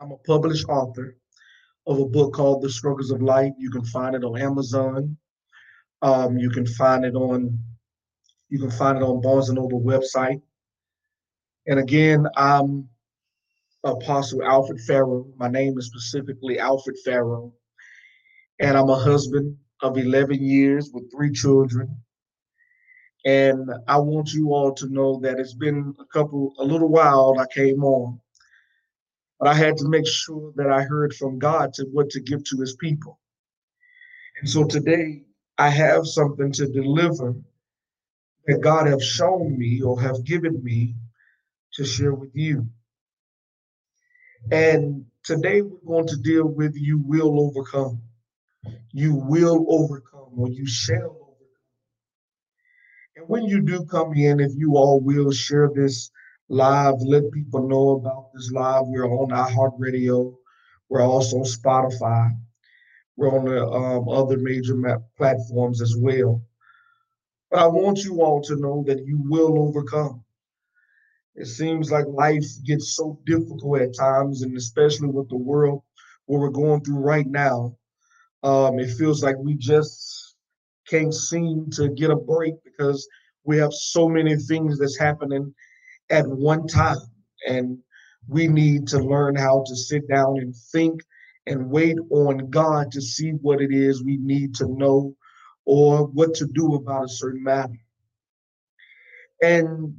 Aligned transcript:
I'm 0.00 0.12
a 0.12 0.16
published 0.16 0.66
author 0.66 1.14
of 1.86 1.98
a 1.98 2.06
book 2.06 2.32
called 2.32 2.62
The 2.62 2.70
Struggles 2.70 3.10
of 3.10 3.20
Life. 3.20 3.52
You 3.58 3.70
can 3.70 3.84
find 3.84 4.14
it 4.14 4.24
on 4.24 4.40
Amazon. 4.40 5.18
Um, 6.00 6.38
you 6.38 6.48
can 6.48 6.66
find 6.66 7.04
it 7.04 7.14
on 7.14 7.58
you 8.48 8.58
can 8.58 8.70
find 8.70 8.96
it 8.96 9.02
on 9.02 9.20
Barnes 9.20 9.50
and 9.50 9.56
Noble 9.56 9.82
website. 9.82 10.40
And 11.66 11.78
again, 11.78 12.26
I'm 12.34 12.88
Apostle 13.84 14.42
Alfred 14.42 14.80
Farrow. 14.80 15.26
My 15.36 15.48
name 15.48 15.78
is 15.78 15.86
specifically 15.86 16.58
Alfred 16.58 16.96
Farrow. 17.04 17.52
And 18.58 18.76
I'm 18.76 18.88
a 18.88 18.98
husband 18.98 19.56
of 19.82 19.98
11 19.98 20.42
years 20.42 20.90
with 20.92 21.12
three 21.12 21.30
children. 21.30 21.96
And 23.24 23.70
I 23.86 23.98
want 23.98 24.32
you 24.32 24.48
all 24.52 24.74
to 24.74 24.88
know 24.88 25.20
that 25.20 25.38
it's 25.38 25.54
been 25.54 25.94
a 26.00 26.06
couple, 26.06 26.54
a 26.58 26.64
little 26.64 26.88
while 26.88 27.36
I 27.38 27.46
came 27.54 27.84
on, 27.84 28.18
but 29.40 29.48
I 29.48 29.54
had 29.54 29.78
to 29.78 29.88
make 29.88 30.06
sure 30.06 30.52
that 30.56 30.70
I 30.70 30.82
heard 30.82 31.14
from 31.14 31.38
God 31.38 31.72
to 31.74 31.84
what 31.92 32.10
to 32.10 32.20
give 32.20 32.44
to 32.44 32.60
his 32.60 32.76
people. 32.76 33.18
And 34.40 34.48
so 34.48 34.64
today 34.64 35.24
I 35.58 35.70
have 35.70 36.06
something 36.06 36.52
to 36.52 36.68
deliver 36.68 37.34
that 38.46 38.60
God 38.60 38.86
have 38.86 39.02
shown 39.02 39.58
me 39.58 39.82
or 39.82 40.00
have 40.00 40.24
given 40.24 40.62
me 40.62 40.96
to 41.74 41.84
share 41.84 42.14
with 42.14 42.30
you. 42.34 42.68
And 44.52 45.06
today 45.24 45.62
we're 45.62 45.96
going 45.96 46.08
to 46.08 46.16
deal 46.16 46.46
with 46.46 46.74
you 46.76 46.98
will 46.98 47.40
overcome. 47.40 48.02
You 48.92 49.14
will 49.14 49.66
overcome 49.68 50.32
or 50.36 50.48
you 50.50 50.66
shall 50.66 50.96
overcome. 50.96 51.36
and 53.16 53.28
when 53.28 53.44
you 53.44 53.62
do 53.62 53.84
come 53.86 54.14
in, 54.14 54.40
if 54.40 54.52
you 54.56 54.76
all 54.76 55.00
will 55.00 55.32
share 55.32 55.70
this 55.74 56.10
live, 56.50 56.96
let 57.00 57.30
people 57.30 57.66
know 57.68 57.90
about 57.92 58.32
this 58.34 58.50
live. 58.52 58.82
We're 58.86 59.06
on 59.06 59.30
iHeartRadio. 59.30 60.34
We're 60.88 61.02
also 61.02 61.38
on 61.38 61.44
Spotify. 61.44 62.36
We're 63.16 63.38
on 63.38 63.44
the 63.44 63.64
um, 63.66 64.08
other 64.08 64.36
major 64.36 64.74
platforms 65.16 65.80
as 65.80 65.96
well. 65.96 66.42
But 67.50 67.60
I 67.60 67.66
want 67.68 68.04
you 68.04 68.20
all 68.20 68.42
to 68.42 68.56
know 68.56 68.82
that 68.88 69.06
you 69.06 69.22
will 69.28 69.58
overcome. 69.60 70.24
It 71.36 71.46
seems 71.46 71.92
like 71.92 72.06
life 72.08 72.44
gets 72.66 72.96
so 72.96 73.20
difficult 73.24 73.80
at 73.80 73.96
times, 73.96 74.42
and 74.42 74.56
especially 74.56 75.08
with 75.08 75.28
the 75.28 75.36
world 75.36 75.82
what 76.26 76.40
we're 76.40 76.50
going 76.50 76.82
through 76.82 76.98
right 76.98 77.26
now, 77.26 77.76
um, 78.42 78.78
it 78.78 78.90
feels 78.90 79.22
like 79.22 79.36
we 79.38 79.54
just 79.54 80.36
can't 80.88 81.14
seem 81.14 81.70
to 81.70 81.88
get 81.90 82.10
a 82.10 82.16
break 82.16 82.54
because 82.64 83.08
we 83.44 83.56
have 83.58 83.72
so 83.72 84.08
many 84.08 84.36
things 84.36 84.78
that's 84.78 84.98
happening 84.98 85.54
at 86.10 86.26
one 86.26 86.66
time. 86.66 86.98
And 87.48 87.78
we 88.28 88.48
need 88.48 88.88
to 88.88 88.98
learn 88.98 89.36
how 89.36 89.64
to 89.66 89.76
sit 89.76 90.08
down 90.08 90.38
and 90.38 90.54
think 90.72 91.00
and 91.46 91.70
wait 91.70 91.96
on 92.10 92.50
God 92.50 92.92
to 92.92 93.00
see 93.00 93.30
what 93.30 93.60
it 93.60 93.72
is 93.72 94.04
we 94.04 94.18
need 94.18 94.54
to 94.56 94.68
know 94.68 95.16
or 95.64 96.06
what 96.06 96.34
to 96.34 96.46
do 96.46 96.74
about 96.74 97.04
a 97.04 97.08
certain 97.08 97.42
matter. 97.42 97.78
And 99.42 99.96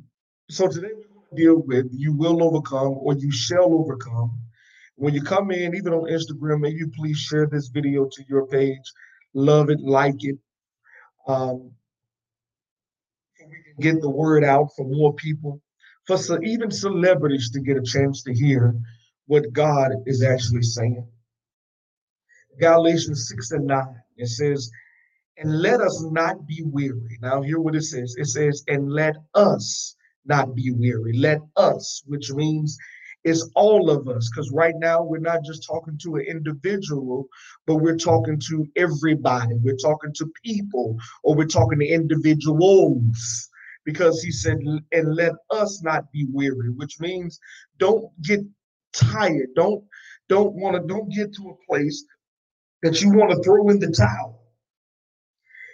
so 0.49 0.67
today 0.67 0.89
we're 0.93 1.13
going 1.13 1.27
to 1.29 1.35
deal 1.35 1.61
with 1.61 1.87
you 1.91 2.13
will 2.13 2.43
overcome 2.43 2.95
or 2.99 3.15
you 3.15 3.31
shall 3.31 3.73
overcome. 3.73 4.37
When 4.95 5.15
you 5.15 5.23
come 5.23 5.49
in, 5.51 5.75
even 5.75 5.93
on 5.93 6.11
Instagram, 6.11 6.59
may 6.59 6.69
you 6.69 6.91
please 6.95 7.17
share 7.17 7.47
this 7.47 7.69
video 7.69 8.05
to 8.05 8.23
your 8.29 8.45
page. 8.45 8.77
Love 9.33 9.69
it, 9.69 9.79
like 9.79 10.23
it, 10.23 10.37
um, 11.27 11.71
we 13.39 13.55
can 13.63 13.94
get 13.94 14.01
the 14.01 14.09
word 14.09 14.44
out 14.44 14.69
for 14.75 14.85
more 14.85 15.13
people, 15.13 15.61
for 16.11 16.17
so 16.17 16.38
even 16.44 16.69
celebrities 16.69 17.49
to 17.51 17.61
get 17.61 17.77
a 17.77 17.81
chance 17.81 18.22
to 18.23 18.33
hear 18.33 18.75
what 19.27 19.53
God 19.53 19.91
is 20.05 20.22
actually 20.22 20.63
saying. 20.63 21.07
Galatians 22.59 23.29
6 23.29 23.51
and 23.51 23.67
9, 23.67 23.85
it 24.17 24.27
says, 24.27 24.69
and 25.38 25.61
let 25.61 25.79
us 25.79 26.03
not 26.11 26.45
be 26.45 26.63
weary. 26.66 27.17
Now, 27.21 27.41
hear 27.41 27.61
what 27.61 27.75
it 27.75 27.83
says. 27.83 28.16
It 28.17 28.27
says, 28.27 28.61
and 28.67 28.91
let 28.91 29.16
us 29.35 29.95
not 30.25 30.53
be 30.53 30.71
weary. 30.71 31.17
Let 31.17 31.39
us, 31.55 32.03
which 32.05 32.29
means 32.31 32.77
it's 33.23 33.50
all 33.55 33.89
of 33.89 34.09
us 34.09 34.29
because 34.29 34.51
right 34.51 34.75
now 34.79 35.01
we're 35.03 35.19
not 35.19 35.45
just 35.45 35.66
talking 35.66 35.97
to 36.01 36.16
an 36.16 36.25
individual 36.27 37.27
but 37.67 37.75
we're 37.75 37.95
talking 37.95 38.39
to 38.39 38.66
everybody 38.75 39.53
we're 39.61 39.75
talking 39.75 40.11
to 40.11 40.25
people 40.44 40.97
or 41.23 41.35
we're 41.35 41.45
talking 41.45 41.77
to 41.77 41.85
individuals 41.85 43.50
because 43.86 44.22
he 44.22 44.31
said 44.31 44.58
and 44.92 45.16
let 45.16 45.34
us 45.50 45.81
not 45.84 46.12
be 46.12 46.28
weary 46.31 46.69
which 46.69 47.00
means 47.00 47.40
don't 47.80 48.09
get 48.24 48.42
tired. 48.94 49.50
Don't 49.56 49.84
don't 50.30 50.53
want 50.53 50.75
to 50.75 50.88
don't 50.88 51.09
get 51.09 51.34
to 51.36 51.50
a 51.50 51.66
place 51.68 52.06
that 52.84 53.02
you 53.02 53.12
want 53.12 53.31
to 53.31 53.42
throw 53.44 53.69
in 53.69 53.80
the 53.80 53.92
towel. 53.92 54.44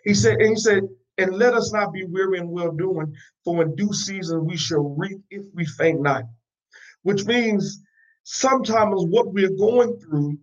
He 0.04 0.14
said 0.14 0.38
and 0.40 0.50
he 0.50 0.56
said 0.56 0.84
and 1.18 1.34
let 1.36 1.54
us 1.54 1.74
not 1.74 1.94
be 1.94 2.04
weary 2.06 2.40
in 2.40 2.50
well 2.50 2.72
doing 2.72 3.14
for 3.44 3.62
in 3.62 3.76
due 3.76 3.94
season 3.94 4.46
we 4.46 4.58
shall 4.58 4.96
reap 4.98 5.20
if 5.30 5.46
we 5.54 5.66
faint 5.66 6.02
not 6.02 6.24
which 7.04 7.26
means 7.26 7.82
sometimes 8.24 9.04
what 9.06 9.34
we're 9.34 9.56
going 9.58 9.98
through 10.00 10.38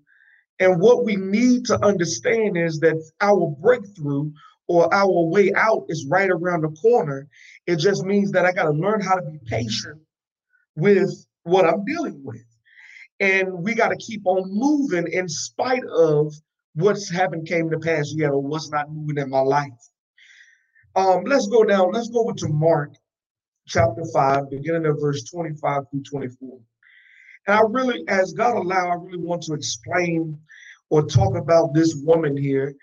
and 0.61 0.81
what 0.81 1.05
we 1.05 1.17
need 1.17 1.65
to 1.67 1.85
understand 1.85 2.57
is 2.57 2.81
that 2.81 3.03
our 3.21 3.55
breakthrough 3.61 4.31
or 4.67 4.93
our 4.93 5.25
way 5.27 5.53
out 5.55 5.85
is 5.89 6.07
right 6.09 6.31
around 6.31 6.63
the 6.63 6.71
corner. 6.81 7.29
It 7.67 7.77
just 7.77 8.05
means 8.05 8.33
that 8.33 8.47
I 8.47 8.53
got 8.53 8.65
to 8.65 8.71
learn 8.71 9.01
how 9.01 9.17
to 9.17 9.23
be 9.23 9.39
patient 9.47 10.01
with 10.77 11.27
what 11.43 11.67
I'm 11.67 11.85
dealing 11.85 12.23
with. 12.25 12.45
And 13.21 13.63
we 13.63 13.75
got 13.75 13.89
to 13.89 13.97
keep 13.97 14.23
on 14.27 14.51
moving 14.51 15.07
in 15.13 15.29
spite 15.29 15.85
of 15.85 16.33
what's 16.75 17.11
happened 17.11 17.47
came 17.47 17.71
to 17.71 17.79
pass 17.79 18.13
yet 18.15 18.31
or 18.31 18.43
what's 18.43 18.71
not 18.71 18.91
moving 18.91 19.19
in 19.19 19.31
my 19.31 19.41
life. 19.41 19.71
Um, 20.97 21.25
let's 21.25 21.47
go 21.49 21.65
down, 21.65 21.93
let's 21.93 22.09
go 22.09 22.21
over 22.21 22.35
to 22.35 22.49
Mark 22.49 22.95
chapter 23.67 24.05
5, 24.13 24.51
beginning 24.51 24.87
at 24.87 25.01
verse 25.01 25.25
25 25.31 25.83
through 25.91 26.03
24. 26.03 26.59
And 27.47 27.57
I 27.57 27.63
really, 27.69 28.05
as 28.09 28.33
God 28.33 28.57
allow, 28.57 28.91
I 28.91 28.95
really 28.95 29.19
want 29.19 29.43
to 29.45 29.55
explain 29.55 30.39
or 30.91 31.05
talk 31.07 31.37
about 31.37 31.75
this 31.75 31.95
woman 32.05 32.37
here, 32.37 32.75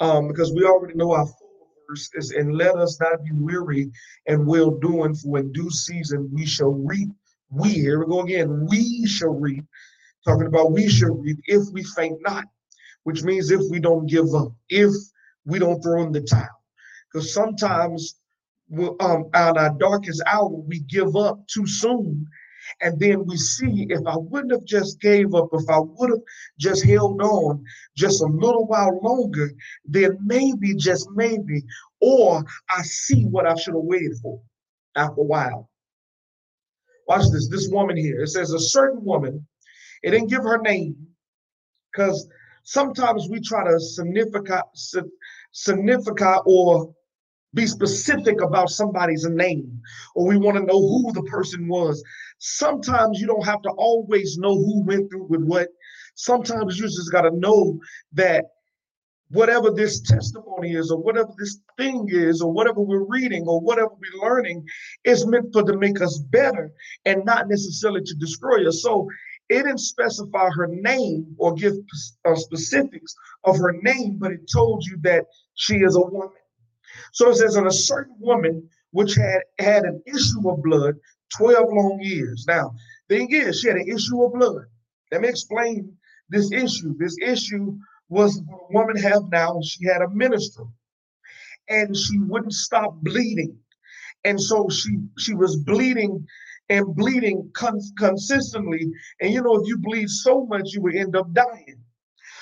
um, 0.00 0.28
because 0.28 0.52
we 0.52 0.64
already 0.64 0.94
know 0.94 1.12
our 1.12 1.26
full 1.26 1.68
verse 1.88 2.10
is, 2.14 2.30
and 2.32 2.56
let 2.56 2.76
us 2.76 2.98
not 3.00 3.24
be 3.24 3.32
weary 3.32 3.90
and 4.26 4.46
well 4.46 4.70
doing, 4.70 5.14
for 5.14 5.38
in 5.38 5.52
due 5.52 5.70
season 5.70 6.30
we 6.32 6.46
shall 6.46 6.72
reap. 6.72 7.08
We, 7.50 7.70
here 7.70 8.00
we 8.00 8.06
go 8.06 8.20
again, 8.20 8.66
we 8.68 9.06
shall 9.06 9.34
reap. 9.34 9.64
Talking 10.24 10.46
about 10.46 10.72
we 10.72 10.88
shall 10.88 11.14
reap 11.14 11.38
if 11.46 11.62
we 11.72 11.82
faint 11.82 12.18
not, 12.22 12.44
which 13.04 13.22
means 13.22 13.50
if 13.50 13.62
we 13.70 13.80
don't 13.80 14.06
give 14.06 14.34
up, 14.34 14.52
if 14.68 14.92
we 15.46 15.58
don't 15.58 15.82
throw 15.82 16.02
in 16.02 16.12
the 16.12 16.20
towel. 16.20 16.48
Because 17.10 17.32
sometimes 17.32 18.16
um, 18.76 18.96
on 19.00 19.56
our 19.56 19.74
darkest 19.78 20.22
hour, 20.26 20.48
we 20.48 20.80
give 20.80 21.16
up 21.16 21.46
too 21.48 21.66
soon. 21.66 22.26
And 22.80 22.98
then 22.98 23.24
we 23.24 23.36
see 23.36 23.86
if 23.88 24.06
I 24.06 24.16
wouldn't 24.16 24.52
have 24.52 24.64
just 24.64 25.00
gave 25.00 25.34
up, 25.34 25.48
if 25.52 25.68
I 25.68 25.78
would 25.78 26.10
have 26.10 26.22
just 26.58 26.84
held 26.84 27.20
on 27.20 27.64
just 27.96 28.22
a 28.22 28.26
little 28.26 28.66
while 28.66 28.98
longer, 29.02 29.50
then 29.84 30.18
maybe, 30.24 30.74
just 30.74 31.08
maybe, 31.14 31.64
or 32.00 32.44
I 32.70 32.82
see 32.82 33.24
what 33.24 33.46
I 33.46 33.54
should 33.54 33.74
have 33.74 33.84
waited 33.84 34.16
for 34.22 34.40
after 34.96 35.20
a 35.20 35.24
while. 35.24 35.70
Watch 37.06 37.30
this, 37.32 37.48
this 37.48 37.68
woman 37.68 37.96
here. 37.96 38.20
It 38.22 38.28
says 38.28 38.52
a 38.52 38.58
certain 38.58 39.04
woman, 39.04 39.46
it 40.02 40.10
didn't 40.10 40.30
give 40.30 40.42
her 40.42 40.58
name, 40.58 40.96
because 41.90 42.28
sometimes 42.64 43.28
we 43.30 43.40
try 43.40 43.64
to 43.64 43.80
significant, 43.80 44.64
significant 45.52 46.42
or 46.46 46.94
be 47.54 47.66
specific 47.66 48.40
about 48.42 48.70
somebody's 48.70 49.26
name 49.28 49.80
or 50.14 50.26
we 50.26 50.36
want 50.36 50.56
to 50.56 50.64
know 50.64 50.80
who 50.80 51.12
the 51.12 51.22
person 51.22 51.68
was. 51.68 52.02
Sometimes 52.38 53.20
you 53.20 53.26
don't 53.26 53.44
have 53.44 53.62
to 53.62 53.70
always 53.70 54.38
know 54.38 54.54
who 54.54 54.84
went 54.84 55.10
through 55.10 55.26
with 55.28 55.42
what. 55.42 55.68
Sometimes 56.14 56.78
you 56.78 56.86
just 56.86 57.12
got 57.12 57.22
to 57.22 57.30
know 57.30 57.78
that 58.12 58.44
whatever 59.30 59.70
this 59.70 60.00
testimony 60.00 60.72
is 60.72 60.90
or 60.90 60.98
whatever 60.98 61.30
this 61.38 61.60
thing 61.76 62.06
is 62.10 62.40
or 62.40 62.50
whatever 62.52 62.80
we're 62.80 63.04
reading 63.04 63.44
or 63.46 63.60
whatever 63.60 63.90
we're 63.90 64.28
learning 64.28 64.64
is 65.04 65.26
meant 65.26 65.52
for 65.52 65.62
to 65.62 65.76
make 65.76 66.00
us 66.00 66.18
better 66.30 66.70
and 67.04 67.24
not 67.24 67.48
necessarily 67.48 68.02
to 68.02 68.14
destroy 68.14 68.66
us. 68.66 68.82
So 68.82 69.08
it 69.48 69.62
didn't 69.62 69.78
specify 69.78 70.48
her 70.54 70.66
name 70.66 71.34
or 71.38 71.54
give 71.54 71.74
uh, 72.24 72.34
specifics 72.34 73.14
of 73.44 73.56
her 73.58 73.74
name, 73.82 74.18
but 74.18 74.32
it 74.32 74.50
told 74.52 74.84
you 74.86 74.98
that 75.02 75.24
she 75.54 75.76
is 75.76 75.96
a 75.96 76.00
woman. 76.00 76.30
So 77.12 77.30
it 77.30 77.36
says, 77.36 77.56
on 77.56 77.66
a 77.66 77.72
certain 77.72 78.16
woman 78.18 78.68
which 78.92 79.14
had 79.14 79.42
had 79.58 79.84
an 79.84 80.02
issue 80.06 80.48
of 80.48 80.62
blood 80.62 80.94
12 81.36 81.66
long 81.72 81.98
years. 82.00 82.44
Now, 82.48 82.74
thing 83.08 83.28
is, 83.32 83.60
she 83.60 83.68
had 83.68 83.76
an 83.76 83.88
issue 83.88 84.22
of 84.22 84.32
blood. 84.32 84.64
Let 85.12 85.22
me 85.22 85.28
explain 85.28 85.96
this 86.28 86.52
issue. 86.52 86.96
This 86.98 87.16
issue 87.22 87.76
was 88.08 88.40
what 88.46 88.60
a 88.70 88.72
woman 88.72 88.96
have 88.96 89.30
now. 89.30 89.60
She 89.62 89.84
had 89.86 90.02
a 90.02 90.08
menstrual, 90.10 90.72
and 91.68 91.96
she 91.96 92.18
wouldn't 92.18 92.54
stop 92.54 92.94
bleeding. 93.02 93.58
And 94.24 94.40
so 94.40 94.68
she 94.68 94.98
she 95.18 95.34
was 95.34 95.56
bleeding 95.56 96.26
and 96.70 96.94
bleeding 96.94 97.50
cons- 97.54 97.92
consistently. 97.98 98.90
And 99.20 99.32
you 99.32 99.42
know, 99.42 99.56
if 99.56 99.66
you 99.66 99.78
bleed 99.78 100.08
so 100.08 100.46
much, 100.46 100.72
you 100.72 100.82
would 100.82 100.96
end 100.96 101.16
up 101.16 101.32
dying. 101.32 101.82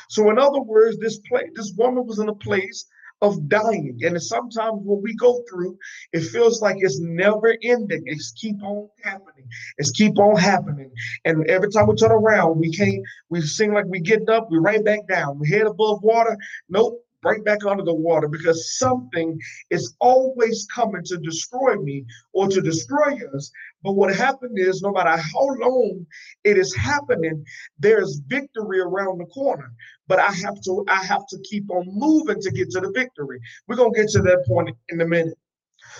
So, 0.09 0.31
in 0.31 0.39
other 0.39 0.61
words, 0.61 0.99
this 0.99 1.19
place, 1.21 1.51
this 1.55 1.73
woman 1.77 2.07
was 2.07 2.19
in 2.19 2.29
a 2.29 2.35
place 2.35 2.87
of 3.23 3.49
dying. 3.49 3.99
And 4.03 4.21
sometimes 4.23 4.81
when 4.85 5.03
we 5.03 5.15
go 5.15 5.43
through, 5.49 5.79
it 6.13 6.21
feels 6.21 6.61
like 6.61 6.77
it's 6.79 7.01
never 7.01 7.57
ending. 7.63 8.03
It's 8.07 8.33
keep 8.33 8.63
on 8.63 8.89
happening. 9.03 9.49
It's 9.79 9.91
keep 9.91 10.19
on 10.19 10.37
happening. 10.37 10.91
And 11.25 11.49
every 11.49 11.71
time 11.71 11.87
we 11.87 11.95
turn 11.97 12.13
around, 12.13 12.59
we 12.59 12.73
can't, 12.73 13.03
we 13.31 13.41
seem 13.41 13.73
like 13.73 13.87
we 13.87 14.01
get 14.01 14.29
up, 14.29 14.49
we 14.51 14.59
right 14.59 14.85
back 14.85 15.09
down. 15.09 15.39
We 15.39 15.51
head 15.51 15.67
above 15.67 16.03
water. 16.03 16.37
Nope. 16.69 17.06
Right 17.27 17.45
back 17.45 17.65
under 17.67 17.83
the 17.83 17.95
water 17.95 18.29
because 18.29 18.79
something 18.79 19.39
is 19.71 19.97
always 20.01 20.67
coming 20.75 21.03
to 21.07 21.19
destroy 21.19 21.75
me 21.77 22.05
or 22.33 22.49
to 22.49 22.61
destroy 22.61 23.19
us. 23.35 23.51
But 23.83 23.95
what 23.95 24.15
happened 24.15 24.59
is, 24.59 24.83
no 24.83 24.93
matter 24.93 25.17
how 25.17 25.47
long 25.61 26.07
it 26.45 26.57
is 26.57 26.75
happening, 26.75 27.45
there's 27.79 28.21
victory 28.29 28.81
around 28.81 29.19
the 29.19 29.27
corner 29.27 29.73
but 30.09 30.19
I 30.19 30.31
have 30.33 30.61
to 30.63 30.85
I 30.89 31.05
have 31.05 31.27
to 31.29 31.39
keep 31.51 31.71
on 31.71 31.85
moving 31.89 32.41
to 32.41 32.51
get 32.51 32.71
to 32.71 32.81
the 32.81 32.93
victory. 32.93 33.41
We're 33.67 33.77
gonna 33.77 33.93
get 33.93 34.09
to 34.11 34.23
that 34.23 34.45
point 34.47 34.71
in 34.89 35.01
a 35.01 35.07
minute. 35.07 35.39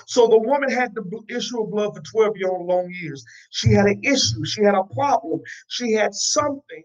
So 0.07 0.27
the 0.27 0.39
woman 0.39 0.71
had 0.71 0.95
the 0.95 1.05
issue 1.29 1.63
of 1.63 1.71
blood 1.71 1.95
for 1.95 2.03
12 2.03 2.37
year 2.37 2.51
long 2.51 2.91
years. 2.91 3.25
She 3.51 3.73
had 3.73 3.87
an 3.87 4.01
issue, 4.05 4.45
she 4.45 4.63
had 4.63 4.75
a 4.75 4.85
problem, 4.85 5.41
she 5.69 5.93
had 5.93 6.15
something 6.15 6.83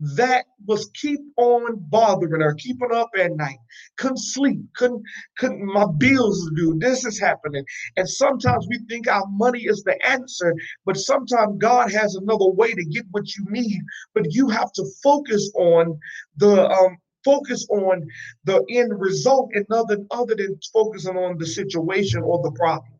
that 0.00 0.46
was 0.66 0.90
keep 0.94 1.20
on 1.36 1.76
bothering 1.90 2.40
her, 2.40 2.54
keeping 2.54 2.92
up 2.92 3.10
at 3.18 3.32
night, 3.32 3.58
couldn't 3.96 4.18
sleep, 4.18 4.60
couldn't, 4.76 5.02
couldn't 5.38 5.64
my 5.64 5.86
bills 5.98 6.50
due, 6.56 6.76
this 6.78 7.04
is 7.04 7.20
happening. 7.20 7.64
And 7.96 8.08
sometimes 8.08 8.66
we 8.68 8.78
think 8.88 9.08
our 9.08 9.26
money 9.28 9.60
is 9.60 9.82
the 9.84 9.98
answer, 10.06 10.54
but 10.86 10.96
sometimes 10.96 11.58
God 11.58 11.92
has 11.92 12.14
another 12.14 12.50
way 12.50 12.72
to 12.72 12.84
get 12.86 13.04
what 13.10 13.24
you 13.36 13.44
need, 13.50 13.80
but 14.14 14.32
you 14.32 14.48
have 14.48 14.72
to 14.72 14.84
focus 15.02 15.50
on 15.56 15.98
the 16.36 16.68
um 16.68 16.96
focus 17.24 17.66
on 17.70 18.06
the 18.44 18.64
end 18.70 18.98
result 18.98 19.50
and 19.54 19.66
other 19.70 19.98
other 20.10 20.34
than 20.34 20.58
focusing 20.72 21.16
on 21.16 21.36
the 21.38 21.46
situation 21.46 22.22
or 22.22 22.42
the 22.42 22.52
problem. 22.52 22.92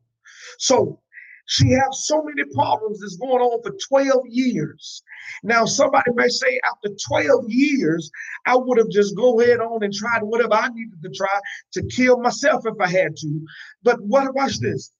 So 0.59 1.01
she 1.47 1.71
has 1.71 2.07
so 2.07 2.23
many 2.23 2.45
problems 2.55 3.01
that's 3.01 3.17
going 3.17 3.43
on 3.43 3.63
for 3.63 3.77
12 3.89 4.27
years. 4.29 5.03
Now, 5.43 5.65
somebody 5.65 6.13
may 6.15 6.29
say 6.29 6.61
after 6.71 6.95
12 7.09 7.47
years, 7.49 8.11
I 8.47 8.57
would 8.57 8.79
have 8.79 8.91
just 8.91 9.17
go 9.17 9.41
ahead 9.41 9.61
on 9.61 9.83
and 9.83 9.93
tried 9.93 10.23
whatever 10.23 10.55
I 10.55 10.69
needed 10.69 11.03
to 11.03 11.11
try 11.11 11.41
to 11.75 11.83
kill 11.89 12.21
myself 12.21 12.65
if 12.67 12.75
I 12.81 12.89
had 12.89 13.17
to. 13.17 13.41
But 13.83 14.01
what 14.03 14.35
watch 14.35 14.59
this. 14.61 14.93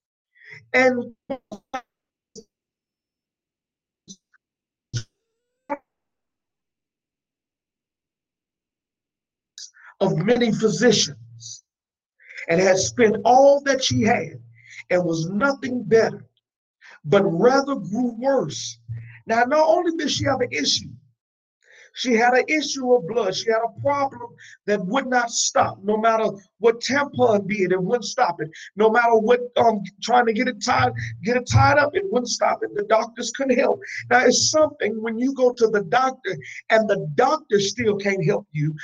And 0.75 1.15
of 10.01 10.17
many 10.19 10.53
physicians 10.53 11.65
and 12.49 12.61
had 12.61 12.79
spent 12.79 13.17
all 13.25 13.63
that 13.63 13.85
she 13.85 14.03
had 14.03 14.43
and 14.91 15.05
was 15.05 15.29
nothing 15.31 15.85
better 15.85 16.25
but 17.05 17.23
rather 17.23 17.75
grew 17.77 18.15
worse. 18.19 18.79
Now, 19.27 19.45
not 19.45 19.67
only 19.67 19.97
did 19.97 20.11
she 20.11 20.25
have 20.25 20.41
an 20.41 20.53
issue, 20.53 20.91
she 21.95 22.15
had 22.15 22.35
an 22.35 22.45
issue 22.49 22.93
of 22.95 23.07
blood. 23.09 23.35
She 23.35 23.51
had 23.51 23.63
a 23.65 23.81
problem 23.81 24.35
that 24.67 24.85
would 24.87 25.07
not 25.07 25.31
stop. 25.31 25.79
No 25.83 25.97
matter 25.97 26.31
what 26.59 26.81
tampon 26.81 27.49
did, 27.49 27.73
it 27.73 27.83
wouldn't 27.83 28.05
stop 28.05 28.41
it. 28.41 28.51
No 28.77 28.91
matter 28.91 29.17
what 29.17 29.41
um 29.57 29.83
trying 30.03 30.27
to 30.27 30.33
get 30.33 30.49
it 30.49 30.65
tied, 30.65 30.93
get 31.25 31.37
it 31.37 31.49
tied 31.51 31.79
up, 31.79 31.95
it 31.95 32.05
wouldn't 32.11 32.29
stop 32.29 32.61
it. 32.63 32.75
The 32.75 32.85
doctors 32.85 33.33
couldn't 33.33 33.59
help. 33.59 33.81
Now 34.09 34.25
it's 34.25 34.51
something 34.51 35.03
when 35.03 35.19
you 35.19 35.35
go 35.35 35.53
to 35.53 35.67
the 35.67 35.83
doctor 35.83 36.37
and 36.71 36.89
the 36.89 37.07
doctor 37.15 37.59
still 37.61 37.97
can't 37.97 38.25
help 38.25 38.47
you 38.53 38.75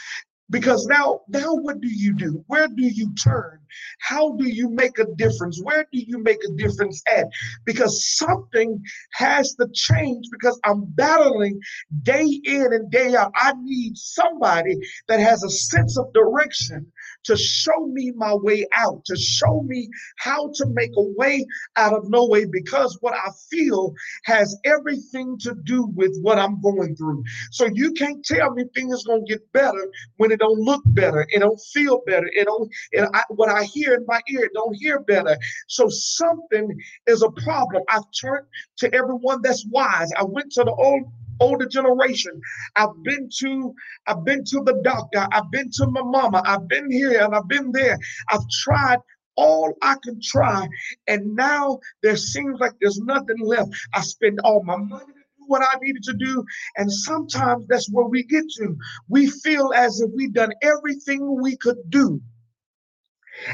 because 0.50 0.86
now 0.86 1.20
now 1.28 1.54
what 1.54 1.80
do 1.80 1.88
you 1.88 2.12
do 2.12 2.44
where 2.46 2.68
do 2.68 2.82
you 2.82 3.12
turn 3.14 3.58
how 4.00 4.32
do 4.36 4.48
you 4.48 4.68
make 4.68 4.98
a 4.98 5.06
difference 5.16 5.60
where 5.62 5.86
do 5.92 5.98
you 5.98 6.18
make 6.18 6.42
a 6.44 6.52
difference 6.52 7.02
at 7.14 7.26
because 7.64 8.04
something 8.16 8.80
has 9.12 9.54
to 9.54 9.66
change 9.72 10.26
because 10.30 10.58
i'm 10.64 10.84
battling 10.94 11.60
day 12.02 12.40
in 12.44 12.72
and 12.72 12.90
day 12.90 13.14
out 13.14 13.32
i 13.36 13.52
need 13.62 13.96
somebody 13.96 14.76
that 15.08 15.20
has 15.20 15.42
a 15.42 15.50
sense 15.50 15.98
of 15.98 16.12
direction 16.12 16.90
to 17.26 17.36
show 17.36 17.86
me 17.86 18.12
my 18.12 18.34
way 18.34 18.66
out, 18.76 19.04
to 19.04 19.16
show 19.16 19.62
me 19.62 19.88
how 20.16 20.50
to 20.54 20.66
make 20.66 20.92
a 20.96 21.02
way 21.16 21.44
out 21.76 21.92
of 21.92 22.08
no 22.08 22.26
way, 22.26 22.44
because 22.44 22.96
what 23.00 23.14
I 23.14 23.30
feel 23.50 23.94
has 24.24 24.56
everything 24.64 25.36
to 25.40 25.54
do 25.64 25.86
with 25.94 26.16
what 26.22 26.38
I'm 26.38 26.60
going 26.60 26.96
through. 26.96 27.24
So 27.50 27.66
you 27.72 27.92
can't 27.92 28.24
tell 28.24 28.52
me 28.52 28.64
things 28.74 29.04
gonna 29.04 29.22
get 29.26 29.52
better 29.52 29.88
when 30.16 30.30
it 30.30 30.40
don't 30.40 30.58
look 30.58 30.82
better, 30.86 31.26
it 31.28 31.40
don't 31.40 31.60
feel 31.74 32.02
better, 32.06 32.28
it 32.32 32.44
don't. 32.44 32.70
And 32.92 33.08
I, 33.12 33.24
what 33.30 33.48
I 33.48 33.55
hear 33.64 33.94
in 33.94 34.04
my 34.06 34.20
ear 34.28 34.50
don't 34.54 34.76
hear 34.76 35.00
better. 35.00 35.36
So 35.68 35.88
something 35.88 36.68
is 37.06 37.22
a 37.22 37.30
problem. 37.30 37.82
I've 37.88 38.04
turned 38.20 38.46
to 38.78 38.94
everyone 38.94 39.40
that's 39.42 39.66
wise. 39.70 40.10
I 40.16 40.24
went 40.24 40.52
to 40.52 40.64
the 40.64 40.72
old 40.72 41.04
older 41.40 41.66
generation. 41.66 42.40
I've 42.76 43.02
been 43.02 43.28
to, 43.40 43.74
I've 44.06 44.24
been 44.24 44.44
to 44.44 44.62
the 44.64 44.80
doctor, 44.82 45.26
I've 45.32 45.50
been 45.50 45.70
to 45.74 45.86
my 45.86 46.02
mama, 46.02 46.42
I've 46.46 46.68
been 46.68 46.90
here 46.90 47.22
and 47.22 47.34
I've 47.34 47.48
been 47.48 47.72
there. 47.72 47.98
I've 48.30 48.48
tried 48.62 48.98
all 49.36 49.74
I 49.82 49.96
can 50.02 50.18
try, 50.22 50.66
and 51.06 51.36
now 51.36 51.78
there 52.02 52.16
seems 52.16 52.58
like 52.58 52.72
there's 52.80 52.98
nothing 53.00 53.38
left. 53.38 53.70
I 53.94 54.00
spend 54.00 54.40
all 54.44 54.62
my 54.64 54.76
money 54.76 55.04
to 55.04 55.12
do 55.12 55.44
what 55.46 55.62
I 55.62 55.78
needed 55.80 56.02
to 56.04 56.14
do, 56.14 56.44
and 56.76 56.90
sometimes 56.90 57.66
that's 57.68 57.90
where 57.92 58.06
we 58.06 58.22
get 58.22 58.44
to. 58.56 58.76
We 59.08 59.28
feel 59.28 59.72
as 59.74 60.00
if 60.00 60.10
we've 60.14 60.32
done 60.32 60.52
everything 60.62 61.42
we 61.42 61.56
could 61.58 61.76
do, 61.90 62.20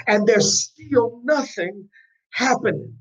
and 0.07 0.27
there's 0.27 0.65
still 0.65 1.21
nothing 1.25 1.89
happening. 2.31 2.97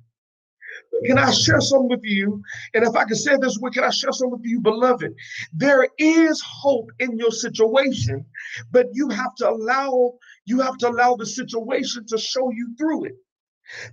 Can 1.05 1.17
I 1.17 1.31
share 1.31 1.61
some 1.61 1.87
with 1.87 2.01
you? 2.03 2.41
And 2.73 2.83
if 2.83 2.95
I 2.95 3.05
can 3.05 3.15
say 3.15 3.35
this 3.37 3.57
way, 3.59 3.71
can 3.71 3.83
I 3.83 3.89
share 3.89 4.11
some 4.11 4.29
with 4.29 4.41
you, 4.43 4.61
beloved? 4.61 5.13
There 5.53 5.87
is 5.97 6.41
hope 6.45 6.89
in 6.99 7.17
your 7.17 7.31
situation, 7.31 8.25
but 8.71 8.87
you 8.93 9.09
have 9.09 9.33
to 9.35 9.49
allow 9.49 10.13
you 10.45 10.59
have 10.59 10.77
to 10.77 10.89
allow 10.89 11.15
the 11.15 11.25
situation 11.25 12.05
to 12.07 12.17
show 12.17 12.51
you 12.51 12.75
through 12.77 13.05
it. 13.05 13.15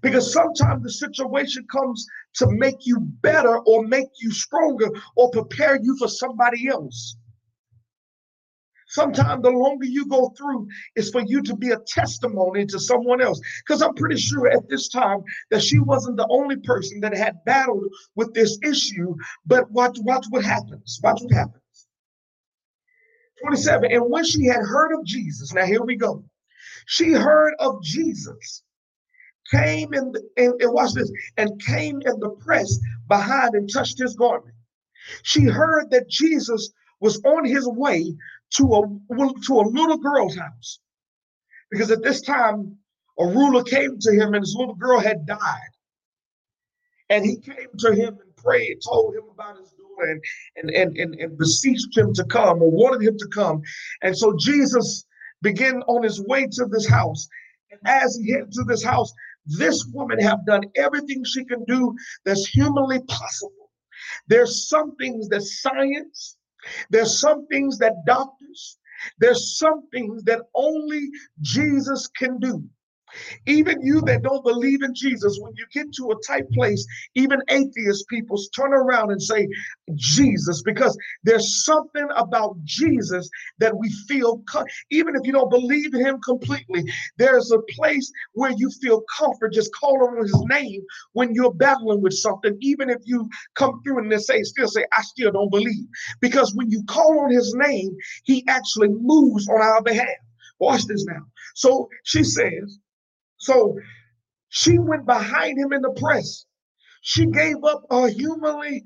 Because 0.02 0.33
sometimes 0.33 0.83
the 0.83 0.90
situation 0.90 1.66
comes 1.71 2.07
to 2.37 2.47
make 2.50 2.87
you 2.87 2.99
better 3.00 3.59
or 3.59 3.87
make 3.87 4.09
you 4.21 4.33
stronger 4.33 4.88
or 5.14 5.30
prepare 5.30 5.78
you 5.80 5.97
for 5.99 6.09
somebody 6.09 6.68
else. 6.68 7.16
Sometimes 8.88 9.42
the 9.42 9.50
longer 9.50 9.85
you 9.85 10.07
go 10.07 10.30
through 10.37 10.66
is 10.97 11.11
for 11.11 11.21
you 11.21 11.42
to 11.42 11.54
be 11.54 11.71
a 11.71 11.78
testimony 11.87 12.64
to 12.66 12.80
someone 12.80 13.21
else. 13.21 13.40
Because 13.64 13.83
I'm 13.83 13.95
pretty 13.95 14.16
sure 14.16 14.49
at 14.49 14.68
this 14.68 14.88
time 14.88 15.23
that 15.50 15.62
she 15.62 15.78
wasn't 15.78 16.16
the 16.16 16.26
only 16.30 16.57
person 16.57 17.00
that 17.00 17.16
had 17.16 17.45
battled 17.45 17.85
with 18.16 18.33
this 18.33 18.59
issue. 18.64 19.14
But 19.47 19.71
watch, 19.71 19.99
watch 20.00 20.26
what 20.30 20.45
happens. 20.45 20.99
Watch 21.02 21.21
what 21.23 21.33
happens. 21.33 21.62
27. 23.42 23.92
And 23.92 24.11
when 24.11 24.25
she 24.25 24.47
had 24.47 24.62
heard 24.62 24.99
of 24.99 25.04
Jesus, 25.04 25.52
now 25.52 25.66
here 25.66 25.83
we 25.83 25.97
go. 25.97 26.25
She 26.87 27.12
heard 27.12 27.54
of 27.59 27.83
Jesus, 27.83 28.62
came 29.50 29.92
in, 29.92 30.12
the, 30.12 30.23
and, 30.38 30.54
and 30.61 30.73
watch 30.73 30.92
this, 30.95 31.12
and 31.37 31.61
came 31.62 32.00
in 32.04 32.18
the 32.21 32.30
press 32.40 32.78
behind 33.07 33.54
and 33.54 33.71
touched 33.71 33.99
his 33.99 34.14
garment. 34.14 34.54
She 35.23 35.45
heard 35.45 35.90
that 35.90 36.09
Jesus 36.09 36.73
was 37.00 37.23
on 37.25 37.45
his 37.45 37.68
way 37.68 38.14
to 38.57 38.64
a 38.75 38.83
to 39.47 39.61
a 39.61 39.69
little 39.69 39.99
girl's 39.99 40.37
house. 40.37 40.81
Because 41.71 41.90
at 41.90 42.02
this 42.02 42.23
time 42.23 42.76
a 43.19 43.26
ruler 43.26 43.62
came 43.62 43.99
to 43.99 44.12
him 44.12 44.35
and 44.35 44.43
his 44.43 44.57
little 44.59 44.75
girl 44.75 45.00
had 45.00 45.26
died. 45.26 45.71
And 47.11 47.25
he 47.25 47.38
came 47.38 47.69
to 47.78 47.95
him 47.95 48.19
and 48.21 48.37
prayed 48.37 48.78
told 48.87 49.14
him 49.14 49.25
about 49.33 49.59
his 49.59 49.71
daughter 49.73 50.11
and 50.11 50.23
and 50.57 50.71
and, 50.71 50.97
and, 50.97 51.14
and 51.14 51.38
beseeched 51.38 51.97
him 51.97 52.12
to 52.14 52.25
come 52.25 52.62
or 52.62 52.71
wanted 52.71 53.07
him 53.07 53.19
to 53.19 53.28
come. 53.28 53.62
And 54.02 54.17
so 54.17 54.37
jesus 54.38 55.05
began 55.43 55.83
on 55.83 56.02
his 56.02 56.21
way 56.21 56.47
to 56.47 56.67
this 56.67 56.88
house. 56.88 57.28
And 57.71 57.81
as 57.85 58.17
he 58.17 58.33
headed 58.33 58.52
to 58.52 58.64
this 58.64 58.83
house 58.83 59.12
this 59.49 59.87
woman 59.95 60.21
have 60.21 60.45
done 60.45 60.62
everything 60.76 61.25
she 61.25 61.45
can 61.45 61.64
do 61.64 61.97
that's 62.25 62.47
humanly 62.47 63.00
possible. 63.09 63.71
There's 64.26 64.69
some 64.69 64.95
things 64.97 65.28
that 65.31 65.43
science 65.43 66.37
there's 66.91 67.21
some 67.21 67.47
things 67.47 67.79
that 67.79 67.95
doctors, 68.07 68.79
there's 69.19 69.59
some 69.59 69.88
things 69.93 70.23
that 70.25 70.41
only 70.55 71.09
Jesus 71.41 72.07
can 72.09 72.38
do. 72.38 72.65
Even 73.47 73.81
you 73.83 74.00
that 74.03 74.23
don't 74.23 74.45
believe 74.45 74.83
in 74.83 74.95
Jesus, 74.95 75.38
when 75.41 75.53
you 75.57 75.67
get 75.73 75.93
to 75.95 76.11
a 76.11 76.21
tight 76.27 76.50
place, 76.53 76.87
even 77.15 77.41
atheist 77.49 78.07
people 78.09 78.38
turn 78.55 78.73
around 78.73 79.11
and 79.11 79.23
say 79.23 79.49
Jesus 79.95 80.62
because 80.62 80.97
there's 81.25 81.65
something 81.65 82.09
about 82.17 82.57
Jesus 82.65 83.29
that 83.59 83.77
we 83.77 83.91
feel, 84.07 84.43
even 84.91 85.15
if 85.17 85.27
you 85.27 85.33
don't 85.33 85.50
believe 85.50 85.95
in 85.95 86.05
him 86.05 86.21
completely, 86.21 86.85
there's 87.17 87.50
a 87.53 87.61
place 87.71 88.11
where 88.33 88.53
you 88.57 88.71
feel 88.83 89.03
comfort 89.19 89.53
just 89.53 89.71
calling 89.75 90.19
on 90.19 90.23
his 90.23 90.43
name 90.50 90.83
when 91.12 91.35
you're 91.35 91.55
battling 91.55 92.03
with 92.03 92.15
something, 92.15 92.57
even 92.61 92.91
if 92.91 92.99
you 93.05 93.29
come 93.55 93.81
through 93.83 93.99
and 93.99 94.12
they 94.12 94.19
say, 94.19 94.43
still 94.43 94.69
say, 94.69 94.85
I 94.97 95.03
still 95.03 95.33
don't 95.33 95.50
believe. 95.50 95.87
Because 96.21 96.55
when 96.55 96.71
you 96.71 96.83
call 96.85 97.21
on 97.21 97.31
his 97.31 97.55
name, 97.55 97.97
he 98.25 98.45
actually 98.49 98.88
moves 98.88 99.49
on 99.49 99.61
our 99.61 99.83
behalf. 99.83 100.09
Watch 100.59 100.85
this 100.87 101.05
now. 101.07 101.23
So 101.55 101.88
she 102.05 102.25
says, 102.25 102.79
so 103.38 103.76
she 104.49 104.78
went 104.78 105.07
behind 105.07 105.59
him 105.59 105.73
in 105.73 105.83
the 105.83 105.90
press. 105.92 106.45
She 107.02 107.26
gave 107.26 107.62
up 107.64 107.83
her 107.90 108.09
humanly 108.09 108.83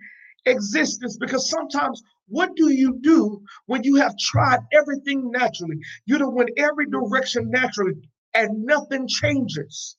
existence 0.46 1.16
because 1.18 1.48
sometimes 1.48 2.02
what 2.28 2.54
do 2.56 2.72
you 2.72 2.98
do 3.00 3.42
when 3.66 3.84
you 3.84 3.96
have 3.96 4.16
tried 4.18 4.60
everything 4.72 5.30
naturally? 5.30 5.76
You 6.06 6.18
don't 6.18 6.34
went 6.34 6.50
every 6.56 6.86
direction 6.86 7.50
naturally 7.50 7.94
and 8.34 8.64
nothing 8.64 9.08
changes. 9.08 9.96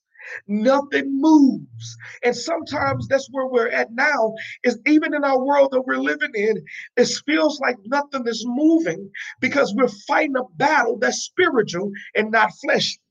Nothing 0.48 1.20
moves. 1.20 1.96
And 2.24 2.34
sometimes 2.34 3.06
that's 3.08 3.28
where 3.30 3.46
we're 3.46 3.68
at 3.68 3.92
now, 3.92 4.34
is 4.64 4.78
even 4.86 5.14
in 5.14 5.22
our 5.22 5.44
world 5.44 5.70
that 5.72 5.82
we're 5.82 5.98
living 5.98 6.32
in, 6.34 6.64
it 6.96 7.08
feels 7.26 7.60
like 7.60 7.76
nothing 7.84 8.26
is 8.26 8.42
moving 8.46 9.10
because 9.40 9.74
we're 9.76 9.88
fighting 10.08 10.36
a 10.36 10.44
battle 10.56 10.98
that's 10.98 11.24
spiritual 11.24 11.90
and 12.14 12.30
not 12.30 12.50
fleshly. 12.62 13.03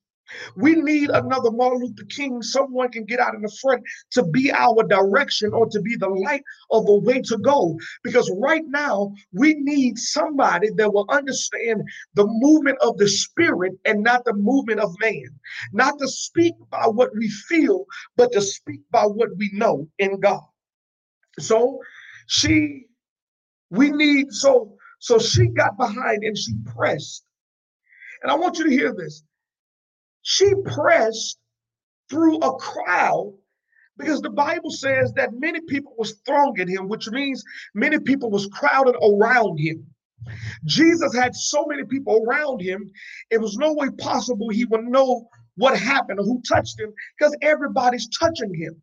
We 0.55 0.75
need 0.75 1.09
another 1.09 1.51
Martin 1.51 1.81
Luther 1.81 2.05
King, 2.05 2.41
someone 2.41 2.91
can 2.91 3.05
get 3.05 3.19
out 3.19 3.35
in 3.35 3.41
the 3.41 3.57
front 3.61 3.83
to 4.11 4.23
be 4.23 4.51
our 4.51 4.83
direction 4.83 5.53
or 5.53 5.67
to 5.69 5.81
be 5.81 5.95
the 5.95 6.09
light 6.09 6.43
of 6.71 6.85
the 6.85 6.95
way 6.99 7.21
to 7.21 7.37
go. 7.37 7.77
Because 8.03 8.31
right 8.39 8.63
now, 8.67 9.13
we 9.31 9.55
need 9.55 9.97
somebody 9.97 10.69
that 10.77 10.93
will 10.93 11.05
understand 11.09 11.83
the 12.15 12.25
movement 12.27 12.77
of 12.81 12.97
the 12.97 13.07
spirit 13.07 13.73
and 13.85 14.03
not 14.03 14.25
the 14.25 14.33
movement 14.33 14.79
of 14.79 14.95
man. 14.99 15.27
Not 15.71 15.99
to 15.99 16.07
speak 16.07 16.55
by 16.69 16.87
what 16.87 17.15
we 17.15 17.29
feel, 17.29 17.85
but 18.15 18.31
to 18.33 18.41
speak 18.41 18.81
by 18.91 19.03
what 19.03 19.29
we 19.37 19.49
know 19.53 19.87
in 19.99 20.19
God. 20.19 20.43
So 21.39 21.79
she, 22.27 22.85
we 23.71 23.89
need, 23.89 24.31
so, 24.31 24.77
so 24.99 25.19
she 25.19 25.47
got 25.47 25.77
behind 25.77 26.23
and 26.23 26.37
she 26.37 26.53
pressed. 26.75 27.25
And 28.21 28.31
I 28.31 28.35
want 28.35 28.57
you 28.57 28.65
to 28.65 28.69
hear 28.69 28.93
this 28.93 29.23
she 30.23 30.53
pressed 30.65 31.37
through 32.09 32.37
a 32.39 32.55
crowd 32.57 33.33
because 33.97 34.21
the 34.21 34.29
Bible 34.29 34.71
says 34.71 35.13
that 35.13 35.33
many 35.33 35.61
people 35.61 35.93
was 35.97 36.15
thronging 36.25 36.67
him, 36.67 36.87
which 36.89 37.07
means 37.09 37.43
many 37.75 37.99
people 37.99 38.31
was 38.31 38.47
crowded 38.47 38.95
around 39.03 39.59
him. 39.59 39.85
Jesus 40.65 41.13
had 41.15 41.35
so 41.35 41.65
many 41.67 41.83
people 41.83 42.23
around 42.23 42.61
him, 42.61 42.89
it 43.29 43.39
was 43.39 43.57
no 43.57 43.73
way 43.73 43.89
possible 43.99 44.49
he 44.49 44.65
would 44.65 44.85
know 44.85 45.27
what 45.55 45.77
happened 45.77 46.19
or 46.19 46.23
who 46.23 46.41
touched 46.47 46.79
him 46.79 46.93
because 47.17 47.35
everybody's 47.41 48.07
touching 48.17 48.53
him. 48.53 48.81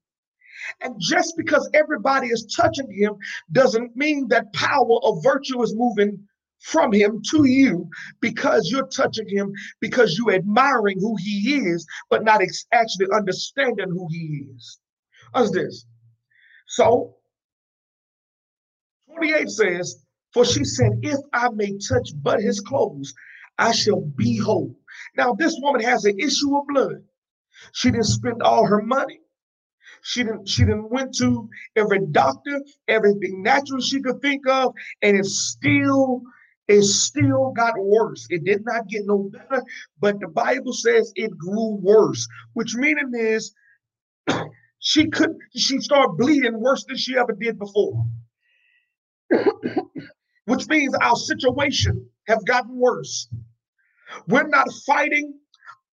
And 0.82 0.94
just 0.98 1.34
because 1.36 1.68
everybody 1.72 2.28
is 2.28 2.54
touching 2.54 2.92
him 2.92 3.14
doesn't 3.50 3.96
mean 3.96 4.28
that 4.28 4.52
power 4.52 4.84
or 5.02 5.22
virtue 5.22 5.62
is 5.62 5.74
moving 5.74 6.28
from 6.60 6.92
him 6.92 7.22
to 7.30 7.44
you 7.46 7.88
because 8.20 8.70
you're 8.70 8.86
touching 8.88 9.28
him, 9.28 9.52
because 9.80 10.16
you're 10.18 10.34
admiring 10.34 10.98
who 11.00 11.16
he 11.16 11.56
is, 11.56 11.86
but 12.10 12.24
not 12.24 12.42
actually 12.72 13.06
understanding 13.14 13.88
who 13.90 14.06
he 14.10 14.46
is. 14.54 14.78
What's 15.32 15.50
this? 15.52 15.86
So, 16.66 17.16
28 19.14 19.48
says, 19.48 20.04
For 20.32 20.44
she 20.44 20.64
said, 20.64 20.92
If 21.02 21.18
I 21.32 21.48
may 21.50 21.78
touch 21.78 22.10
but 22.22 22.40
his 22.40 22.60
clothes, 22.60 23.12
I 23.58 23.72
shall 23.72 24.00
be 24.00 24.38
whole. 24.38 24.76
Now, 25.16 25.34
this 25.34 25.56
woman 25.60 25.82
has 25.82 26.04
an 26.04 26.18
issue 26.18 26.56
of 26.56 26.64
blood. 26.68 27.02
She 27.72 27.90
didn't 27.90 28.06
spend 28.06 28.42
all 28.42 28.66
her 28.66 28.82
money. 28.82 29.20
She 30.02 30.22
didn't 30.22 30.48
she 30.48 30.62
didn't 30.62 30.90
went 30.90 31.14
to 31.16 31.48
every 31.76 32.06
doctor, 32.06 32.62
everything 32.88 33.42
natural 33.42 33.80
she 33.80 34.00
could 34.00 34.22
think 34.22 34.46
of, 34.48 34.72
and 35.02 35.16
it 35.16 35.26
still 35.26 36.22
it 36.70 36.84
still 36.84 37.50
got 37.50 37.74
worse. 37.76 38.26
It 38.30 38.44
did 38.44 38.64
not 38.64 38.88
get 38.88 39.04
no 39.04 39.30
better, 39.32 39.64
but 39.98 40.20
the 40.20 40.28
Bible 40.28 40.72
says 40.72 41.12
it 41.16 41.36
grew 41.36 41.76
worse, 41.82 42.26
which 42.52 42.76
meaning 42.76 43.10
is 43.14 43.52
she 44.78 45.08
could 45.08 45.36
she 45.56 45.80
started 45.80 46.16
bleeding 46.16 46.60
worse 46.60 46.84
than 46.84 46.96
she 46.96 47.18
ever 47.18 47.32
did 47.32 47.58
before. 47.58 48.06
which 50.46 50.68
means 50.68 50.94
our 50.94 51.16
situation 51.16 52.08
have 52.28 52.44
gotten 52.44 52.76
worse. 52.76 53.28
We're 54.28 54.48
not 54.48 54.68
fighting 54.86 55.34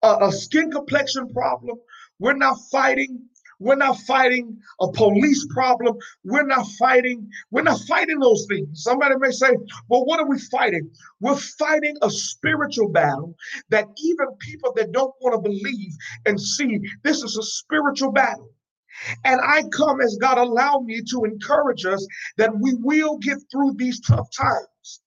a, 0.02 0.28
a 0.28 0.32
skin 0.32 0.72
complexion 0.72 1.32
problem. 1.34 1.78
We're 2.20 2.34
not 2.34 2.58
fighting 2.72 3.28
we're 3.62 3.76
not 3.76 3.98
fighting 4.00 4.58
a 4.82 4.92
police 4.92 5.46
problem. 5.52 5.96
We're 6.24 6.48
not 6.48 6.66
fighting, 6.80 7.30
we're 7.52 7.62
not 7.62 7.80
fighting 7.88 8.20
those 8.20 8.46
things. 8.50 8.84
Somebody 8.84 9.16
may 9.20 9.30
say, 9.30 9.52
well, 9.88 10.04
what 10.06 10.20
are 10.20 10.28
we 10.28 10.40
fighting? 10.40 10.90
We're 11.20 11.38
fighting 11.38 11.96
a 12.02 12.10
spiritual 12.10 12.90
battle 12.90 13.36
that 13.70 13.86
even 14.04 14.28
people 14.40 14.74
that 14.78 14.92
don't 14.92 15.14
want 15.22 15.36
to 15.36 15.50
believe 15.50 15.94
and 16.26 16.42
see 16.42 16.80
this 17.04 17.22
is 17.24 17.38
a 17.38 17.44
spiritual 17.44 18.12
battle. 18.12 18.50
And 19.26 19.40
I 19.42 19.64
come 19.72 20.02
as 20.02 20.18
God 20.20 20.40
allowed 20.40 20.86
me 20.86 21.02
to 21.12 21.24
encourage 21.26 21.86
us 21.86 22.06
that 22.38 22.52
we 22.60 22.74
will 22.76 23.20
get 23.20 23.38
through 23.52 23.76
these 23.78 24.00
tough 24.02 24.28
times 24.36 25.02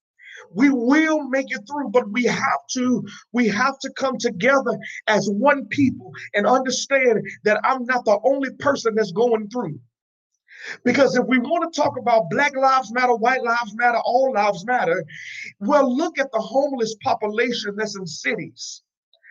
we 0.54 0.70
will 0.70 1.28
make 1.28 1.50
it 1.50 1.60
through 1.68 1.88
but 1.90 2.08
we 2.10 2.24
have 2.24 2.60
to 2.70 3.04
we 3.32 3.48
have 3.48 3.78
to 3.78 3.90
come 3.90 4.16
together 4.18 4.78
as 5.06 5.28
one 5.30 5.66
people 5.66 6.12
and 6.34 6.46
understand 6.46 7.20
that 7.44 7.60
i'm 7.64 7.84
not 7.84 8.04
the 8.04 8.18
only 8.24 8.50
person 8.58 8.94
that's 8.94 9.12
going 9.12 9.48
through. 9.48 9.78
Because 10.84 11.16
if 11.16 11.26
we 11.26 11.38
want 11.38 11.72
to 11.72 11.80
talk 11.80 11.98
about 11.98 12.30
black 12.30 12.56
lives 12.56 12.92
matter 12.92 13.14
white 13.14 13.42
lives 13.42 13.74
matter 13.74 13.98
all 14.04 14.32
lives 14.32 14.64
matter 14.64 15.04
well 15.60 15.94
look 15.94 16.18
at 16.18 16.30
the 16.32 16.38
homeless 16.40 16.96
population 17.02 17.74
that's 17.76 17.96
in 17.96 18.06
cities 18.06 18.83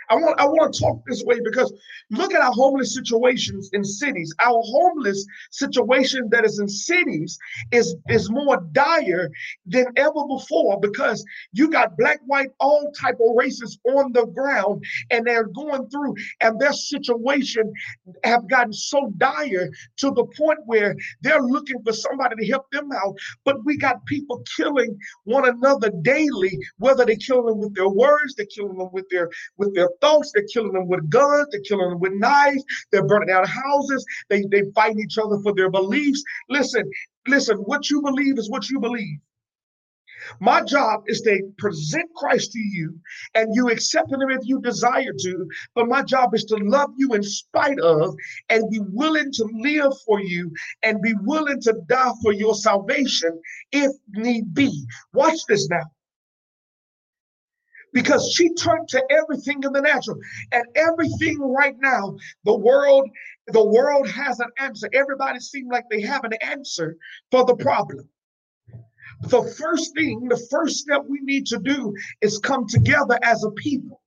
I 0.09 0.15
want 0.15 0.39
I 0.39 0.45
want 0.45 0.73
to 0.73 0.79
talk 0.79 1.03
this 1.07 1.23
way 1.23 1.39
because 1.43 1.73
look 2.11 2.33
at 2.33 2.41
our 2.41 2.51
homeless 2.51 2.93
situations 2.93 3.69
in 3.73 3.83
cities. 3.83 4.33
Our 4.39 4.61
homeless 4.63 5.25
situation 5.51 6.29
that 6.31 6.45
is 6.45 6.59
in 6.59 6.67
cities 6.67 7.37
is 7.71 7.95
is 8.09 8.29
more 8.29 8.57
dire 8.71 9.29
than 9.65 9.85
ever 9.95 10.25
before 10.27 10.79
because 10.79 11.23
you 11.51 11.69
got 11.69 11.97
black, 11.97 12.19
white, 12.25 12.49
all 12.59 12.91
type 12.99 13.15
of 13.15 13.35
races 13.35 13.79
on 13.85 14.11
the 14.13 14.25
ground 14.27 14.83
and 15.11 15.25
they're 15.25 15.45
going 15.45 15.89
through 15.89 16.15
and 16.41 16.59
their 16.59 16.73
situation 16.73 17.71
have 18.23 18.47
gotten 18.49 18.73
so 18.73 19.11
dire 19.17 19.69
to 19.97 20.11
the 20.11 20.25
point 20.37 20.59
where 20.65 20.95
they're 21.21 21.41
looking 21.41 21.81
for 21.83 21.93
somebody 21.93 22.35
to 22.35 22.47
help 22.51 22.69
them 22.71 22.89
out. 22.91 23.15
But 23.45 23.63
we 23.65 23.77
got 23.77 24.05
people 24.05 24.43
killing 24.55 24.97
one 25.23 25.47
another 25.47 25.91
daily, 26.01 26.57
whether 26.77 27.05
they 27.05 27.15
kill 27.15 27.43
them 27.45 27.59
with 27.59 27.75
their 27.75 27.89
words, 27.89 28.35
they're 28.35 28.45
killing 28.45 28.77
them 28.77 28.89
with 28.91 29.07
their 29.09 29.29
with 29.57 29.73
their 29.75 29.89
They're 30.01 30.45
killing 30.51 30.73
them 30.73 30.87
with 30.87 31.09
guns. 31.09 31.47
They're 31.51 31.61
killing 31.61 31.89
them 31.89 31.99
with 31.99 32.13
knives. 32.13 32.63
They're 32.91 33.05
burning 33.05 33.27
down 33.27 33.45
houses. 33.45 34.05
They 34.29 34.43
they 34.51 34.63
fight 34.75 34.97
each 34.97 35.17
other 35.17 35.39
for 35.43 35.53
their 35.53 35.69
beliefs. 35.69 36.23
Listen, 36.49 36.89
listen. 37.27 37.57
What 37.57 37.89
you 37.89 38.01
believe 38.01 38.37
is 38.37 38.49
what 38.49 38.69
you 38.69 38.79
believe. 38.79 39.19
My 40.39 40.61
job 40.63 41.03
is 41.07 41.21
to 41.21 41.51
present 41.57 42.09
Christ 42.15 42.53
to 42.53 42.59
you 42.59 42.99
and 43.35 43.53
you 43.53 43.69
accept 43.69 44.11
him 44.11 44.21
if 44.29 44.39
you 44.43 44.61
desire 44.61 45.13
to. 45.13 45.47
But 45.75 45.87
my 45.87 46.03
job 46.03 46.33
is 46.33 46.45
to 46.45 46.55
love 46.55 46.91
you 46.97 47.13
in 47.13 47.23
spite 47.23 47.79
of 47.79 48.15
and 48.49 48.69
be 48.69 48.79
willing 48.91 49.31
to 49.33 49.49
live 49.61 49.93
for 50.05 50.21
you 50.21 50.51
and 50.83 51.01
be 51.01 51.13
willing 51.21 51.61
to 51.61 51.73
die 51.87 52.11
for 52.21 52.31
your 52.31 52.55
salvation 52.55 53.39
if 53.71 53.91
need 54.09 54.53
be. 54.53 54.85
Watch 55.13 55.39
this 55.47 55.67
now 55.69 55.83
because 57.93 58.31
she 58.33 58.53
turned 58.53 58.87
to 58.89 59.03
everything 59.09 59.61
in 59.63 59.71
the 59.71 59.81
natural. 59.81 60.17
And 60.51 60.65
everything 60.75 61.39
right 61.39 61.75
now 61.79 62.17
the 62.43 62.55
world 62.55 63.09
the 63.47 63.63
world 63.63 64.09
has 64.09 64.39
an 64.39 64.49
answer. 64.57 64.89
Everybody 64.93 65.39
seems 65.39 65.69
like 65.71 65.85
they 65.89 66.01
have 66.01 66.23
an 66.23 66.33
answer 66.41 66.97
for 67.31 67.45
the 67.45 67.55
problem. 67.55 68.09
The 69.23 69.43
first 69.43 69.93
thing 69.95 70.27
the 70.27 70.47
first 70.51 70.77
step 70.77 71.03
we 71.07 71.19
need 71.21 71.45
to 71.47 71.59
do 71.59 71.93
is 72.21 72.39
come 72.39 72.67
together 72.67 73.17
as 73.23 73.43
a 73.43 73.51
people 73.51 74.02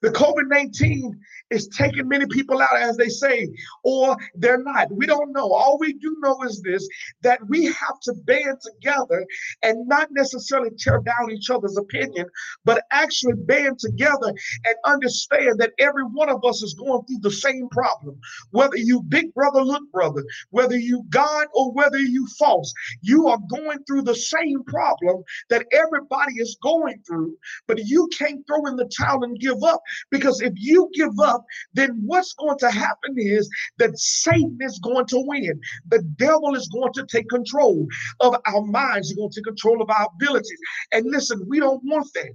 The 0.00 0.10
COVID 0.10 0.48
19 0.48 1.18
is 1.50 1.68
taking 1.68 2.08
many 2.08 2.26
people 2.26 2.60
out, 2.60 2.76
as 2.76 2.96
they 2.96 3.08
say, 3.08 3.48
or 3.84 4.16
they're 4.34 4.62
not. 4.62 4.90
We 4.90 5.06
don't 5.06 5.32
know. 5.32 5.52
All 5.52 5.78
we 5.78 5.92
do 5.94 6.16
know 6.20 6.42
is 6.44 6.62
this 6.62 6.88
that 7.22 7.40
we 7.48 7.66
have 7.66 8.00
to 8.02 8.14
band 8.24 8.58
together 8.60 9.26
and 9.62 9.86
not 9.86 10.08
necessarily 10.12 10.70
tear 10.78 11.00
down 11.00 11.30
each 11.30 11.50
other's 11.50 11.76
opinion, 11.76 12.26
but 12.64 12.84
actually 12.90 13.34
band 13.34 13.78
together 13.78 14.28
and 14.64 14.74
understand 14.84 15.58
that 15.60 15.72
every 15.78 16.04
one 16.04 16.28
of 16.28 16.44
us 16.44 16.62
is 16.62 16.74
going 16.74 17.02
through 17.04 17.20
the 17.20 17.30
same 17.30 17.68
problem. 17.70 18.18
Whether 18.50 18.76
you 18.78 19.02
big 19.02 19.34
brother, 19.34 19.62
look 19.62 19.90
brother, 19.92 20.24
whether 20.50 20.76
you 20.78 21.04
God 21.10 21.46
or 21.54 21.72
whether 21.72 21.98
you 21.98 22.26
false, 22.38 22.72
you 23.00 23.28
are 23.28 23.38
going 23.50 23.84
through 23.84 24.02
the 24.02 24.14
same 24.14 24.62
problem 24.64 25.22
that 25.50 25.66
everybody 25.72 26.34
is 26.36 26.56
going 26.62 27.00
through, 27.06 27.36
but 27.66 27.78
you 27.84 28.08
can't 28.16 28.46
throw 28.46 28.66
in 28.66 28.76
the 28.76 28.90
towel 28.96 29.24
and 29.24 29.38
give 29.38 29.62
up 29.62 29.81
because 30.10 30.40
if 30.40 30.52
you 30.56 30.90
give 30.94 31.18
up, 31.20 31.44
then 31.74 32.02
what's 32.04 32.34
going 32.34 32.58
to 32.58 32.70
happen 32.70 33.14
is 33.16 33.48
that 33.78 33.98
Satan 33.98 34.58
is 34.60 34.78
going 34.78 35.06
to 35.06 35.22
win. 35.26 35.60
The 35.88 36.02
devil 36.16 36.54
is 36.54 36.68
going 36.68 36.92
to 36.94 37.06
take 37.06 37.28
control 37.28 37.86
of 38.20 38.36
our 38.46 38.62
minds, 38.62 39.08
he's 39.08 39.16
going 39.16 39.30
to 39.30 39.40
take 39.40 39.46
control 39.46 39.82
of 39.82 39.90
our 39.90 40.08
abilities. 40.14 40.58
And 40.92 41.06
listen, 41.06 41.44
we 41.48 41.60
don't 41.60 41.82
want 41.84 42.08
that. 42.14 42.32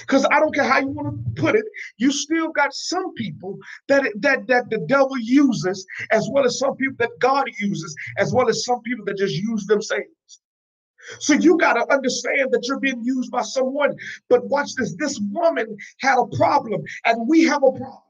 Because 0.00 0.26
I 0.30 0.38
don't 0.38 0.54
care 0.54 0.64
how 0.64 0.80
you 0.80 0.88
want 0.88 1.36
to 1.36 1.42
put 1.42 1.54
it, 1.54 1.64
you 1.96 2.12
still 2.12 2.50
got 2.50 2.74
some 2.74 3.14
people 3.14 3.56
that 3.88 4.04
that 4.20 4.46
that 4.46 4.68
the 4.68 4.84
devil 4.86 5.16
uses, 5.18 5.86
as 6.10 6.28
well 6.30 6.44
as 6.44 6.58
some 6.58 6.76
people 6.76 6.96
that 6.98 7.18
God 7.20 7.48
uses, 7.58 7.94
as 8.18 8.32
well 8.34 8.48
as 8.50 8.64
some 8.64 8.82
people 8.82 9.04
that 9.06 9.16
just 9.16 9.34
use 9.34 9.64
themselves. 9.66 10.04
So 11.20 11.34
you 11.34 11.56
got 11.58 11.74
to 11.74 11.92
understand 11.92 12.52
that 12.52 12.66
you're 12.66 12.80
being 12.80 13.02
used 13.02 13.30
by 13.30 13.42
someone. 13.42 13.96
But 14.28 14.46
watch 14.46 14.74
this 14.74 14.94
this 14.96 15.18
woman 15.32 15.76
had 16.00 16.18
a 16.18 16.26
problem, 16.36 16.82
and 17.04 17.28
we 17.28 17.44
have 17.44 17.62
a 17.62 17.72
problem. 17.72 18.02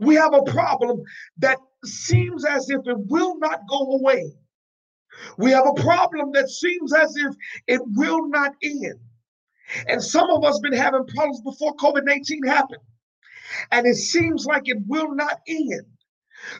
We 0.00 0.14
have 0.16 0.34
a 0.34 0.42
problem 0.42 1.02
that 1.38 1.58
seems 1.84 2.44
as 2.44 2.70
if 2.70 2.80
it 2.86 2.98
will 2.98 3.38
not 3.38 3.60
go 3.68 3.92
away. 3.92 4.32
We 5.36 5.50
have 5.50 5.66
a 5.66 5.74
problem 5.74 6.32
that 6.32 6.48
seems 6.48 6.92
as 6.92 7.14
if 7.16 7.34
it 7.66 7.80
will 7.86 8.28
not 8.28 8.54
end. 8.62 8.98
And 9.88 10.02
some 10.02 10.30
of 10.30 10.44
us 10.44 10.58
been 10.60 10.72
having 10.72 11.06
problems 11.06 11.40
before 11.42 11.76
COVID 11.76 12.04
19 12.04 12.44
happened. 12.44 12.82
And 13.70 13.86
it 13.86 13.96
seems 13.96 14.46
like 14.46 14.68
it 14.68 14.78
will 14.86 15.14
not 15.14 15.40
end. 15.46 15.82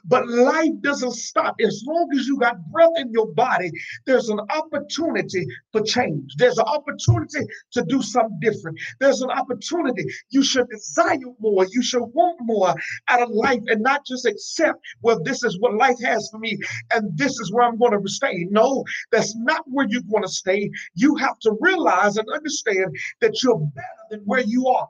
But 0.05 0.29
life 0.29 0.73
doesn't 0.81 1.13
stop. 1.13 1.57
As 1.61 1.83
long 1.87 2.09
as 2.15 2.27
you 2.27 2.39
got 2.39 2.57
breath 2.71 2.91
in 2.97 3.11
your 3.13 3.33
body, 3.33 3.71
there's 4.07 4.29
an 4.29 4.41
opportunity 4.51 5.47
for 5.73 5.83
change. 5.83 6.35
There's 6.37 6.59
an 6.59 6.67
opportunity 6.67 7.47
to 7.73 7.85
do 7.85 8.03
something 8.03 8.39
different. 8.41 8.79
There's 9.01 9.23
an 9.23 9.31
opportunity. 9.31 10.05
You 10.31 10.43
should 10.43 10.69
desire 10.69 11.19
more. 11.41 11.67
You 11.71 11.83
should 11.83 12.05
want 12.05 12.39
more 12.43 12.75
out 13.09 13.23
of 13.23 13.31
life 13.31 13.63
and 13.69 13.83
not 13.83 14.05
just 14.07 14.27
accept, 14.27 14.81
well, 15.03 15.23
this 15.23 15.43
is 15.45 15.59
what 15.61 15.75
life 15.75 16.01
has 16.03 16.29
for 16.31 16.39
me 16.39 16.59
and 16.93 17.17
this 17.17 17.39
is 17.41 17.53
where 17.53 17.67
I'm 17.67 17.79
going 17.79 17.93
to 17.93 18.11
stay. 18.11 18.47
No, 18.51 18.85
that's 19.11 19.35
not 19.37 19.63
where 19.67 19.87
you're 19.89 20.03
going 20.03 20.23
to 20.23 20.29
stay. 20.29 20.71
You 20.95 21.17
have 21.17 21.39
to 21.41 21.57
realize 21.61 22.17
and 22.17 22.29
understand 22.31 22.97
that 23.21 23.43
you're 23.43 23.59
better 23.59 23.87
than 24.11 24.21
where 24.21 24.43
you 24.43 24.69
are. 24.69 24.89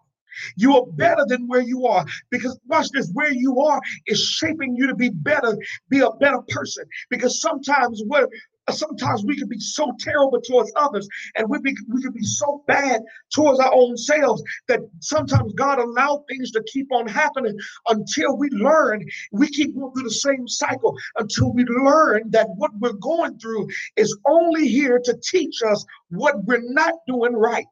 You 0.57 0.77
are 0.77 0.87
better 0.87 1.25
than 1.27 1.47
where 1.47 1.63
you 1.63 1.87
are 1.87 2.05
because 2.31 2.59
watch 2.67 2.89
this 2.91 3.11
where 3.13 3.33
you 3.33 3.61
are 3.61 3.81
is 4.07 4.23
shaping 4.23 4.77
you 4.77 4.87
to 4.87 4.95
be 4.95 5.11
better, 5.11 5.57
be 5.89 6.01
a 6.01 6.11
better 6.13 6.41
person. 6.49 6.85
Because 7.11 7.41
sometimes 7.41 8.03
what 8.07 8.29
sometimes 8.71 9.25
we 9.25 9.37
can 9.37 9.49
be 9.49 9.59
so 9.59 9.93
terrible 9.99 10.41
towards 10.41 10.73
others 10.77 11.09
and 11.37 11.49
we, 11.49 11.59
be, 11.59 11.75
we 11.89 12.03
can 12.03 12.13
be 12.13 12.23
so 12.23 12.63
bad 12.67 13.03
towards 13.35 13.59
our 13.59 13.73
own 13.75 13.97
selves 13.97 14.43
that 14.69 14.81
sometimes 15.01 15.53
God 15.55 15.79
allowed 15.79 16.25
things 16.29 16.51
to 16.53 16.63
keep 16.73 16.87
on 16.93 17.07
happening 17.07 17.59
until 17.89 18.37
we 18.37 18.49
learn. 18.51 19.05
We 19.33 19.49
keep 19.49 19.75
going 19.75 19.93
through 19.93 20.05
the 20.05 20.11
same 20.11 20.47
cycle 20.47 20.97
until 21.17 21.53
we 21.53 21.65
learn 21.65 22.31
that 22.31 22.49
what 22.57 22.71
we're 22.79 22.93
going 22.93 23.39
through 23.39 23.69
is 23.97 24.17
only 24.27 24.69
here 24.69 25.01
to 25.05 25.17
teach 25.23 25.61
us 25.67 25.85
what 26.11 26.45
we're 26.45 26.63
not 26.63 26.95
doing 27.09 27.33
right. 27.33 27.67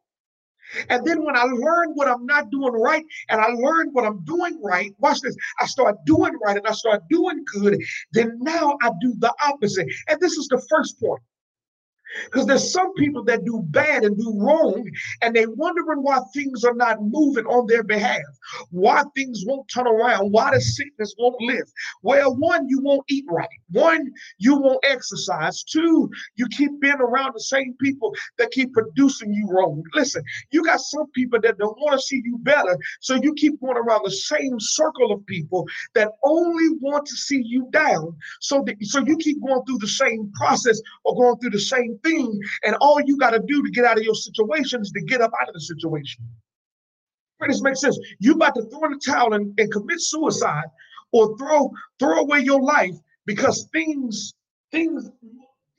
And 0.88 1.04
then 1.04 1.24
when 1.24 1.36
I 1.36 1.44
learn 1.44 1.90
what 1.94 2.08
I'm 2.08 2.26
not 2.26 2.50
doing 2.50 2.72
right 2.72 3.04
and 3.28 3.40
I 3.40 3.48
learn 3.48 3.90
what 3.92 4.04
I'm 4.04 4.24
doing 4.24 4.60
right, 4.62 4.94
watch 4.98 5.20
this, 5.20 5.36
I 5.60 5.66
start 5.66 5.96
doing 6.06 6.32
right 6.44 6.56
and 6.56 6.66
I 6.66 6.72
start 6.72 7.02
doing 7.10 7.44
good, 7.52 7.80
then 8.12 8.38
now 8.40 8.76
I 8.82 8.90
do 9.00 9.14
the 9.18 9.32
opposite. 9.44 9.88
And 10.08 10.20
this 10.20 10.32
is 10.32 10.48
the 10.48 10.64
first 10.70 11.00
point. 11.00 11.22
Because 12.24 12.46
there's 12.46 12.72
some 12.72 12.92
people 12.94 13.24
that 13.24 13.44
do 13.44 13.62
bad 13.66 14.04
and 14.04 14.16
do 14.16 14.34
wrong, 14.36 14.88
and 15.22 15.34
they 15.34 15.46
wondering 15.46 16.02
why 16.02 16.18
things 16.34 16.64
are 16.64 16.74
not 16.74 17.02
moving 17.02 17.46
on 17.46 17.66
their 17.66 17.82
behalf, 17.82 18.20
why 18.70 19.04
things 19.14 19.44
won't 19.46 19.68
turn 19.68 19.86
around, 19.86 20.30
why 20.32 20.52
the 20.52 20.60
sickness 20.60 21.14
won't 21.18 21.40
lift. 21.40 21.72
Well, 22.02 22.34
one, 22.36 22.68
you 22.68 22.80
won't 22.80 23.04
eat 23.08 23.24
right. 23.28 23.48
One, 23.70 24.10
you 24.38 24.56
won't 24.56 24.84
exercise. 24.84 25.62
Two, 25.62 26.10
you 26.36 26.46
keep 26.48 26.80
being 26.80 26.94
around 26.94 27.32
the 27.34 27.40
same 27.40 27.74
people 27.80 28.14
that 28.38 28.50
keep 28.50 28.72
producing 28.72 29.32
you 29.32 29.48
wrong. 29.48 29.82
Listen, 29.94 30.22
you 30.50 30.64
got 30.64 30.80
some 30.80 31.10
people 31.12 31.40
that 31.42 31.58
don't 31.58 31.78
want 31.80 32.00
to 32.00 32.06
see 32.06 32.22
you 32.24 32.38
better, 32.38 32.76
so 33.00 33.14
you 33.14 33.34
keep 33.34 33.60
going 33.60 33.76
around 33.76 34.02
the 34.04 34.10
same 34.10 34.58
circle 34.58 35.12
of 35.12 35.24
people 35.26 35.66
that 35.94 36.10
only 36.24 36.68
want 36.80 37.06
to 37.06 37.16
see 37.16 37.42
you 37.44 37.68
down. 37.70 38.16
So, 38.40 38.64
so 38.82 39.00
you 39.06 39.16
keep 39.16 39.40
going 39.44 39.64
through 39.64 39.78
the 39.78 39.88
same 39.88 40.30
process 40.34 40.80
or 41.04 41.14
going 41.14 41.38
through 41.38 41.50
the 41.50 41.60
same 41.60 41.98
thing, 42.02 42.40
and 42.64 42.76
all 42.80 43.00
you 43.00 43.16
got 43.16 43.30
to 43.30 43.40
do 43.40 43.62
to 43.62 43.70
get 43.70 43.84
out 43.84 43.98
of 43.98 44.04
your 44.04 44.14
situation 44.14 44.82
is 44.82 44.90
to 44.92 45.00
get 45.02 45.20
up 45.20 45.32
out 45.40 45.48
of 45.48 45.54
the 45.54 45.60
situation. 45.60 46.24
This 47.46 47.62
makes 47.62 47.80
sense. 47.80 47.98
You 48.18 48.34
about 48.34 48.54
to 48.56 48.62
throw 48.64 48.84
in 48.84 48.92
the 48.92 49.00
towel 49.04 49.32
and, 49.32 49.58
and 49.58 49.72
commit 49.72 50.00
suicide, 50.00 50.66
or 51.12 51.36
throw 51.38 51.70
throw 51.98 52.20
away 52.20 52.40
your 52.40 52.62
life 52.62 52.94
because 53.26 53.68
things 53.72 54.34
things 54.70 55.10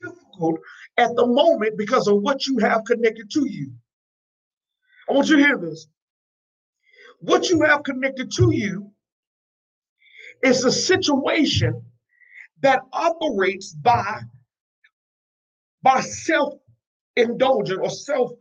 difficult 0.02 0.58
at 0.98 1.14
the 1.16 1.26
moment 1.26 1.78
because 1.78 2.08
of 2.08 2.20
what 2.20 2.46
you 2.46 2.58
have 2.58 2.84
connected 2.84 3.30
to 3.30 3.48
you. 3.48 3.72
I 5.08 5.12
want 5.12 5.28
you 5.28 5.36
to 5.36 5.42
hear 5.42 5.58
this. 5.58 5.86
What 7.20 7.48
you 7.48 7.62
have 7.62 7.84
connected 7.84 8.32
to 8.32 8.52
you 8.52 8.90
is 10.42 10.64
a 10.64 10.72
situation 10.72 11.82
that 12.62 12.82
operates 12.92 13.74
by 13.74 14.20
by 15.82 16.00
self 16.00 16.54
indulgence 17.16 17.80
or 17.82 17.90
self 17.90 18.32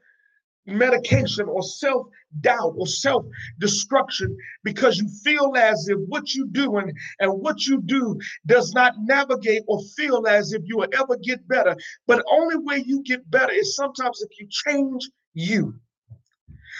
medication 0.65 1.47
or 1.47 1.63
self 1.63 2.07
doubt 2.39 2.73
or 2.77 2.87
self 2.87 3.25
destruction 3.59 4.35
because 4.63 4.97
you 4.97 5.07
feel 5.23 5.53
as 5.57 5.87
if 5.89 5.97
what 6.07 6.33
you 6.33 6.47
do 6.47 6.77
and, 6.77 6.93
and 7.19 7.31
what 7.33 7.65
you 7.65 7.81
do 7.81 8.17
does 8.45 8.73
not 8.73 8.93
navigate 8.99 9.63
or 9.67 9.81
feel 9.97 10.27
as 10.27 10.53
if 10.53 10.61
you 10.65 10.77
will 10.77 10.87
ever 10.93 11.17
get 11.17 11.45
better. 11.47 11.75
But 12.07 12.23
only 12.31 12.57
way 12.57 12.83
you 12.85 13.01
get 13.03 13.29
better 13.29 13.51
is 13.51 13.75
sometimes 13.75 14.21
if 14.21 14.29
you 14.39 14.47
change 14.49 15.09
you. 15.33 15.75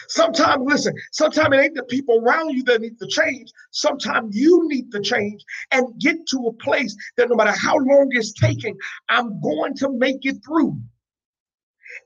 Sometimes, 0.08 0.62
listen, 0.66 0.94
sometimes 1.12 1.54
it 1.54 1.60
ain't 1.60 1.74
the 1.74 1.84
people 1.84 2.20
around 2.22 2.50
you 2.50 2.62
that 2.64 2.80
need 2.80 2.98
to 2.98 3.06
change. 3.06 3.50
Sometimes 3.70 4.36
you 4.36 4.68
need 4.68 4.90
to 4.92 5.00
change 5.00 5.44
and 5.70 5.98
get 6.00 6.26
to 6.28 6.46
a 6.48 6.52
place 6.64 6.96
that 7.16 7.28
no 7.28 7.36
matter 7.36 7.52
how 7.52 7.76
long 7.76 8.08
it's 8.10 8.32
taking, 8.32 8.76
I'm 9.08 9.40
going 9.40 9.74
to 9.76 9.90
make 9.90 10.24
it 10.24 10.36
through. 10.44 10.76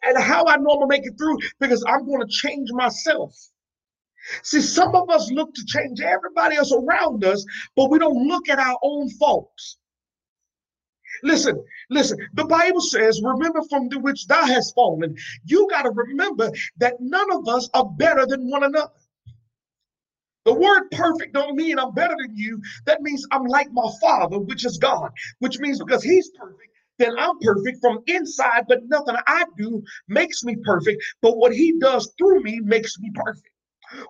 And 0.03 0.19
how 0.19 0.45
I 0.47 0.57
know 0.57 0.71
I'm 0.71 0.81
gonna 0.81 0.87
make 0.89 1.07
it 1.07 1.17
through 1.17 1.39
because 1.61 1.85
I'm 1.87 2.07
going 2.07 2.21
to 2.21 2.29
change 2.29 2.71
myself. 2.73 3.35
See, 4.43 4.61
some 4.61 4.95
of 4.95 5.09
us 5.09 5.31
look 5.31 5.55
to 5.55 5.65
change 5.67 6.01
everybody 6.01 6.57
else 6.57 6.73
around 6.73 7.25
us, 7.25 7.45
but 7.77 7.91
we 7.91 7.99
don't 7.99 8.27
look 8.27 8.49
at 8.49 8.59
our 8.59 8.77
own 8.83 9.09
faults. 9.11 9.79
Listen, 11.23 11.63
listen, 11.91 12.19
the 12.35 12.45
Bible 12.45 12.81
says, 12.81 13.21
remember 13.23 13.63
from 13.69 13.89
the 13.89 13.99
which 13.99 14.27
thou 14.27 14.45
hast 14.45 14.75
fallen. 14.75 15.17
You 15.45 15.67
got 15.71 15.83
to 15.83 15.91
remember 15.91 16.51
that 16.79 16.95
none 17.01 17.33
of 17.33 17.49
us 17.49 17.69
are 17.75 17.89
better 17.97 18.27
than 18.27 18.51
one 18.51 18.65
another. 18.65 18.91
The 20.45 20.55
word 20.55 20.91
perfect 20.93 21.35
don't 21.35 21.57
mean 21.57 21.79
I'm 21.79 21.93
better 21.93 22.15
than 22.17 22.37
you. 22.37 22.63
That 22.85 23.03
means 23.03 23.27
I'm 23.33 23.45
like 23.45 23.69
my 23.73 23.91
father, 24.01 24.39
which 24.39 24.65
is 24.65 24.79
God, 24.79 25.11
which 25.41 25.59
means 25.59 25.81
because 25.81 26.05
he's 26.05 26.31
perfect, 26.39 26.71
then 26.99 27.19
I'm 27.19 27.39
perfect 27.41 27.79
from 27.81 27.99
inside, 28.07 28.65
but 28.69 28.85
nothing 28.85 29.17
I 29.27 29.45
do 29.59 29.83
makes 30.09 30.45
me 30.45 30.57
perfect. 30.65 31.03
But 31.21 31.37
what 31.37 31.53
he 31.53 31.79
does 31.81 32.13
through 32.17 32.43
me 32.43 32.61
makes 32.61 32.97
me 33.01 33.11
perfect 33.13 33.51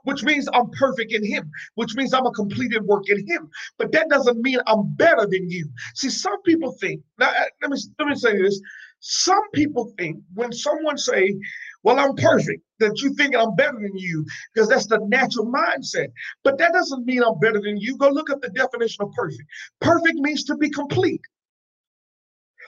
which 0.04 0.22
means 0.22 0.48
I'm 0.52 0.70
perfect 0.70 1.12
in 1.12 1.24
him, 1.24 1.50
which 1.74 1.94
means 1.94 2.12
I'm 2.12 2.26
a 2.26 2.32
completed 2.32 2.84
work 2.84 3.08
in 3.08 3.26
him. 3.26 3.48
But 3.78 3.92
that 3.92 4.08
doesn't 4.08 4.40
mean 4.40 4.58
I'm 4.66 4.94
better 4.96 5.26
than 5.26 5.50
you. 5.50 5.68
See, 5.94 6.10
some 6.10 6.40
people 6.42 6.72
think, 6.72 7.02
now 7.18 7.28
uh, 7.28 7.44
let 7.62 7.70
me 7.70 7.78
let 7.98 8.08
me 8.08 8.14
say 8.14 8.40
this. 8.40 8.60
Some 9.00 9.50
people 9.52 9.92
think 9.98 10.18
when 10.34 10.52
someone 10.52 10.96
say, 10.96 11.36
well, 11.82 12.00
I'm 12.00 12.16
perfect, 12.16 12.62
that 12.80 13.00
you 13.02 13.14
think 13.14 13.36
I'm 13.36 13.54
better 13.54 13.78
than 13.80 13.96
you, 13.96 14.24
because 14.52 14.68
that's 14.68 14.86
the 14.86 14.98
natural 15.06 15.46
mindset. 15.46 16.08
But 16.42 16.58
that 16.58 16.72
doesn't 16.72 17.04
mean 17.04 17.22
I'm 17.22 17.38
better 17.38 17.60
than 17.60 17.76
you. 17.76 17.96
Go 17.98 18.08
look 18.08 18.30
at 18.30 18.40
the 18.40 18.48
definition 18.48 19.04
of 19.04 19.12
perfect. 19.12 19.44
Perfect 19.80 20.16
means 20.16 20.44
to 20.44 20.56
be 20.56 20.70
complete 20.70 21.20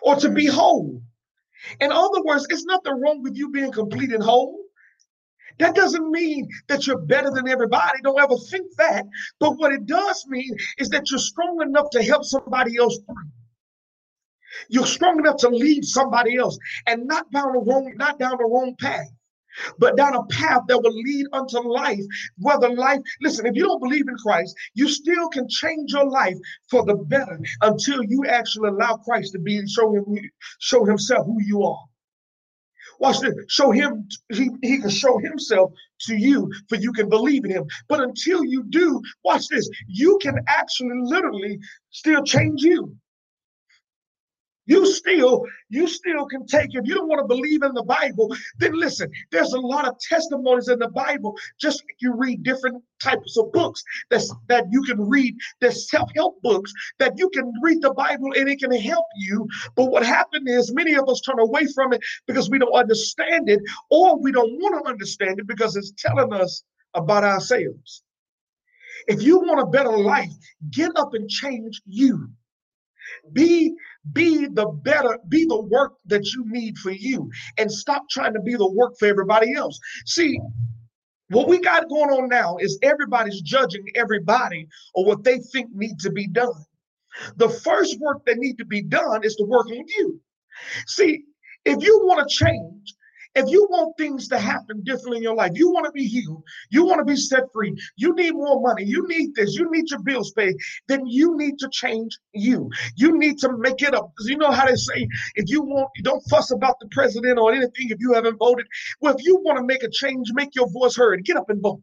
or 0.03 0.17
to 0.17 0.29
be 0.29 0.47
whole. 0.47 1.03
In 1.81 1.91
other 1.91 2.23
words, 2.23 2.47
it's 2.51 2.65
nothing 2.65 3.01
wrong 3.01 3.23
with 3.23 3.37
you 3.37 3.51
being 3.51 3.73
complete 3.73 4.13
and 4.13 4.23
whole. 4.23 4.58
That 5.59 5.75
doesn't 5.75 6.11
mean 6.11 6.49
that 6.69 6.87
you're 6.87 6.99
better 6.99 7.31
than 7.31 7.49
everybody. 7.49 7.99
Don't 8.03 8.21
ever 8.21 8.37
think 8.51 8.67
that. 8.79 9.07
But 9.41 9.59
what 9.59 9.73
it 9.73 9.87
does 9.87 10.27
mean 10.29 10.57
is 10.79 10.89
that 10.91 11.11
you're 11.11 11.19
strong 11.19 11.61
enough 11.63 11.91
to 11.91 12.03
help 12.03 12.25
somebody 12.25 12.77
else 12.79 12.99
through. 13.07 13.31
You're 14.69 14.87
strong 14.87 15.19
enough 15.19 15.37
to 15.39 15.49
lead 15.49 15.85
somebody 15.85 16.37
else 16.37 16.59
and 16.87 17.07
not 17.07 17.31
down 17.31 17.53
the 17.53 17.61
wrong, 17.61 17.93
not 17.97 18.19
down 18.19 18.37
the 18.39 18.45
wrong 18.45 18.75
path 18.81 19.09
but 19.79 19.97
down 19.97 20.15
a 20.15 20.25
path 20.27 20.63
that 20.69 20.83
will 20.83 20.95
lead 20.95 21.27
unto 21.33 21.59
life. 21.61 22.01
Whether 22.39 22.71
life, 22.71 23.01
listen, 23.23 23.47
if 23.47 23.57
you 23.57 23.65
don't 23.65 23.83
believe 23.83 24.09
in 24.09 24.17
Christ, 24.17 24.55
you 24.75 24.89
still 24.89 25.29
can 25.29 25.49
change 25.49 25.93
your 25.93 26.09
life 26.09 26.37
for 26.71 26.85
the 26.85 26.95
better 26.95 27.41
until 27.63 28.03
you 28.05 28.25
actually 28.29 28.69
allow 28.69 28.97
Christ 28.97 29.33
to 29.33 29.39
be 29.39 29.59
and 29.59 29.69
show 29.69 29.93
him, 29.95 30.05
show 30.61 30.85
himself 30.85 31.27
who 31.27 31.39
you 31.43 31.63
are. 31.63 31.88
Watch 32.99 33.21
this. 33.21 33.35
Show 33.49 33.71
him, 33.71 34.09
he, 34.33 34.51
he 34.63 34.79
can 34.79 34.91
show 34.91 35.19
himself 35.19 35.73
to 36.01 36.17
you 36.17 36.51
for 36.69 36.77
you 36.77 36.93
can 36.93 37.09
believe 37.09 37.45
in 37.45 37.51
him. 37.51 37.67
But 37.89 38.01
until 38.01 38.45
you 38.45 38.65
do, 38.65 39.01
watch 39.25 39.47
this, 39.49 39.69
you 39.87 40.19
can 40.21 40.39
actually 40.49 41.01
literally 41.03 41.59
still 41.91 42.25
change 42.25 42.63
you. 42.63 42.97
You 44.69 44.85
still, 44.85 45.45
you 45.71 45.89
still 45.89 46.27
can 46.27 46.47
take, 46.47 46.75
if 46.75 46.87
you 46.87 46.95
don't 46.95 47.09
want 47.09 47.21
to 47.21 47.27
believe 47.27 47.63
in 47.63 47.73
the 47.73 47.83
Bible, 47.83 48.29
then 48.59 48.79
listen, 48.79 49.11
there's 49.31 49.55
a 49.55 49.61
lot 49.61 49.89
of 49.89 49.99
testimonies 49.99 50.69
in 50.69 50.79
the 50.79 50.91
Bible. 50.91 51.35
Just 51.59 51.83
like 51.85 51.97
you 52.01 52.15
read 52.15 52.43
different 52.43 52.85
types 53.03 53.39
of 53.39 53.51
books 53.53 53.83
that's 54.11 54.31
that 54.49 54.67
you 54.71 54.83
can 54.83 55.01
read, 55.01 55.35
there's 55.63 55.89
self-help 55.91 56.43
books 56.43 56.71
that 56.99 57.15
you 57.17 57.31
can 57.31 57.51
read 57.63 57.81
the 57.81 57.95
Bible 57.95 58.35
and 58.37 58.47
it 58.47 58.59
can 58.59 58.73
help 58.73 59.07
you. 59.17 59.49
But 59.75 59.87
what 59.87 60.05
happened 60.05 60.47
is 60.51 60.75
many 60.75 60.95
of 60.95 61.09
us 61.09 61.23
turn 61.23 61.39
away 61.39 61.67
from 61.75 61.95
it 61.95 62.03
because 62.27 62.51
we 62.51 62.59
don't 62.59 62.75
understand 62.75 63.49
it, 63.49 63.61
or 63.91 64.21
we 64.21 64.33
don't 64.33 64.53
want 64.61 64.85
to 64.85 64.91
understand 64.91 65.41
it 65.41 65.47
because 65.47 65.77
it's 65.77 65.95
telling 65.97 66.35
us 66.35 66.63
about 66.93 67.25
ourselves. 67.25 68.03
If 69.07 69.23
you 69.23 69.39
want 69.39 69.61
a 69.61 69.67
better 69.67 69.97
life, 69.97 70.33
get 70.71 70.91
up 70.97 71.15
and 71.15 71.27
change 71.31 71.81
you. 71.87 72.29
Be 73.33 73.75
be 74.13 74.47
the 74.47 74.67
better, 74.67 75.19
be 75.29 75.45
the 75.45 75.61
work 75.61 75.95
that 76.07 76.25
you 76.33 76.45
need 76.47 76.79
for 76.79 76.91
you 76.91 77.31
and 77.59 77.71
stop 77.71 78.03
trying 78.11 78.35
to 78.35 78.41
be 78.41 78.55
the 78.55 78.71
work 78.71 78.95
for 78.99 79.07
everybody 79.07 79.55
else. 79.55 79.79
See, 80.07 80.39
what 81.31 81.49
we 81.49 81.61
got 81.61 81.89
going 81.89 82.11
on 82.11 82.29
now 82.29 82.57
is 82.59 82.79
everybody's 82.83 83.41
judging 83.43 83.85
everybody 83.95 84.67
or 84.95 85.05
what 85.05 85.25
they 85.25 85.39
think 85.39 85.71
needs 85.75 86.03
to 86.05 86.11
be 86.11 86.27
done. 86.27 86.65
The 87.37 87.49
first 87.49 87.99
work 88.01 88.25
that 88.27 88.39
need 88.39 88.57
to 88.59 88.65
be 88.65 88.83
done 88.83 89.25
is 89.25 89.35
to 89.37 89.45
work 89.45 89.67
on 89.67 89.85
you. 89.89 90.21
See, 90.87 91.25
if 91.65 91.83
you 91.83 92.01
want 92.05 92.27
to 92.27 92.35
change, 92.35 92.95
if 93.35 93.49
you 93.49 93.67
want 93.71 93.97
things 93.97 94.29
to 94.29 94.39
happen 94.39 94.83
differently 94.85 95.19
in 95.19 95.23
your 95.23 95.35
life, 95.35 95.53
you 95.55 95.71
want 95.71 95.87
to 95.87 95.93
be 95.93 96.07
healed, 96.07 96.43
you 96.71 96.85
want 96.85 96.99
to 96.99 97.05
be 97.05 97.17
set 97.17 97.45
free, 97.53 97.77
you 97.97 98.15
need 98.15 98.33
more 98.35 98.61
money, 98.61 98.85
you 98.85 99.07
need 99.07 99.35
this, 99.35 99.55
you 99.55 99.71
need 99.71 99.91
your 99.91 100.01
bills 100.01 100.33
paid, 100.33 100.57
then 100.89 101.07
you 101.07 101.37
need 101.37 101.59
to 101.59 101.69
change 101.71 102.19
you. 102.33 102.71
You 102.97 103.19
need 103.19 103.39
to 103.39 103.57
make 103.59 103.83
it 103.83 103.95
up. 103.95 104.13
You 104.21 104.39
know 104.39 104.51
how 104.51 104.67
they 104.67 104.77
say, 104.77 105.09
if 105.35 105.49
you 105.49 105.63
want, 105.63 105.91
don't 106.03 106.23
fuss 106.29 106.51
about 106.51 106.77
the 106.81 106.89
president 106.91 107.39
or 107.39 107.53
anything 107.53 107.91
if 107.91 107.99
you 108.01 108.13
haven't 108.13 108.39
voted. 108.39 108.67
Well, 109.01 109.15
if 109.15 109.25
you 109.25 109.37
want 109.45 109.59
to 109.59 109.65
make 109.65 109.83
a 109.83 109.91
change, 109.91 110.29
make 110.33 110.55
your 110.55 110.69
voice 110.71 110.97
heard, 110.97 111.25
get 111.25 111.37
up 111.37 111.51
and 111.51 111.63
vote. 111.63 111.83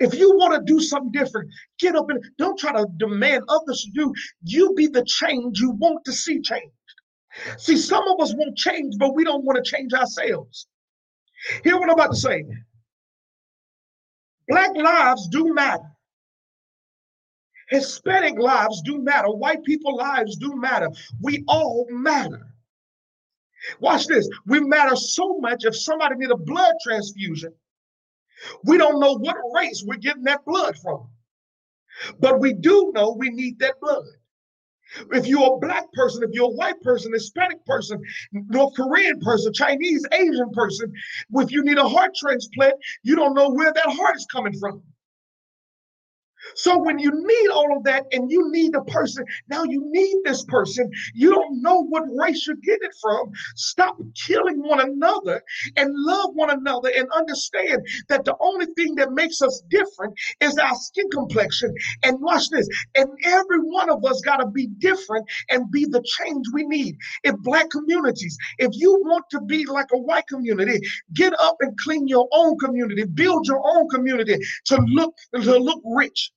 If 0.00 0.14
you 0.14 0.34
want 0.36 0.54
to 0.54 0.72
do 0.72 0.80
something 0.80 1.12
different, 1.12 1.50
get 1.78 1.94
up 1.94 2.08
and 2.08 2.22
don't 2.38 2.58
try 2.58 2.72
to 2.72 2.86
demand 2.96 3.44
others 3.48 3.84
to 3.84 3.90
do. 3.90 4.14
You 4.42 4.72
be 4.74 4.86
the 4.86 5.04
change 5.04 5.60
you 5.60 5.72
want 5.72 6.04
to 6.06 6.12
see 6.12 6.40
change. 6.40 6.72
See, 7.58 7.76
some 7.76 8.06
of 8.08 8.20
us 8.20 8.34
won't 8.34 8.56
change, 8.56 8.96
but 8.98 9.14
we 9.14 9.24
don't 9.24 9.44
want 9.44 9.62
to 9.62 9.70
change 9.70 9.92
ourselves. 9.92 10.66
Hear 11.62 11.78
what 11.78 11.88
I'm 11.88 11.94
about 11.94 12.12
to 12.12 12.16
say. 12.16 12.44
Black 14.48 14.74
lives 14.76 15.28
do 15.28 15.52
matter. 15.52 15.90
Hispanic 17.70 18.38
lives 18.38 18.82
do 18.82 18.98
matter. 18.98 19.28
White 19.30 19.64
people 19.64 19.96
lives 19.96 20.36
do 20.36 20.54
matter. 20.54 20.90
We 21.20 21.44
all 21.48 21.86
matter. 21.90 22.46
Watch 23.80 24.06
this. 24.06 24.28
We 24.46 24.60
matter 24.60 24.96
so 24.96 25.38
much 25.38 25.64
if 25.64 25.76
somebody 25.76 26.16
need 26.16 26.30
a 26.30 26.36
blood 26.36 26.74
transfusion, 26.82 27.52
we 28.64 28.76
don't 28.76 29.00
know 29.00 29.14
what 29.14 29.36
race 29.54 29.82
we're 29.86 29.96
getting 29.96 30.24
that 30.24 30.44
blood 30.44 30.76
from. 30.78 31.08
But 32.18 32.40
we 32.40 32.52
do 32.52 32.92
know 32.94 33.12
we 33.12 33.30
need 33.30 33.58
that 33.60 33.80
blood. 33.80 34.04
If 35.12 35.26
you're 35.26 35.54
a 35.54 35.58
black 35.58 35.92
person, 35.92 36.22
if 36.22 36.30
you're 36.32 36.50
a 36.50 36.54
white 36.54 36.80
person, 36.82 37.12
Hispanic 37.12 37.64
person, 37.66 38.02
North 38.32 38.74
Korean 38.76 39.20
person, 39.20 39.52
Chinese, 39.52 40.06
Asian 40.12 40.50
person, 40.52 40.92
if 41.36 41.50
you 41.50 41.64
need 41.64 41.78
a 41.78 41.88
heart 41.88 42.12
transplant, 42.16 42.74
you 43.02 43.16
don't 43.16 43.34
know 43.34 43.50
where 43.50 43.72
that 43.72 43.86
heart 43.86 44.16
is 44.16 44.26
coming 44.30 44.58
from. 44.58 44.82
So 46.54 46.78
when 46.78 46.98
you 46.98 47.10
need 47.10 47.48
all 47.50 47.76
of 47.76 47.84
that 47.84 48.06
and 48.12 48.30
you 48.30 48.50
need 48.52 48.72
the 48.72 48.82
person, 48.82 49.24
now 49.48 49.64
you 49.64 49.82
need 49.90 50.16
this 50.24 50.44
person, 50.44 50.90
you 51.14 51.30
don't 51.30 51.62
know 51.62 51.84
what 51.84 52.04
race 52.14 52.46
you 52.46 52.56
get 52.56 52.80
it 52.82 52.94
from. 53.00 53.30
Stop 53.56 53.96
killing 54.14 54.62
one 54.62 54.80
another 54.80 55.42
and 55.76 55.90
love 55.94 56.30
one 56.34 56.50
another 56.50 56.90
and 56.94 57.08
understand 57.12 57.86
that 58.08 58.24
the 58.24 58.36
only 58.40 58.66
thing 58.76 58.94
that 58.96 59.12
makes 59.12 59.42
us 59.42 59.62
different 59.68 60.14
is 60.40 60.56
our 60.58 60.74
skin 60.74 61.08
complexion. 61.10 61.74
And 62.02 62.20
watch 62.20 62.48
this. 62.50 62.68
And 62.94 63.08
every 63.24 63.60
one 63.60 63.90
of 63.90 64.04
us 64.04 64.20
got 64.20 64.36
to 64.38 64.46
be 64.46 64.66
different 64.78 65.26
and 65.50 65.70
be 65.70 65.84
the 65.86 66.02
change 66.02 66.46
we 66.52 66.64
need. 66.64 66.96
If 67.24 67.36
black 67.38 67.70
communities, 67.70 68.36
if 68.58 68.70
you 68.74 68.92
want 69.04 69.24
to 69.30 69.40
be 69.40 69.64
like 69.66 69.88
a 69.92 69.98
white 69.98 70.26
community, 70.28 70.80
get 71.14 71.32
up 71.40 71.56
and 71.60 71.76
clean 71.78 72.08
your 72.08 72.28
own 72.32 72.58
community, 72.58 73.04
build 73.04 73.46
your 73.46 73.62
own 73.64 73.88
community 73.88 74.36
to 74.66 74.76
look 74.88 75.14
to 75.34 75.58
look 75.58 75.80
rich. 75.84 76.32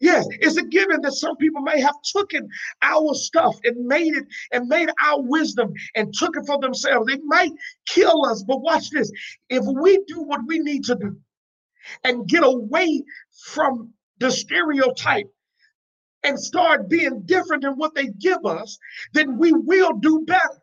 Yes, 0.00 0.26
it's 0.30 0.58
a 0.58 0.62
given 0.62 1.00
that 1.02 1.12
some 1.12 1.36
people 1.36 1.62
may 1.62 1.80
have 1.80 1.94
taken 2.14 2.48
our 2.82 3.14
stuff 3.14 3.56
and 3.64 3.86
made 3.86 4.14
it 4.14 4.24
and 4.52 4.68
made 4.68 4.90
our 5.02 5.22
wisdom 5.22 5.72
and 5.94 6.12
took 6.12 6.36
it 6.36 6.46
for 6.46 6.58
themselves. 6.58 7.06
They 7.06 7.18
might 7.24 7.52
kill 7.86 8.26
us, 8.26 8.44
but 8.46 8.60
watch 8.60 8.90
this. 8.90 9.10
If 9.48 9.64
we 9.64 10.02
do 10.06 10.22
what 10.22 10.40
we 10.46 10.58
need 10.58 10.84
to 10.84 10.96
do 10.96 11.16
and 12.04 12.28
get 12.28 12.44
away 12.44 13.02
from 13.46 13.92
the 14.18 14.30
stereotype 14.30 15.30
and 16.24 16.38
start 16.38 16.90
being 16.90 17.22
different 17.24 17.62
than 17.62 17.74
what 17.74 17.94
they 17.94 18.08
give 18.08 18.44
us, 18.44 18.78
then 19.14 19.38
we 19.38 19.52
will 19.52 19.94
do 19.94 20.24
better. 20.26 20.62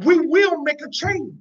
We 0.00 0.18
will 0.18 0.62
make 0.62 0.80
a 0.82 0.90
change. 0.90 1.34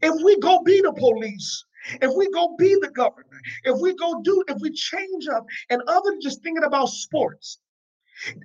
If 0.00 0.14
we 0.22 0.38
go 0.38 0.62
be 0.62 0.80
the 0.80 0.92
police, 0.92 1.64
if 2.00 2.10
we 2.16 2.30
go 2.32 2.54
be 2.58 2.76
the 2.80 2.90
governor, 2.90 3.40
if 3.64 3.80
we 3.80 3.94
go 3.94 4.20
do, 4.22 4.44
if 4.48 4.60
we 4.60 4.70
change 4.72 5.28
up, 5.28 5.44
and 5.70 5.82
other 5.86 6.10
than 6.10 6.20
just 6.20 6.42
thinking 6.42 6.64
about 6.64 6.88
sports, 6.88 7.58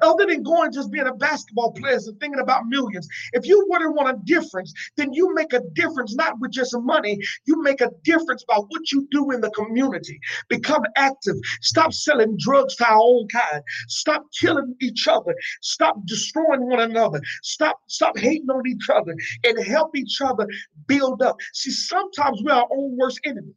other 0.02 0.26
than 0.26 0.44
going 0.44 0.72
just 0.72 0.92
being 0.92 1.08
a 1.08 1.14
basketball 1.14 1.72
player 1.74 1.96
and 1.96 2.20
thinking 2.20 2.40
about 2.40 2.66
millions, 2.68 3.08
if 3.34 3.46
you 3.46 3.68
really 3.72 3.88
want 3.88 4.16
a 4.16 4.20
difference, 4.26 4.74
then 4.96 5.14
you 5.14 5.34
make 5.34 5.54
a 5.54 5.62
difference 5.74 6.16
not 6.16 6.40
with 6.40 6.52
just 6.52 6.76
money. 6.80 7.20
You 7.46 7.62
make 7.62 7.82
a 7.82 7.92
difference 8.04 8.44
by 8.48 8.56
what 8.56 8.92
you 8.92 9.08
do 9.12 9.32
in 9.32 9.42
the 9.42 9.50
community. 9.52 10.20
Become 10.50 10.84
active. 10.96 11.36
Stop 11.62 11.94
selling 11.94 12.38
drugs 12.38 12.76
to 12.78 12.88
our 12.88 13.00
own 13.02 13.28
kind. 13.30 13.64
Stop 13.88 14.24
killing 14.40 14.76
each 14.82 15.08
other. 15.08 15.36
Stop 15.62 15.98
destroying 16.06 16.68
one 16.68 16.80
another. 16.80 17.22
Stop 17.44 17.80
stop 17.88 18.18
hating 18.18 18.50
on 18.50 18.68
each 18.68 18.90
other 18.90 19.16
and 19.44 19.66
help 19.66 19.96
each 19.96 20.22
other 20.22 20.48
build 20.88 21.22
up. 21.22 21.38
See, 21.54 21.72
sometimes 21.72 22.42
we're 22.44 22.54
our 22.54 22.68
own 22.72 22.98
worst 22.98 23.20
enemy. 23.26 23.54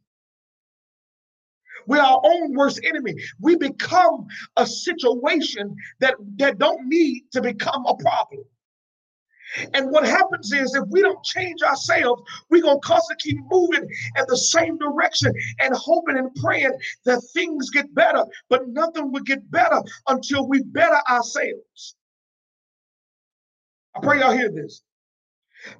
We're 1.87 2.01
our 2.01 2.21
own 2.23 2.55
worst 2.55 2.81
enemy. 2.85 3.15
We 3.39 3.55
become 3.55 4.27
a 4.57 4.65
situation 4.65 5.75
that, 5.99 6.15
that 6.37 6.57
don't 6.57 6.87
need 6.87 7.23
to 7.33 7.41
become 7.41 7.85
a 7.85 7.95
problem. 7.95 8.43
And 9.73 9.91
what 9.91 10.05
happens 10.05 10.51
is 10.53 10.75
if 10.75 10.87
we 10.89 11.01
don't 11.01 11.23
change 11.23 11.61
ourselves, 11.61 12.21
we're 12.49 12.61
going 12.61 12.79
to 12.79 12.87
constantly 12.87 13.31
keep 13.31 13.41
moving 13.49 13.83
in 13.83 14.25
the 14.27 14.37
same 14.37 14.77
direction 14.77 15.33
and 15.59 15.75
hoping 15.75 16.17
and 16.17 16.33
praying 16.35 16.71
that 17.05 17.21
things 17.33 17.69
get 17.69 17.93
better. 17.93 18.25
But 18.49 18.69
nothing 18.69 19.11
will 19.11 19.23
get 19.23 19.49
better 19.51 19.81
until 20.07 20.47
we 20.47 20.63
better 20.63 20.99
ourselves. 21.09 21.95
I 23.95 23.99
pray 23.99 24.19
y'all 24.19 24.31
hear 24.31 24.51
this. 24.51 24.83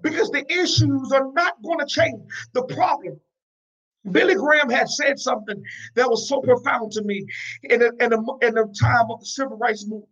Because 0.02 0.30
the 0.30 0.46
issues 0.52 1.12
are 1.12 1.32
not 1.34 1.62
going 1.64 1.80
to 1.80 1.86
change. 1.86 2.22
The 2.54 2.64
problem 2.64 3.20
Billy 4.10 4.36
Graham 4.36 4.70
had 4.70 4.90
said 4.90 5.20
something 5.20 5.64
that 5.96 6.10
was 6.10 6.28
so 6.28 6.42
profound 6.42 6.92
to 6.94 7.04
me 7.04 7.26
in 7.64 7.80
the, 7.80 7.92
in 8.00 8.10
the, 8.10 8.38
in 8.42 8.56
the 8.56 8.74
time 8.80 9.12
of 9.12 9.20
the 9.20 9.26
civil 9.26 9.58
rights 9.58 9.86
movement. 9.86 10.10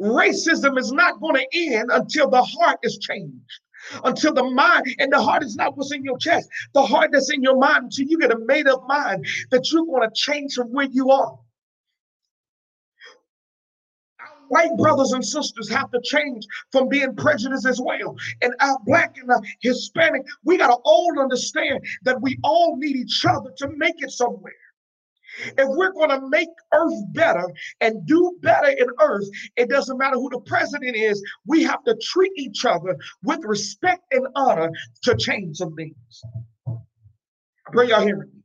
Racism 0.00 0.78
is 0.78 0.92
not 0.92 1.20
going 1.20 1.36
to 1.36 1.46
end 1.52 1.90
until 1.92 2.28
the 2.28 2.42
heart 2.42 2.78
is 2.82 2.98
changed, 2.98 3.60
until 4.04 4.34
the 4.34 4.44
mind, 4.44 4.84
and 4.98 5.12
the 5.12 5.20
heart 5.20 5.42
is 5.42 5.56
not 5.56 5.76
what's 5.76 5.92
in 5.92 6.04
your 6.04 6.18
chest, 6.18 6.48
the 6.74 6.84
heart 6.84 7.10
that's 7.12 7.32
in 7.32 7.42
your 7.42 7.58
mind, 7.58 7.84
until 7.84 8.06
you 8.06 8.18
get 8.18 8.32
a 8.32 8.38
made 8.38 8.66
up 8.66 8.86
mind 8.86 9.26
that 9.50 9.70
you're 9.70 9.86
going 9.86 10.08
to 10.08 10.14
change 10.14 10.54
from 10.54 10.68
where 10.68 10.88
you 10.90 11.10
are. 11.10 11.38
White 14.48 14.76
brothers 14.76 15.12
and 15.12 15.24
sisters 15.24 15.68
have 15.70 15.90
to 15.90 16.00
change 16.02 16.46
from 16.72 16.88
being 16.88 17.14
prejudiced 17.16 17.66
as 17.66 17.80
well. 17.80 18.16
And 18.42 18.54
our 18.60 18.78
black 18.84 19.16
and 19.18 19.30
our 19.30 19.40
Hispanic, 19.60 20.22
we 20.44 20.56
got 20.56 20.68
to 20.68 20.78
all 20.84 21.18
understand 21.18 21.84
that 22.02 22.20
we 22.20 22.38
all 22.42 22.76
need 22.76 22.96
each 22.96 23.24
other 23.28 23.50
to 23.58 23.68
make 23.76 23.96
it 23.98 24.10
somewhere. 24.10 24.52
If 25.58 25.68
we're 25.68 25.92
going 25.92 26.10
to 26.10 26.28
make 26.28 26.48
earth 26.72 27.12
better 27.12 27.46
and 27.80 28.06
do 28.06 28.36
better 28.40 28.68
in 28.68 28.86
earth, 29.00 29.28
it 29.56 29.68
doesn't 29.68 29.98
matter 29.98 30.16
who 30.16 30.30
the 30.30 30.40
president 30.40 30.96
is, 30.96 31.22
we 31.46 31.62
have 31.64 31.84
to 31.84 31.96
treat 32.00 32.32
each 32.36 32.64
other 32.64 32.96
with 33.22 33.40
respect 33.44 34.02
and 34.12 34.26
honor 34.34 34.70
to 35.02 35.14
change 35.16 35.58
some 35.58 35.74
things. 35.74 36.22
I 36.66 37.72
pray 37.72 37.88
y'all 37.88 38.02
hearing 38.02 38.30
me. 38.32 38.35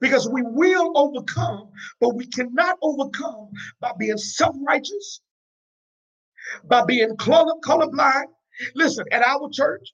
Because 0.00 0.28
we 0.28 0.42
will 0.42 0.92
overcome, 0.96 1.70
but 2.00 2.14
we 2.14 2.26
cannot 2.26 2.78
overcome 2.82 3.50
by 3.80 3.92
being 3.98 4.18
self 4.18 4.56
righteous, 4.66 5.20
by 6.64 6.84
being 6.84 7.16
color, 7.16 7.54
colorblind. 7.64 8.26
Listen, 8.74 9.04
at 9.12 9.22
our 9.26 9.48
church, 9.52 9.88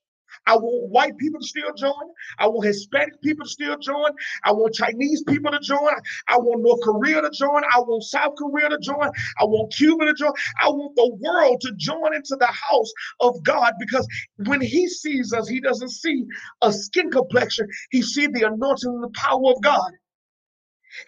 I 0.47 0.57
want 0.57 0.91
white 0.91 1.17
people 1.19 1.41
to 1.41 1.47
still 1.47 1.73
join. 1.75 1.93
I 2.39 2.49
want 2.49 2.67
Hispanic 2.67 3.21
people 3.23 3.47
to 3.47 3.51
still 3.51 3.79
join. 3.79 4.11
I 4.45 4.53
want 4.53 4.75
Chinese 4.75 5.23
people 5.25 5.51
to 5.53 5.61
join. 5.61 5.95
I 6.29 6.39
want 6.39 6.63
North 6.63 6.81
Korea 6.83 7.23
to 7.23 7.31
join. 7.31 7.63
I 7.65 7.81
want 7.81 8.05
South 8.05 8.35
Korea 8.39 8.69
to 8.71 8.79
join. 8.79 9.11
I 9.41 9.45
want 9.45 9.73
Cuba 9.75 10.07
to 10.07 10.15
join. 10.15 10.33
I 10.61 10.69
want 10.69 10.97
the 10.97 11.17
world 11.21 11.61
to 11.63 11.73
join 11.77 12.15
into 12.15 12.37
the 12.37 12.47
house 12.47 12.93
of 13.21 13.43
God 13.45 13.75
because 13.79 14.07
when 14.47 14.61
he 14.61 14.89
sees 14.89 15.33
us, 15.33 15.49
he 15.49 15.61
doesn't 15.61 15.91
see 15.91 16.25
a 16.63 16.73
skin 16.73 17.11
complexion. 17.11 17.67
He 17.91 18.03
sees 18.03 18.29
the 18.33 18.47
anointing 18.47 18.91
and 18.91 19.05
the 19.05 19.11
power 19.15 19.53
of 19.53 19.63
God. 19.63 19.93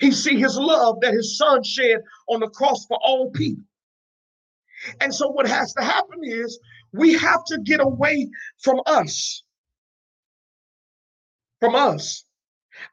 He 0.01 0.11
see 0.13 0.39
his 0.39 0.57
love 0.57 1.01
that 1.03 1.15
his 1.15 1.39
son 1.39 1.63
shed 1.63 2.01
on 2.29 2.41
the 2.41 2.49
cross 2.49 2.87
for 2.87 2.99
all 3.03 3.31
people. 3.31 3.65
And 5.01 5.15
so 5.15 5.29
what 5.29 5.47
has 5.49 5.73
to 5.75 5.83
happen 5.85 6.21
is 6.25 6.59
we 6.97 7.15
have 7.15 7.45
to 7.47 7.59
get 7.59 7.81
away 7.81 8.29
from 8.63 8.81
us. 8.87 9.43
From 11.61 11.75
us 11.75 12.26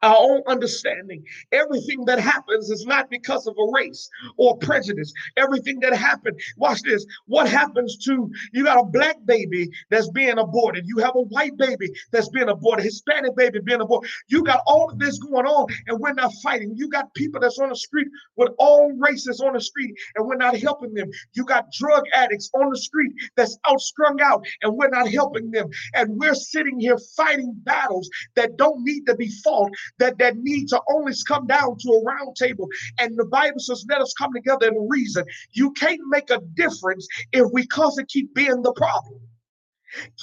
our 0.01 0.15
own 0.19 0.41
understanding. 0.47 1.23
Everything 1.51 2.05
that 2.05 2.19
happens 2.19 2.69
is 2.69 2.85
not 2.85 3.09
because 3.09 3.47
of 3.47 3.55
a 3.57 3.71
race 3.73 4.09
or 4.37 4.57
prejudice. 4.57 5.13
Everything 5.37 5.79
that 5.81 5.93
happened, 5.93 6.39
watch 6.57 6.81
this. 6.81 7.05
What 7.27 7.49
happens 7.49 7.97
to 8.05 8.29
you 8.51 8.63
got 8.63 8.79
a 8.79 8.83
black 8.83 9.17
baby 9.25 9.69
that's 9.89 10.09
being 10.11 10.37
aborted, 10.37 10.85
you 10.87 10.97
have 10.99 11.15
a 11.15 11.21
white 11.21 11.57
baby 11.57 11.89
that's 12.11 12.29
being 12.29 12.49
aborted, 12.49 12.85
Hispanic 12.85 13.35
baby 13.35 13.59
being 13.63 13.81
aborted. 13.81 14.09
You 14.27 14.43
got 14.43 14.61
all 14.67 14.89
of 14.89 14.99
this 14.99 15.19
going 15.19 15.45
on, 15.45 15.67
and 15.87 15.99
we're 15.99 16.13
not 16.13 16.31
fighting. 16.41 16.73
You 16.75 16.89
got 16.89 17.13
people 17.13 17.39
that's 17.39 17.59
on 17.59 17.69
the 17.69 17.75
street 17.75 18.07
with 18.35 18.49
all 18.57 18.91
races 18.97 19.41
on 19.41 19.53
the 19.53 19.61
street, 19.61 19.93
and 20.15 20.25
we're 20.25 20.35
not 20.35 20.57
helping 20.57 20.93
them. 20.93 21.09
You 21.33 21.45
got 21.45 21.71
drug 21.71 22.03
addicts 22.13 22.49
on 22.53 22.69
the 22.69 22.77
street 22.77 23.11
that's 23.35 23.57
outstrung 23.69 24.21
out, 24.21 24.45
and 24.61 24.75
we're 24.75 24.89
not 24.89 25.09
helping 25.09 25.51
them. 25.51 25.69
And 25.93 26.17
we're 26.17 26.35
sitting 26.35 26.79
here 26.79 26.97
fighting 27.15 27.53
battles 27.63 28.09
that 28.35 28.57
don't 28.57 28.83
need 28.83 29.05
to 29.07 29.15
be 29.15 29.29
fought 29.43 29.71
that, 29.99 30.17
that 30.19 30.37
need 30.37 30.67
to 30.69 30.81
only 30.91 31.13
come 31.27 31.47
down 31.47 31.77
to 31.79 31.89
a 31.89 32.03
round 32.03 32.35
table. 32.35 32.67
And 32.99 33.17
the 33.17 33.25
Bible 33.25 33.59
says, 33.59 33.85
let 33.89 34.01
us 34.01 34.13
come 34.17 34.33
together 34.33 34.67
and 34.67 34.89
reason. 34.89 35.25
You 35.51 35.71
can't 35.71 36.01
make 36.09 36.29
a 36.29 36.39
difference 36.55 37.07
if 37.31 37.47
we 37.51 37.65
constantly 37.67 38.07
keep 38.21 38.33
being 38.33 38.61
the 38.61 38.73
problem. 38.73 39.19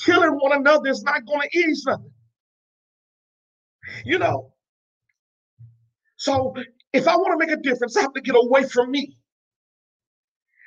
Killing 0.05 0.33
one 0.33 0.53
another 0.53 0.89
is 0.89 1.03
not 1.03 1.25
going 1.27 1.49
to 1.49 1.59
ease 1.59 1.85
nothing. 1.87 2.13
You 4.05 4.19
know. 4.19 4.53
So 6.17 6.55
if 6.93 7.09
I 7.09 7.17
want 7.17 7.41
to 7.41 7.47
make 7.47 7.57
a 7.57 7.61
difference, 7.61 7.97
I 7.97 8.03
have 8.03 8.13
to 8.15 8.21
get 8.21 8.35
away 8.35 8.65
from 8.65 8.91
me 8.91 9.17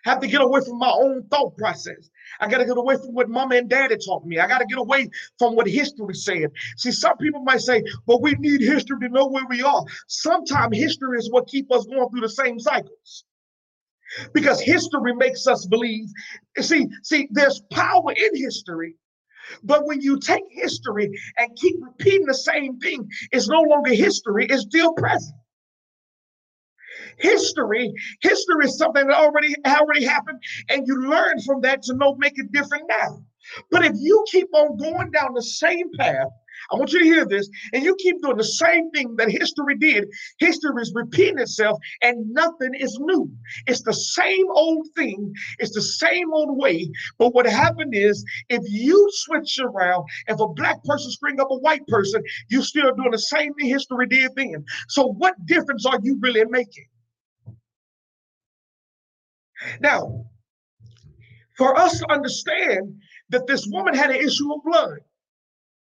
have 0.03 0.19
to 0.19 0.27
get 0.27 0.41
away 0.41 0.61
from 0.61 0.79
my 0.79 0.91
own 0.91 1.23
thought 1.29 1.55
process. 1.57 2.09
I 2.39 2.47
got 2.47 2.59
to 2.59 2.65
get 2.65 2.77
away 2.77 2.95
from 2.95 3.13
what 3.13 3.29
mama 3.29 3.55
and 3.55 3.69
daddy 3.69 3.97
taught 3.97 4.25
me. 4.25 4.39
I 4.39 4.47
got 4.47 4.59
to 4.59 4.65
get 4.65 4.77
away 4.77 5.09
from 5.37 5.55
what 5.55 5.67
history 5.67 6.13
said. 6.13 6.51
See, 6.77 6.91
some 6.91 7.17
people 7.17 7.41
might 7.41 7.61
say, 7.61 7.83
but 8.07 8.21
we 8.21 8.33
need 8.33 8.61
history 8.61 8.99
to 9.01 9.09
know 9.09 9.27
where 9.27 9.45
we 9.49 9.61
are. 9.61 9.83
Sometimes 10.07 10.77
history 10.77 11.17
is 11.17 11.31
what 11.31 11.47
keeps 11.47 11.71
us 11.75 11.85
going 11.85 12.09
through 12.09 12.21
the 12.21 12.29
same 12.29 12.59
cycles. 12.59 13.25
Because 14.33 14.61
history 14.61 15.15
makes 15.15 15.47
us 15.47 15.65
believe. 15.65 16.05
See, 16.59 16.87
see, 17.03 17.27
there's 17.31 17.61
power 17.71 18.11
in 18.11 18.35
history. 18.35 18.95
But 19.63 19.85
when 19.85 20.01
you 20.01 20.19
take 20.19 20.43
history 20.49 21.11
and 21.37 21.55
keep 21.57 21.75
repeating 21.81 22.25
the 22.25 22.33
same 22.33 22.79
thing, 22.79 23.09
it's 23.31 23.47
no 23.47 23.61
longer 23.61 23.93
history, 23.93 24.47
it's 24.49 24.63
still 24.63 24.93
present. 24.93 25.35
History, 27.19 27.93
history 28.21 28.65
is 28.65 28.77
something 28.77 29.07
that 29.07 29.17
already 29.17 29.55
already 29.65 30.05
happened, 30.05 30.41
and 30.69 30.87
you 30.87 31.09
learn 31.09 31.41
from 31.41 31.61
that 31.61 31.81
to 31.83 31.93
know 31.95 32.15
make 32.15 32.37
it 32.37 32.51
different 32.51 32.85
now. 32.89 33.23
But 33.71 33.85
if 33.85 33.93
you 33.99 34.23
keep 34.31 34.47
on 34.53 34.77
going 34.77 35.11
down 35.11 35.33
the 35.33 35.43
same 35.43 35.91
path, 35.97 36.29
I 36.71 36.75
want 36.75 36.93
you 36.93 36.99
to 36.99 37.05
hear 37.05 37.25
this, 37.25 37.49
and 37.73 37.83
you 37.83 37.95
keep 37.95 38.21
doing 38.21 38.37
the 38.37 38.43
same 38.43 38.89
thing 38.91 39.15
that 39.17 39.29
history 39.29 39.75
did. 39.77 40.07
History 40.39 40.81
is 40.81 40.93
repeating 40.95 41.39
itself, 41.39 41.77
and 42.01 42.31
nothing 42.31 42.73
is 42.75 42.97
new. 43.01 43.29
It's 43.67 43.81
the 43.81 43.93
same 43.93 44.45
old 44.51 44.87
thing, 44.95 45.33
it's 45.59 45.73
the 45.73 45.81
same 45.81 46.31
old 46.33 46.57
way. 46.57 46.89
But 47.17 47.33
what 47.33 47.45
happened 47.45 47.93
is, 47.93 48.23
if 48.49 48.61
you 48.65 49.07
switch 49.11 49.59
around, 49.59 50.05
if 50.27 50.39
a 50.39 50.47
black 50.47 50.83
person 50.83 51.11
spring 51.11 51.39
up 51.39 51.51
a 51.51 51.57
white 51.57 51.85
person, 51.87 52.23
you're 52.49 52.63
still 52.63 52.93
doing 52.95 53.11
the 53.11 53.19
same 53.19 53.53
thing 53.55 53.67
history 53.67 54.07
did 54.07 54.31
then. 54.35 54.63
So, 54.87 55.07
what 55.07 55.45
difference 55.45 55.85
are 55.85 55.99
you 56.01 56.17
really 56.21 56.45
making? 56.45 56.85
Now, 59.79 60.25
for 61.57 61.77
us 61.77 61.99
to 61.99 62.11
understand 62.11 63.01
that 63.29 63.47
this 63.47 63.67
woman 63.67 63.93
had 63.93 64.09
an 64.11 64.17
issue 64.17 64.51
of 64.53 64.63
blood 64.63 64.99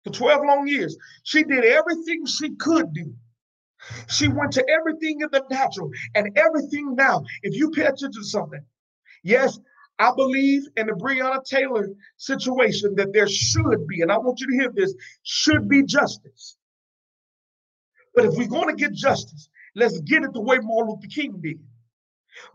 for 0.04 0.10
12 0.10 0.44
long 0.46 0.66
years, 0.66 0.96
she 1.24 1.42
did 1.44 1.64
everything 1.64 2.26
she 2.26 2.54
could 2.56 2.92
do. 2.92 3.14
She 4.08 4.28
went 4.28 4.52
to 4.52 4.68
everything 4.68 5.20
in 5.22 5.28
the 5.32 5.44
natural 5.50 5.90
and 6.14 6.36
everything 6.36 6.94
now. 6.94 7.24
If 7.42 7.56
you 7.56 7.70
pay 7.70 7.82
attention 7.82 8.12
to 8.12 8.24
something, 8.24 8.64
yes, 9.24 9.58
I 9.98 10.12
believe 10.14 10.62
in 10.76 10.86
the 10.86 10.92
Breonna 10.92 11.44
Taylor 11.44 11.88
situation 12.16 12.94
that 12.96 13.12
there 13.12 13.28
should 13.28 13.86
be, 13.86 14.02
and 14.02 14.12
I 14.12 14.18
want 14.18 14.40
you 14.40 14.46
to 14.48 14.52
hear 14.52 14.72
this, 14.72 14.94
should 15.22 15.68
be 15.68 15.82
justice. 15.82 16.56
But 18.14 18.26
if 18.26 18.34
we're 18.34 18.46
going 18.46 18.68
to 18.68 18.80
get 18.80 18.92
justice, 18.92 19.48
let's 19.74 20.00
get 20.00 20.22
it 20.22 20.32
the 20.32 20.40
way 20.40 20.58
Martin 20.60 20.94
Luther 20.94 21.08
King 21.08 21.40
did 21.42 21.58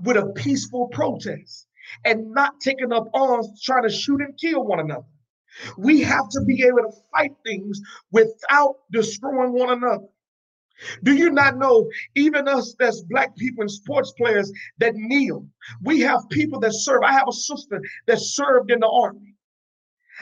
with 0.01 0.17
a 0.17 0.27
peaceful 0.35 0.87
protest 0.87 1.67
and 2.05 2.31
not 2.31 2.59
taking 2.59 2.91
up 2.91 3.07
arms 3.13 3.47
trying 3.63 3.83
to 3.83 3.89
shoot 3.89 4.21
and 4.21 4.37
kill 4.37 4.63
one 4.65 4.79
another. 4.79 5.05
We 5.77 6.01
have 6.01 6.29
to 6.29 6.41
be 6.41 6.63
able 6.63 6.91
to 6.91 6.97
fight 7.11 7.31
things 7.45 7.81
without 8.11 8.75
destroying 8.91 9.53
one 9.53 9.71
another. 9.71 10.05
Do 11.03 11.15
you 11.15 11.31
not 11.31 11.57
know, 11.57 11.89
even 12.15 12.47
us 12.47 12.75
that's 12.77 13.01
black 13.01 13.35
people 13.35 13.61
and 13.61 13.71
sports 13.71 14.11
players 14.11 14.51
that 14.77 14.93
kneel, 14.95 15.47
we 15.81 16.01
have 16.01 16.29
people 16.29 16.59
that 16.59 16.73
serve. 16.73 17.01
I 17.03 17.13
have 17.13 17.27
a 17.27 17.33
sister 17.33 17.81
that 18.05 18.19
served 18.19 18.69
in 18.69 18.81
the 18.81 18.87
army. 18.87 19.33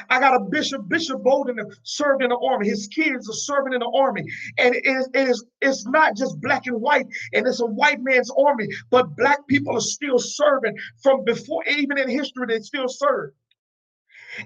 I 0.10 0.20
got 0.20 0.36
a 0.36 0.40
bishop, 0.46 0.88
Bishop 0.88 1.24
Bolden, 1.24 1.60
served 1.84 2.24
in 2.24 2.30
the 2.30 2.38
army. 2.38 2.68
His 2.68 2.88
kids 2.88 3.30
are 3.30 3.34
serving 3.34 3.74
in 3.74 3.80
the 3.80 3.92
army. 3.96 4.24
And 4.58 4.76
it 4.76 4.86
is, 4.86 5.10
it 5.14 5.30
is, 5.30 5.46
it's 5.62 5.86
not 5.86 6.16
just 6.16 6.40
black 6.42 6.66
and 6.68 6.82
white, 6.82 7.08
and 7.34 7.48
it's 7.48 7.62
a 7.62 7.66
white 7.66 8.02
man's 8.02 8.32
army, 8.38 8.68
but 8.90 9.16
black 9.16 9.46
people 9.48 9.76
are 9.76 9.82
still 9.82 10.20
serving 10.20 10.76
from 11.02 11.24
before, 11.24 11.64
even 11.66 11.98
in 11.98 12.10
history, 12.10 12.46
they 12.48 12.60
still 12.60 12.88
serve. 12.88 13.32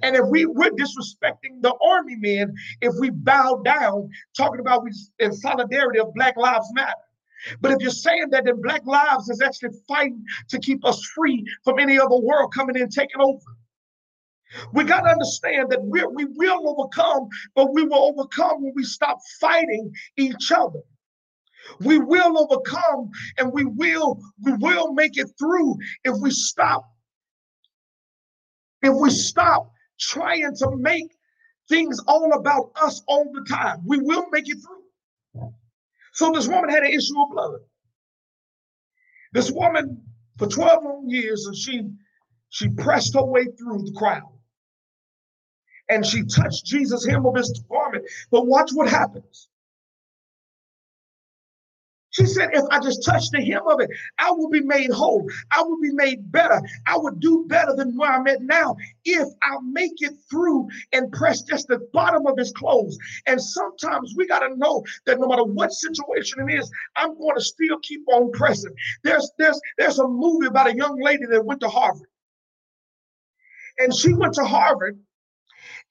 And 0.03 0.15
if 0.15 0.25
we 0.27 0.45
were 0.45 0.69
disrespecting 0.71 1.61
the 1.61 1.73
army 1.83 2.15
men, 2.15 2.53
if 2.81 2.93
we 2.99 3.09
bow 3.09 3.61
down, 3.63 4.09
talking 4.37 4.59
about 4.59 4.83
we 4.83 4.91
in 5.19 5.33
solidarity 5.33 5.99
of 5.99 6.13
Black 6.13 6.37
Lives 6.37 6.67
Matter. 6.73 6.93
But 7.61 7.71
if 7.71 7.79
you're 7.79 7.91
saying 7.91 8.29
that 8.31 8.45
then 8.45 8.61
Black 8.61 8.85
Lives 8.85 9.29
is 9.29 9.41
actually 9.41 9.69
fighting 9.87 10.23
to 10.49 10.59
keep 10.59 10.85
us 10.85 11.01
free 11.15 11.45
from 11.63 11.79
any 11.79 11.99
other 11.99 12.17
world 12.17 12.53
coming 12.53 12.75
in 12.75 12.89
taking 12.89 13.21
over. 13.21 13.39
We 14.73 14.83
got 14.83 15.01
to 15.01 15.09
understand 15.09 15.69
that 15.71 15.83
we 15.83 16.03
we 16.05 16.25
will 16.25 16.69
overcome, 16.69 17.29
but 17.55 17.73
we 17.73 17.83
will 17.83 18.15
overcome 18.15 18.63
when 18.63 18.73
we 18.75 18.83
stop 18.83 19.19
fighting 19.39 19.93
each 20.17 20.51
other. 20.51 20.79
We 21.81 21.99
will 21.99 22.37
overcome 22.37 23.11
and 23.37 23.51
we 23.53 23.65
will 23.65 24.19
we 24.43 24.53
will 24.53 24.93
make 24.93 25.17
it 25.17 25.27
through 25.37 25.75
if 26.03 26.15
we 26.19 26.31
stop 26.31 26.89
if 28.81 28.93
we 28.95 29.09
stop 29.11 29.71
trying 29.99 30.55
to 30.55 30.75
make 30.77 31.11
things 31.67 31.99
all 32.07 32.33
about 32.33 32.71
us 32.81 33.03
all 33.07 33.31
the 33.31 33.45
time. 33.47 33.81
We 33.85 33.99
will 33.99 34.27
make 34.31 34.49
it 34.49 34.57
through. 34.57 35.53
So 36.13 36.31
this 36.31 36.47
woman 36.47 36.69
had 36.71 36.83
an 36.83 36.91
issue 36.91 37.21
of 37.21 37.29
blood. 37.29 37.59
This 39.33 39.51
woman 39.51 40.01
for 40.37 40.47
12 40.47 40.83
long 40.83 41.05
years 41.07 41.45
and 41.45 41.55
she 41.55 41.83
she 42.49 42.67
pressed 42.69 43.13
her 43.13 43.23
way 43.23 43.45
through 43.45 43.83
the 43.83 43.93
crowd 43.95 44.38
and 45.89 46.05
she 46.05 46.23
touched 46.23 46.65
Jesus' 46.65 47.05
hem 47.05 47.25
of 47.25 47.35
his 47.35 47.61
garment. 47.69 48.05
But 48.31 48.47
watch 48.47 48.71
what 48.71 48.89
happens. 48.89 49.49
She 52.11 52.25
said, 52.25 52.49
if 52.53 52.65
I 52.71 52.79
just 52.79 53.05
touch 53.05 53.29
the 53.29 53.41
hem 53.41 53.67
of 53.67 53.79
it, 53.81 53.89
I 54.17 54.31
will 54.31 54.49
be 54.49 54.61
made 54.61 54.89
whole. 54.89 55.29
I 55.51 55.61
will 55.61 55.79
be 55.79 55.93
made 55.93 56.31
better. 56.31 56.59
I 56.87 56.97
would 56.97 57.19
do 57.19 57.45
better 57.47 57.75
than 57.75 57.95
where 57.95 58.11
I'm 58.11 58.27
at 58.27 58.41
now 58.41 58.75
if 59.05 59.27
I 59.43 59.57
make 59.63 59.93
it 59.99 60.13
through 60.29 60.69
and 60.91 61.11
press 61.11 61.43
just 61.43 61.67
the 61.67 61.87
bottom 61.93 62.25
of 62.25 62.37
his 62.37 62.51
clothes. 62.51 62.97
And 63.27 63.41
sometimes 63.41 64.15
we 64.17 64.27
got 64.27 64.39
to 64.39 64.55
know 64.57 64.83
that 65.05 65.19
no 65.19 65.27
matter 65.27 65.43
what 65.43 65.71
situation 65.71 66.49
it 66.49 66.53
is, 66.59 66.69
I'm 66.95 67.17
going 67.17 67.35
to 67.35 67.41
still 67.41 67.77
keep 67.83 68.01
on 68.11 68.31
pressing. 68.31 68.73
There's 69.03 69.31
there's 69.37 69.61
there's 69.77 69.99
a 69.99 70.07
movie 70.07 70.47
about 70.47 70.67
a 70.67 70.75
young 70.75 70.99
lady 70.99 71.25
that 71.27 71.45
went 71.45 71.61
to 71.61 71.69
Harvard. 71.69 72.07
And 73.77 73.93
she 73.95 74.13
went 74.13 74.33
to 74.33 74.43
Harvard 74.43 74.99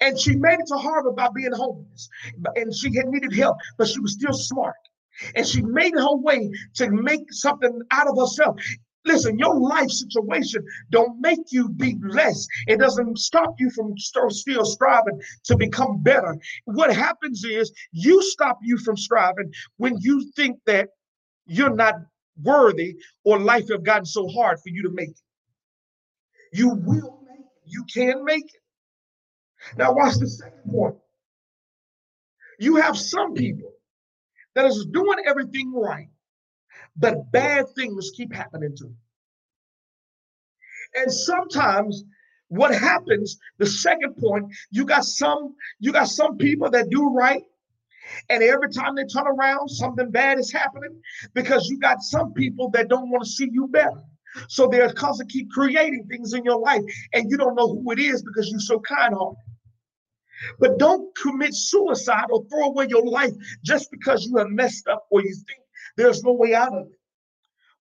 and 0.00 0.18
she 0.18 0.36
made 0.36 0.60
it 0.60 0.66
to 0.68 0.76
Harvard 0.76 1.16
by 1.16 1.28
being 1.34 1.52
homeless. 1.52 2.08
And 2.56 2.74
she 2.74 2.94
had 2.94 3.08
needed 3.08 3.34
help, 3.34 3.56
but 3.76 3.88
she 3.88 4.00
was 4.00 4.12
still 4.12 4.32
smart 4.32 4.76
and 5.34 5.46
she 5.46 5.62
made 5.62 5.94
her 5.94 6.16
way 6.16 6.50
to 6.74 6.90
make 6.90 7.32
something 7.32 7.80
out 7.90 8.08
of 8.08 8.16
herself. 8.18 8.56
Listen, 9.04 9.38
your 9.38 9.58
life 9.58 9.90
situation 9.90 10.64
don't 10.90 11.20
make 11.20 11.50
you 11.50 11.68
be 11.70 11.96
less. 12.02 12.46
It 12.66 12.78
doesn't 12.78 13.18
stop 13.18 13.54
you 13.58 13.70
from 13.70 13.96
still 13.96 14.64
striving 14.64 15.20
to 15.44 15.56
become 15.56 16.02
better. 16.02 16.36
What 16.64 16.94
happens 16.94 17.44
is 17.44 17.72
you 17.92 18.22
stop 18.22 18.58
you 18.62 18.76
from 18.78 18.96
striving 18.96 19.52
when 19.78 19.96
you 20.00 20.30
think 20.36 20.58
that 20.66 20.90
you're 21.46 21.74
not 21.74 21.94
worthy 22.42 22.96
or 23.24 23.38
life 23.38 23.68
have 23.70 23.84
gotten 23.84 24.04
so 24.04 24.28
hard 24.28 24.58
for 24.60 24.68
you 24.68 24.82
to 24.82 24.90
make 24.90 25.10
it. 25.10 25.16
You 26.52 26.70
will 26.70 27.20
make 27.26 27.40
it. 27.40 27.46
You 27.64 27.84
can 27.92 28.24
make 28.24 28.44
it. 28.44 28.60
Now 29.76 29.92
watch 29.92 30.16
the 30.16 30.28
second 30.28 30.70
point. 30.70 30.96
You 32.58 32.76
have 32.76 32.96
some 32.98 33.34
people 33.34 33.72
that 34.54 34.64
is 34.64 34.86
doing 34.86 35.18
everything 35.26 35.72
right, 35.72 36.08
but 36.96 37.30
bad 37.30 37.66
things 37.76 38.10
keep 38.16 38.32
happening 38.32 38.74
to 38.76 38.84
them. 38.84 38.96
And 40.94 41.12
sometimes 41.12 42.04
what 42.48 42.74
happens, 42.74 43.38
the 43.58 43.66
second 43.66 44.16
point, 44.16 44.46
you 44.70 44.84
got 44.84 45.04
some, 45.04 45.54
you 45.78 45.92
got 45.92 46.08
some 46.08 46.36
people 46.38 46.70
that 46.70 46.90
do 46.90 47.10
right. 47.10 47.42
And 48.30 48.42
every 48.42 48.70
time 48.70 48.94
they 48.94 49.04
turn 49.04 49.26
around, 49.26 49.68
something 49.68 50.10
bad 50.10 50.38
is 50.38 50.50
happening 50.50 51.00
because 51.34 51.68
you 51.68 51.78
got 51.78 52.00
some 52.00 52.32
people 52.32 52.70
that 52.70 52.88
don't 52.88 53.10
want 53.10 53.22
to 53.22 53.30
see 53.30 53.48
you 53.52 53.68
better. 53.68 54.02
So 54.48 54.66
they're 54.66 54.92
constantly 54.92 55.32
keep 55.32 55.50
creating 55.50 56.06
things 56.08 56.32
in 56.32 56.44
your 56.44 56.58
life, 56.58 56.82
and 57.12 57.30
you 57.30 57.36
don't 57.36 57.54
know 57.54 57.68
who 57.68 57.92
it 57.92 57.98
is 57.98 58.22
because 58.22 58.50
you're 58.50 58.60
so 58.60 58.80
kind-hearted. 58.80 59.36
But 60.58 60.78
don't 60.78 61.14
commit 61.16 61.54
suicide 61.54 62.26
or 62.30 62.44
throw 62.46 62.66
away 62.66 62.86
your 62.88 63.06
life 63.06 63.32
just 63.62 63.90
because 63.90 64.24
you 64.26 64.36
have 64.38 64.48
messed 64.50 64.88
up 64.88 65.06
or 65.10 65.22
you 65.22 65.34
think 65.34 65.60
there's 65.96 66.22
no 66.22 66.32
way 66.32 66.54
out 66.54 66.74
of 66.74 66.86
it. 66.86 66.98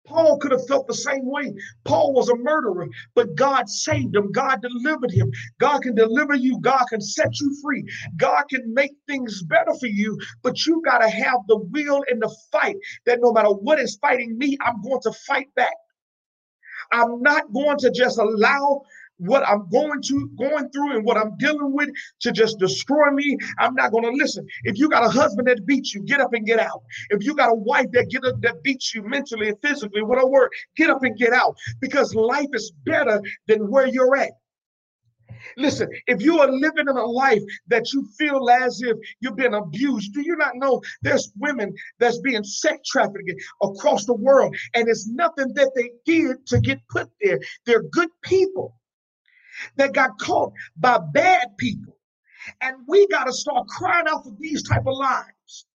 Paul 0.05 0.37
could 0.37 0.51
have 0.51 0.67
felt 0.67 0.87
the 0.87 0.93
same 0.93 1.25
way. 1.25 1.53
Paul 1.85 2.13
was 2.13 2.27
a 2.29 2.35
murderer, 2.35 2.87
but 3.15 3.35
God 3.35 3.69
saved 3.69 4.15
him. 4.15 4.31
God 4.31 4.61
delivered 4.61 5.11
him. 5.11 5.31
God 5.59 5.81
can 5.81 5.95
deliver 5.95 6.35
you. 6.35 6.59
God 6.59 6.85
can 6.89 6.99
set 6.99 7.39
you 7.39 7.55
free. 7.61 7.85
God 8.17 8.43
can 8.49 8.73
make 8.73 8.91
things 9.07 9.41
better 9.43 9.73
for 9.73 9.87
you, 9.87 10.19
but 10.41 10.65
you 10.65 10.81
got 10.83 10.97
to 10.97 11.09
have 11.09 11.39
the 11.47 11.57
will 11.57 12.03
and 12.09 12.21
the 12.21 12.35
fight 12.51 12.75
that 13.05 13.19
no 13.21 13.31
matter 13.31 13.49
what 13.49 13.79
is 13.79 13.97
fighting 14.01 14.37
me, 14.37 14.57
I'm 14.61 14.81
going 14.81 15.01
to 15.03 15.13
fight 15.25 15.53
back. 15.55 15.73
I'm 16.91 17.21
not 17.21 17.51
going 17.53 17.77
to 17.79 17.91
just 17.91 18.17
allow 18.17 18.83
what 19.17 19.47
I'm 19.47 19.67
going 19.69 20.02
to 20.02 20.30
going 20.38 20.69
through 20.69 20.95
and 20.95 21.06
what 21.06 21.17
I'm 21.17 21.38
dealing 21.38 21.73
with 21.73 21.89
to 22.21 22.32
just 22.32 22.60
destroy 22.60 23.12
me. 23.12 23.38
I'm 23.60 23.76
not 23.76 23.91
going 23.91 24.04
to 24.04 24.12
listen. 24.12 24.45
If 24.63 24.78
you 24.78 24.89
got 24.89 25.06
a 25.06 25.10
husband 25.10 25.47
that 25.47 25.65
beats 25.65 25.93
you, 25.93 26.04
get 26.04 26.21
up 26.21 26.34
and 26.34 26.45
get 26.45 26.60
out. 26.60 26.82
If 27.10 27.23
you 27.23 27.36
got 27.36 27.52
a 27.52 27.56
wife 27.56 27.88
that 27.93 28.10
get 28.10 28.26
up 28.26 28.41
that 28.41 28.63
beats 28.63 28.93
you 28.93 29.04
mentally 29.04 29.49
and 29.49 29.58
physically 29.62 30.02
with 30.02 30.21
a 30.21 30.28
word, 30.28 30.49
get 30.76 30.89
up 30.89 31.04
and 31.04 31.17
get 31.17 31.34
out 31.34 31.56
because 31.80 32.15
life 32.15 32.47
is 32.54 32.71
better 32.86 33.21
than 33.47 33.69
where 33.69 33.88
you're 33.88 34.15
at. 34.15 34.32
Listen, 35.58 35.89
if 36.08 36.21
you 36.21 36.39
are 36.39 36.52
living 36.52 36.88
in 36.89 36.97
a 36.97 37.06
life 37.06 37.41
that 37.67 37.91
you 37.91 38.08
feel 38.17 38.49
as 38.49 38.82
if 38.82 38.97
you've 39.19 39.36
been 39.36 39.54
abused, 39.54 40.13
do 40.13 40.21
you 40.21 40.36
not 40.36 40.56
know 40.56 40.82
there's 41.02 41.32
women 41.38 41.73
that's 41.99 42.19
being 42.19 42.43
sex 42.43 42.80
trafficked 42.89 43.32
across 43.62 44.06
the 44.06 44.13
world 44.13 44.56
and 44.73 44.88
it's 44.88 45.08
nothing 45.10 45.54
that 45.54 45.71
they 45.76 45.91
did 46.06 46.45
to 46.47 46.60
get 46.60 46.80
put 46.89 47.10
there? 47.21 47.39
They're 47.65 47.84
good 47.84 48.10
people 48.23 48.76
that 49.77 49.93
got 49.93 50.17
caught 50.19 50.53
by 50.77 50.97
bad 51.13 51.57
people. 51.57 51.97
And 52.61 52.75
we 52.87 53.07
got 53.07 53.25
to 53.25 53.33
start 53.33 53.67
crying 53.67 54.07
out 54.07 54.23
for 54.25 54.35
these 54.39 54.63
type 54.63 54.85
of 54.85 54.97
lives. 54.97 55.65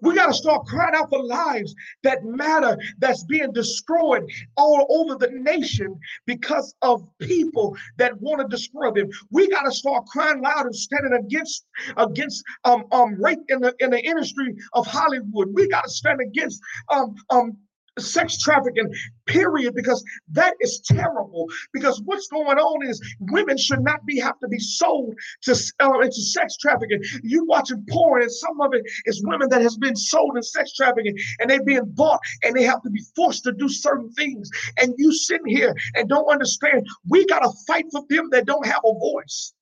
We 0.00 0.14
got 0.14 0.26
to 0.26 0.34
start 0.34 0.66
crying 0.66 0.94
out 0.94 1.08
for 1.10 1.22
lives 1.22 1.74
that 2.02 2.24
matter, 2.24 2.76
that's 2.98 3.24
being 3.24 3.52
destroyed 3.52 4.30
all 4.56 4.86
over 4.90 5.14
the 5.14 5.30
nation 5.32 5.98
because 6.26 6.74
of 6.82 7.06
people 7.20 7.76
that 7.96 8.20
want 8.20 8.40
to 8.42 8.48
destroy 8.48 8.90
them. 8.90 9.08
We 9.30 9.48
got 9.48 9.62
to 9.62 9.72
start 9.72 10.06
crying 10.06 10.42
loud 10.42 10.66
and 10.66 10.74
standing 10.74 11.14
against 11.14 11.66
against 11.96 12.44
um 12.64 12.84
um 12.92 13.14
rape 13.22 13.40
in 13.48 13.60
the 13.60 13.74
in 13.80 13.90
the 13.90 14.04
industry 14.04 14.54
of 14.72 14.86
Hollywood. 14.86 15.54
We 15.54 15.68
got 15.68 15.84
to 15.84 15.90
stand 15.90 16.20
against 16.20 16.60
um 16.90 17.14
um 17.30 17.56
sex 17.98 18.38
trafficking, 18.38 18.92
period, 19.26 19.74
because 19.74 20.02
that 20.32 20.54
is 20.60 20.80
terrible. 20.80 21.46
Because 21.72 22.00
what's 22.04 22.28
going 22.28 22.58
on 22.58 22.88
is 22.88 23.00
women 23.20 23.56
should 23.56 23.82
not 23.82 24.04
be 24.06 24.18
have 24.18 24.38
to 24.40 24.48
be 24.48 24.58
sold 24.58 25.14
to 25.42 25.56
uh, 25.80 26.00
into 26.00 26.22
sex 26.22 26.56
trafficking. 26.56 27.00
You 27.22 27.44
watching 27.46 27.84
porn, 27.90 28.22
and 28.22 28.32
some 28.32 28.60
of 28.60 28.74
it 28.74 28.82
is 29.06 29.22
women 29.24 29.48
that 29.50 29.62
has 29.62 29.76
been 29.76 29.96
sold 29.96 30.36
in 30.36 30.42
sex 30.42 30.74
trafficking, 30.74 31.16
and 31.40 31.50
they're 31.50 31.64
being 31.64 31.84
bought, 31.86 32.20
and 32.42 32.54
they 32.54 32.64
have 32.64 32.82
to 32.82 32.90
be 32.90 33.02
forced 33.14 33.44
to 33.44 33.52
do 33.52 33.68
certain 33.68 34.10
things. 34.12 34.50
And 34.80 34.94
you 34.98 35.12
sitting 35.12 35.46
here 35.46 35.74
and 35.94 36.08
don't 36.08 36.30
understand. 36.30 36.86
We 37.08 37.26
got 37.26 37.40
to 37.40 37.50
fight 37.66 37.86
for 37.92 38.02
them 38.08 38.28
that 38.30 38.46
don't 38.46 38.66
have 38.66 38.82
a 38.84 38.92
voice. 38.98 39.52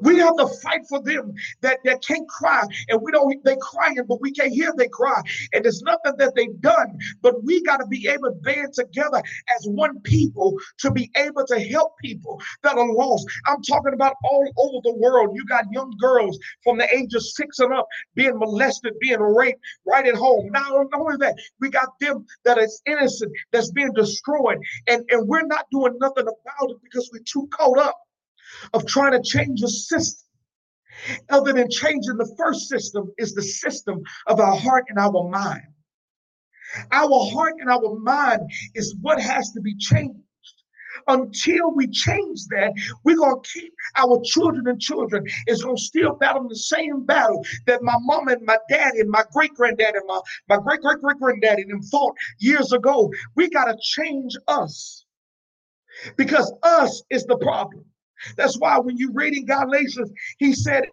We 0.00 0.18
have 0.18 0.36
to 0.36 0.48
fight 0.62 0.86
for 0.88 1.00
them 1.02 1.34
that, 1.60 1.78
that 1.84 2.02
can't 2.02 2.28
cry, 2.28 2.64
and 2.88 3.00
we 3.00 3.12
don't 3.12 3.28
they 3.44 3.56
crying, 3.60 3.98
but 4.08 4.20
we 4.20 4.32
can't 4.32 4.52
hear 4.52 4.72
they 4.76 4.88
cry. 4.88 5.20
And 5.52 5.64
there's 5.64 5.82
nothing 5.82 6.14
that 6.18 6.34
they've 6.34 6.60
done, 6.60 6.98
but 7.22 7.42
we 7.44 7.62
got 7.62 7.78
to 7.78 7.86
be 7.86 8.08
able 8.08 8.30
to 8.30 8.36
band 8.42 8.72
together 8.74 9.22
as 9.56 9.66
one 9.66 10.00
people 10.00 10.56
to 10.78 10.90
be 10.90 11.10
able 11.16 11.46
to 11.46 11.60
help 11.60 11.96
people 11.98 12.40
that 12.62 12.76
are 12.76 12.92
lost. 12.92 13.26
I'm 13.46 13.62
talking 13.62 13.94
about 13.94 14.14
all 14.24 14.50
over 14.56 14.80
the 14.84 14.96
world. 14.96 15.34
You 15.34 15.44
got 15.46 15.66
young 15.70 15.92
girls 16.00 16.38
from 16.64 16.78
the 16.78 16.94
age 16.94 17.14
of 17.14 17.22
six 17.22 17.58
and 17.58 17.72
up 17.72 17.86
being 18.14 18.38
molested, 18.38 18.94
being 19.00 19.20
raped 19.20 19.60
right 19.86 20.06
at 20.06 20.14
home. 20.14 20.50
Not 20.50 20.72
only 20.94 21.16
that, 21.18 21.36
we 21.60 21.70
got 21.70 21.98
them 22.00 22.26
that 22.44 22.58
is 22.58 22.80
innocent, 22.86 23.32
that's 23.52 23.70
being 23.72 23.92
destroyed, 23.92 24.58
and, 24.86 25.04
and 25.10 25.28
we're 25.28 25.46
not 25.46 25.66
doing 25.70 25.96
nothing 26.00 26.24
about 26.24 26.70
it 26.70 26.76
because 26.82 27.08
we're 27.12 27.22
too 27.24 27.48
caught 27.52 27.78
up 27.78 27.96
of 28.72 28.86
trying 28.86 29.12
to 29.12 29.22
change 29.22 29.62
a 29.62 29.68
system. 29.68 30.24
Other 31.30 31.52
than 31.52 31.70
changing 31.70 32.16
the 32.16 32.34
first 32.36 32.68
system 32.68 33.12
is 33.18 33.34
the 33.34 33.42
system 33.42 34.02
of 34.26 34.40
our 34.40 34.56
heart 34.56 34.86
and 34.88 34.98
our 34.98 35.28
mind. 35.28 35.62
Our 36.90 37.30
heart 37.30 37.54
and 37.60 37.70
our 37.70 37.98
mind 37.98 38.50
is 38.74 38.94
what 39.00 39.20
has 39.20 39.52
to 39.52 39.60
be 39.60 39.76
changed. 39.76 40.18
Until 41.06 41.72
we 41.74 41.86
change 41.86 42.46
that, 42.50 42.72
we're 43.04 43.16
going 43.16 43.40
to 43.40 43.50
keep 43.50 43.72
our 43.96 44.20
children 44.24 44.66
and 44.66 44.80
children 44.80 45.24
is 45.46 45.62
going 45.62 45.76
to 45.76 45.82
still 45.82 46.14
battle 46.14 46.48
the 46.48 46.56
same 46.56 47.04
battle 47.04 47.44
that 47.66 47.82
my 47.82 47.96
mom 48.00 48.28
and 48.28 48.44
my 48.44 48.58
daddy 48.68 49.00
and 49.00 49.10
my 49.10 49.22
great 49.32 49.54
granddaddy 49.54 49.98
and 49.98 50.06
my, 50.06 50.20
my 50.48 50.56
great 50.56 50.80
great 50.80 51.00
great 51.00 51.18
granddaddy 51.18 51.62
and 51.62 51.88
fought 51.88 52.14
years 52.38 52.72
ago. 52.72 53.10
We 53.36 53.48
got 53.48 53.66
to 53.66 53.76
change 53.80 54.34
us 54.48 55.06
because 56.16 56.52
us 56.62 57.02
is 57.10 57.24
the 57.26 57.38
problem. 57.38 57.84
That's 58.36 58.58
why 58.58 58.78
when 58.78 58.96
you 58.96 59.12
read 59.12 59.34
in 59.34 59.46
Galatians, 59.46 60.10
he 60.38 60.52
said, 60.52 60.84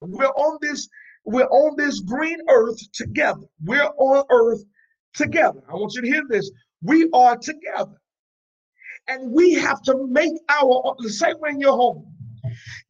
we're 0.00 0.26
on 0.26 0.58
this, 0.60 0.88
we're 1.24 1.48
on 1.48 1.76
this 1.76 2.00
green 2.00 2.38
earth 2.48 2.78
together. 2.92 3.42
We're 3.64 3.82
on 3.82 4.24
earth 4.30 4.64
together. 5.14 5.60
I 5.68 5.74
want 5.74 5.94
you 5.94 6.02
to 6.02 6.08
hear 6.08 6.22
this. 6.28 6.50
We 6.82 7.08
are 7.12 7.36
together. 7.36 8.00
And 9.08 9.32
we 9.32 9.54
have 9.54 9.82
to 9.82 10.06
make 10.06 10.32
our 10.48 10.94
the 10.98 11.10
same 11.10 11.38
way 11.40 11.50
in 11.50 11.60
your 11.60 11.76
home. 11.76 12.12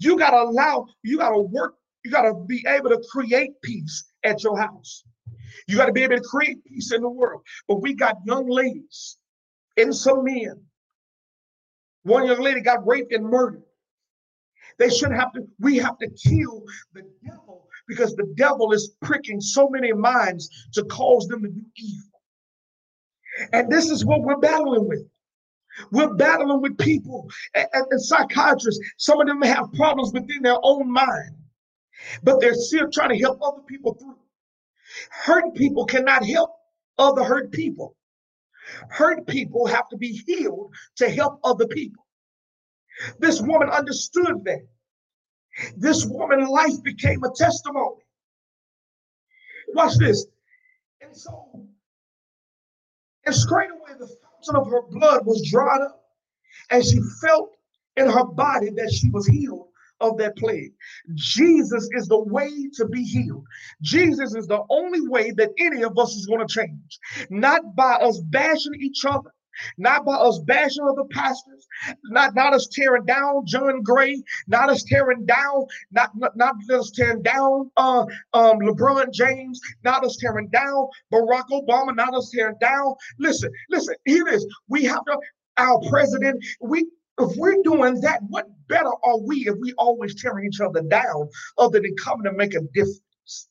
You 0.01 0.19
gotta 0.19 0.43
allow, 0.43 0.87
you 1.03 1.19
gotta 1.19 1.39
work, 1.39 1.75
you 2.05 2.11
gotta 2.11 2.35
be 2.35 2.65
able 2.69 2.91
to 2.91 3.03
create 3.11 3.51
peace 3.63 4.05
at 4.25 4.43
your 4.43 4.59
house. 4.59 5.05
You 5.67 5.77
got 5.77 5.87
to 5.87 5.93
be 5.93 6.03
able 6.03 6.17
to 6.17 6.23
create 6.23 6.65
peace 6.65 6.93
in 6.93 7.03
the 7.03 7.09
world. 7.09 7.43
But 7.67 7.83
we 7.83 7.95
got 7.95 8.17
young 8.25 8.49
ladies 8.49 9.19
and 9.79 9.95
some 9.95 10.25
men. 10.25 10.62
One 12.05 12.27
young 12.27 12.41
lady 12.41 12.61
got 12.62 12.87
raped 12.87 13.12
and 13.12 13.25
murdered. 13.27 13.62
They 14.79 14.91
should 14.91 15.12
have 15.12 15.33
to, 15.35 15.43
we 15.61 15.79
have 15.79 15.99
to 15.99 16.09
kill 16.11 16.64
the 16.95 17.03
devil 17.25 17.69
because 17.88 18.17
the 18.17 18.33
devil 18.37 18.73
is 18.73 18.95
pricking 19.03 19.41
so 19.41 19.69
many 19.69 19.93
minds 19.93 20.69
to 20.75 20.85
cause 20.85 21.27
them 21.29 21.43
to 21.43 21.49
do 21.49 21.62
evil. 21.77 22.21
And 23.53 23.70
this 23.70 23.91
is 23.91 24.05
what 24.05 24.22
we're 24.22 24.39
battling 24.39 24.89
with. 24.89 25.07
We're 25.93 26.14
battling 26.14 26.62
with 26.62 26.79
people 26.79 27.31
and, 27.55 27.68
and, 27.72 27.87
and 27.91 28.03
psychiatrists. 28.03 28.81
Some 28.99 29.20
of 29.20 29.29
them 29.29 29.43
have 29.43 29.72
problems 29.74 30.12
within 30.12 30.43
their 30.43 30.59
own 30.62 30.91
mind. 30.91 31.37
but 32.22 32.41
they're 32.41 32.55
still 32.55 32.91
trying 32.91 33.11
to 33.11 33.18
help 33.18 33.41
other 33.43 33.62
people 33.62 33.95
through. 33.95 34.18
Hurt 35.11 35.55
people 35.55 35.85
cannot 35.87 36.24
help 36.24 36.51
other 36.99 37.24
hurt 37.24 37.53
people. 37.53 37.97
Hurt 38.91 39.27
people 39.27 39.66
have 39.66 39.89
to 39.89 39.97
be 39.97 40.23
healed 40.27 40.75
to 40.97 41.09
help 41.11 41.41
other 41.45 41.66
people. 41.66 42.07
This 43.19 43.41
woman 43.41 43.69
understood 43.69 44.45
that. 44.45 44.66
This 45.77 46.05
woman's 46.07 46.49
life 46.49 46.83
became 46.83 47.23
a 47.25 47.33
testimony. 47.35 48.03
Watch 49.75 49.97
this. 49.99 50.27
And 51.01 51.16
so, 51.16 51.66
and 53.27 53.35
straight 53.35 53.71
away, 53.71 53.99
the 53.99 54.07
fountain 54.07 54.57
of 54.57 54.71
her 54.71 54.83
blood 54.83 55.27
was 55.27 55.49
dried 55.51 55.81
up, 55.81 56.05
and 56.71 56.85
she 56.85 57.01
felt 57.21 57.57
in 57.97 58.09
her 58.09 58.25
body 58.25 58.71
that 58.71 58.93
she 58.93 59.11
was 59.11 59.27
healed 59.27 59.68
of 60.01 60.16
that 60.18 60.36
plague. 60.36 60.72
Jesus 61.14 61.88
is 61.92 62.07
the 62.09 62.18
way 62.18 62.51
to 62.74 62.86
be 62.86 63.03
healed. 63.03 63.44
Jesus 63.82 64.34
is 64.34 64.46
the 64.46 64.62
only 64.70 65.07
way 65.09 65.30
that 65.32 65.51
any 65.59 65.82
of 65.82 65.99
us 65.99 66.14
is 66.14 66.26
going 66.26 66.46
to 66.46 66.53
change, 66.53 66.99
not 67.30 67.74
by 67.74 67.94
us 67.94 68.20
bashing 68.30 68.74
each 68.80 69.05
other. 69.05 69.32
Not 69.76 70.05
by 70.05 70.14
us 70.14 70.38
bashing 70.46 70.86
other 70.88 71.03
pastors, 71.11 71.66
not, 72.05 72.34
not 72.36 72.55
us 72.55 72.68
tearing 72.68 73.05
down 73.05 73.44
John 73.44 73.82
Gray, 73.82 74.22
not 74.46 74.70
us 74.70 74.84
tearing 74.84 75.26
down, 75.26 75.66
not, 75.90 76.11
not, 76.14 76.36
not 76.36 76.55
us 76.70 76.92
tearing 76.92 77.22
down 77.22 77.68
uh, 77.76 78.07
um, 78.34 78.61
LeBron 78.61 79.12
James, 79.12 79.61
not 79.84 80.05
us 80.05 80.16
tearing 80.20 80.49
down 80.51 80.86
Barack 81.12 81.49
Obama, 81.51 81.92
not 81.96 82.14
us 82.14 82.30
tearing 82.30 82.57
down. 82.61 82.94
Listen, 83.18 83.51
listen, 83.68 83.96
here 84.05 84.28
it 84.28 84.34
is. 84.34 84.46
We 84.68 84.84
have 84.84 85.05
to, 85.07 85.18
our 85.57 85.80
president, 85.88 86.44
we 86.61 86.86
if 87.19 87.37
we're 87.37 87.62
doing 87.62 88.01
that, 88.03 88.21
what 88.29 88.47
better 88.69 88.93
are 89.05 89.19
we 89.19 89.49
if 89.49 89.57
we 89.61 89.73
always 89.75 90.21
tearing 90.21 90.47
each 90.47 90.61
other 90.61 90.83
down 90.83 91.29
other 91.57 91.81
than 91.81 91.95
coming 91.97 92.25
to 92.25 92.33
make 92.33 92.55
a 92.55 92.61
difference? 92.73 93.49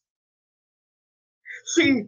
See, 1.66 2.04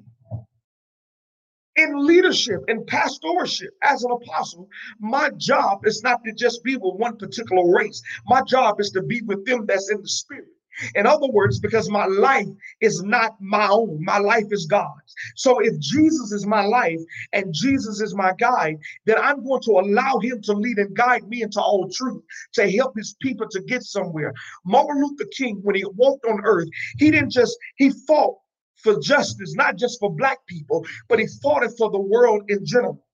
in 1.76 2.06
leadership 2.06 2.62
and 2.68 2.86
pastorship 2.88 3.72
as 3.84 4.04
an 4.04 4.12
apostle, 4.12 4.68
my 5.00 5.30
job 5.38 5.86
is 5.86 6.04
not 6.04 6.24
to 6.26 6.34
just 6.34 6.64
be 6.64 6.76
with 6.76 6.96
one 6.96 7.18
particular 7.18 7.74
race. 7.74 8.02
My 8.26 8.42
job 8.42 8.80
is 8.80 8.92
to 8.92 9.02
be 9.02 9.22
with 9.22 9.46
them 9.46 9.66
that's 9.66 9.90
in 9.90 10.02
the 10.02 10.08
spirit. 10.08 10.48
In 10.96 11.06
other 11.06 11.28
words, 11.28 11.60
because 11.60 11.90
my 11.90 12.06
life 12.06 12.48
is 12.82 13.04
not 13.04 13.36
my 13.40 13.68
own, 13.68 14.04
my 14.04 14.18
life 14.18 14.48
is 14.52 14.66
God's. 14.66 15.14
So 15.36 15.60
if 15.60 15.78
Jesus 15.80 16.32
is 16.32 16.46
my 16.46 16.66
life 16.66 17.00
and 17.34 17.54
Jesus 17.54 18.02
is 18.02 18.16
my 18.16 18.34
guide, 18.38 18.78
then 19.06 19.18
I'm 19.18 19.44
going 19.44 19.62
to 19.64 19.72
allow 19.72 20.20
him 20.20 20.42
to 20.44 20.54
lead 20.54 20.78
and 20.78 20.96
guide 20.96 21.28
me 21.28 21.42
into 21.42 21.62
all 21.62 21.90
truth 21.90 22.24
to 22.54 22.70
help 22.72 22.96
his 22.96 23.16
people 23.22 23.48
to 23.50 23.62
get 23.62 23.84
somewhere. 23.84 24.34
Martin 24.66 25.02
Luther 25.04 25.30
King, 25.36 25.60
when 25.64 25.76
he 25.76 25.86
walked 25.96 26.26
on 26.26 26.42
earth, 26.44 26.68
he 26.98 27.12
didn't 27.12 27.32
just, 27.32 27.58
he 27.78 27.92
fought 28.08 28.36
for 28.76 29.00
justice, 29.00 29.56
not 29.56 29.76
just 29.76 30.00
for 30.00 30.14
black 30.14 30.40
people, 30.48 30.86
but 31.08 31.20
he 31.20 31.28
fought 31.42 31.64
it 31.64 31.72
for 31.78 31.92
the 31.92 32.00
world 32.00 32.44
in 32.50 32.66
general. 32.66 33.06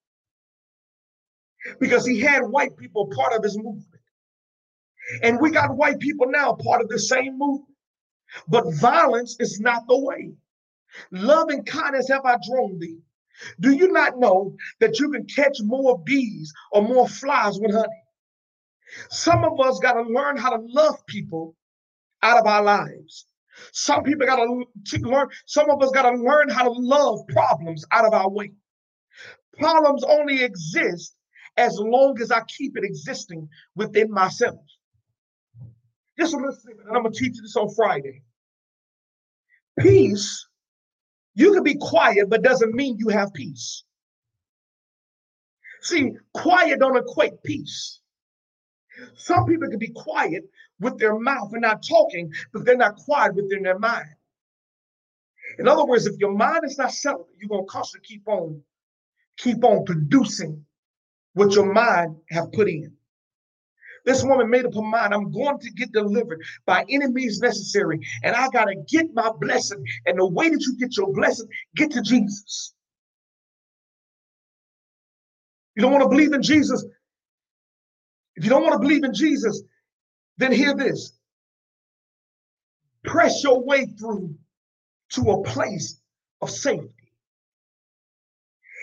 Because 1.79 2.05
he 2.05 2.19
had 2.19 2.43
white 2.43 2.77
people 2.77 3.07
part 3.07 3.33
of 3.33 3.43
his 3.43 3.57
movement. 3.57 3.94
And 5.21 5.39
we 5.39 5.51
got 5.51 5.75
white 5.75 5.99
people 5.99 6.27
now 6.29 6.53
part 6.53 6.81
of 6.81 6.89
the 6.89 6.99
same 6.99 7.37
movement. 7.37 7.75
But 8.47 8.73
violence 8.75 9.37
is 9.39 9.59
not 9.59 9.87
the 9.87 9.99
way. 9.99 10.33
Love 11.11 11.49
and 11.49 11.65
kindness 11.65 12.09
have 12.09 12.25
I 12.25 12.37
drawn 12.47 12.79
thee. 12.79 12.99
Do 13.59 13.71
you 13.71 13.91
not 13.91 14.17
know 14.17 14.55
that 14.79 14.99
you 14.99 15.11
can 15.11 15.25
catch 15.25 15.57
more 15.61 15.99
bees 15.99 16.53
or 16.71 16.81
more 16.81 17.07
flies 17.07 17.59
with 17.59 17.73
honey? 17.73 18.03
Some 19.09 19.43
of 19.43 19.59
us 19.59 19.79
got 19.79 19.93
to 19.93 20.03
learn 20.03 20.37
how 20.37 20.51
to 20.51 20.63
love 20.67 21.05
people 21.07 21.55
out 22.21 22.39
of 22.39 22.45
our 22.45 22.63
lives. 22.63 23.25
Some 23.71 24.03
people 24.03 24.25
got 24.25 24.37
to 24.37 24.65
learn, 25.01 25.27
some 25.45 25.69
of 25.69 25.81
us 25.81 25.91
got 25.91 26.09
to 26.09 26.17
learn 26.17 26.49
how 26.49 26.63
to 26.63 26.71
love 26.71 27.19
problems 27.29 27.85
out 27.91 28.05
of 28.05 28.13
our 28.13 28.29
way. 28.29 28.51
Problems 29.57 30.03
only 30.03 30.43
exist 30.43 31.15
as 31.57 31.77
long 31.79 32.19
as 32.21 32.31
I 32.31 32.41
keep 32.47 32.77
it 32.77 32.83
existing 32.83 33.47
within 33.75 34.11
myself. 34.11 34.59
Just 36.17 36.33
listen, 36.33 36.73
and 36.87 36.95
I'm 36.95 37.03
gonna 37.03 37.11
teach 37.11 37.35
you 37.35 37.41
this 37.41 37.55
on 37.55 37.73
Friday. 37.73 38.23
Peace, 39.79 40.47
you 41.33 41.53
can 41.53 41.63
be 41.63 41.75
quiet, 41.75 42.29
but 42.29 42.41
doesn't 42.41 42.73
mean 42.73 42.97
you 42.97 43.09
have 43.09 43.33
peace. 43.33 43.83
See, 45.81 46.13
quiet 46.33 46.79
don't 46.79 46.97
equate 46.97 47.43
peace. 47.43 47.99
Some 49.17 49.45
people 49.45 49.69
can 49.69 49.77
be 49.77 49.89
quiet 49.89 50.49
with 50.79 50.97
their 50.97 51.19
mouth 51.19 51.51
and 51.51 51.61
not 51.61 51.85
talking, 51.87 52.31
but 52.53 52.65
they're 52.65 52.77
not 52.77 52.95
quiet 52.95 53.35
within 53.35 53.61
their 53.61 53.77
mind. 53.77 54.07
In 55.59 55.67
other 55.67 55.85
words, 55.85 56.05
if 56.05 56.17
your 56.17 56.33
mind 56.33 56.61
is 56.63 56.77
not 56.77 56.91
settled, 56.91 57.27
you're 57.37 57.49
gonna 57.49 57.65
constantly 57.65 58.07
keep 58.07 58.27
on, 58.27 58.61
keep 59.37 59.63
on 59.63 59.85
producing 59.85 60.65
what 61.33 61.53
your 61.53 61.71
mind 61.71 62.15
have 62.29 62.51
put 62.53 62.69
in. 62.69 62.94
This 64.05 64.23
woman 64.23 64.49
made 64.49 64.65
up 64.65 64.75
her 64.75 64.81
mind, 64.81 65.13
I'm 65.13 65.31
going 65.31 65.59
to 65.59 65.71
get 65.71 65.91
delivered 65.91 66.41
by 66.65 66.85
any 66.89 67.07
means 67.07 67.39
necessary. 67.39 67.99
And 68.23 68.35
I 68.35 68.47
got 68.49 68.65
to 68.65 68.75
get 68.87 69.07
my 69.13 69.31
blessing. 69.39 69.83
And 70.05 70.19
the 70.19 70.27
way 70.27 70.49
that 70.49 70.61
you 70.61 70.77
get 70.77 70.95
your 70.95 71.11
blessing, 71.13 71.47
get 71.75 71.91
to 71.91 72.01
Jesus. 72.01 72.73
You 75.75 75.81
don't 75.81 75.91
want 75.91 76.03
to 76.03 76.09
believe 76.09 76.33
in 76.33 76.41
Jesus. 76.41 76.85
If 78.35 78.43
you 78.43 78.49
don't 78.49 78.63
want 78.63 78.73
to 78.73 78.79
believe 78.79 79.03
in 79.03 79.13
Jesus, 79.13 79.61
then 80.37 80.51
hear 80.51 80.75
this. 80.75 81.17
Press 83.03 83.43
your 83.43 83.63
way 83.63 83.85
through 83.85 84.35
to 85.11 85.21
a 85.31 85.43
place 85.43 86.01
of 86.41 86.49
safety 86.49 87.04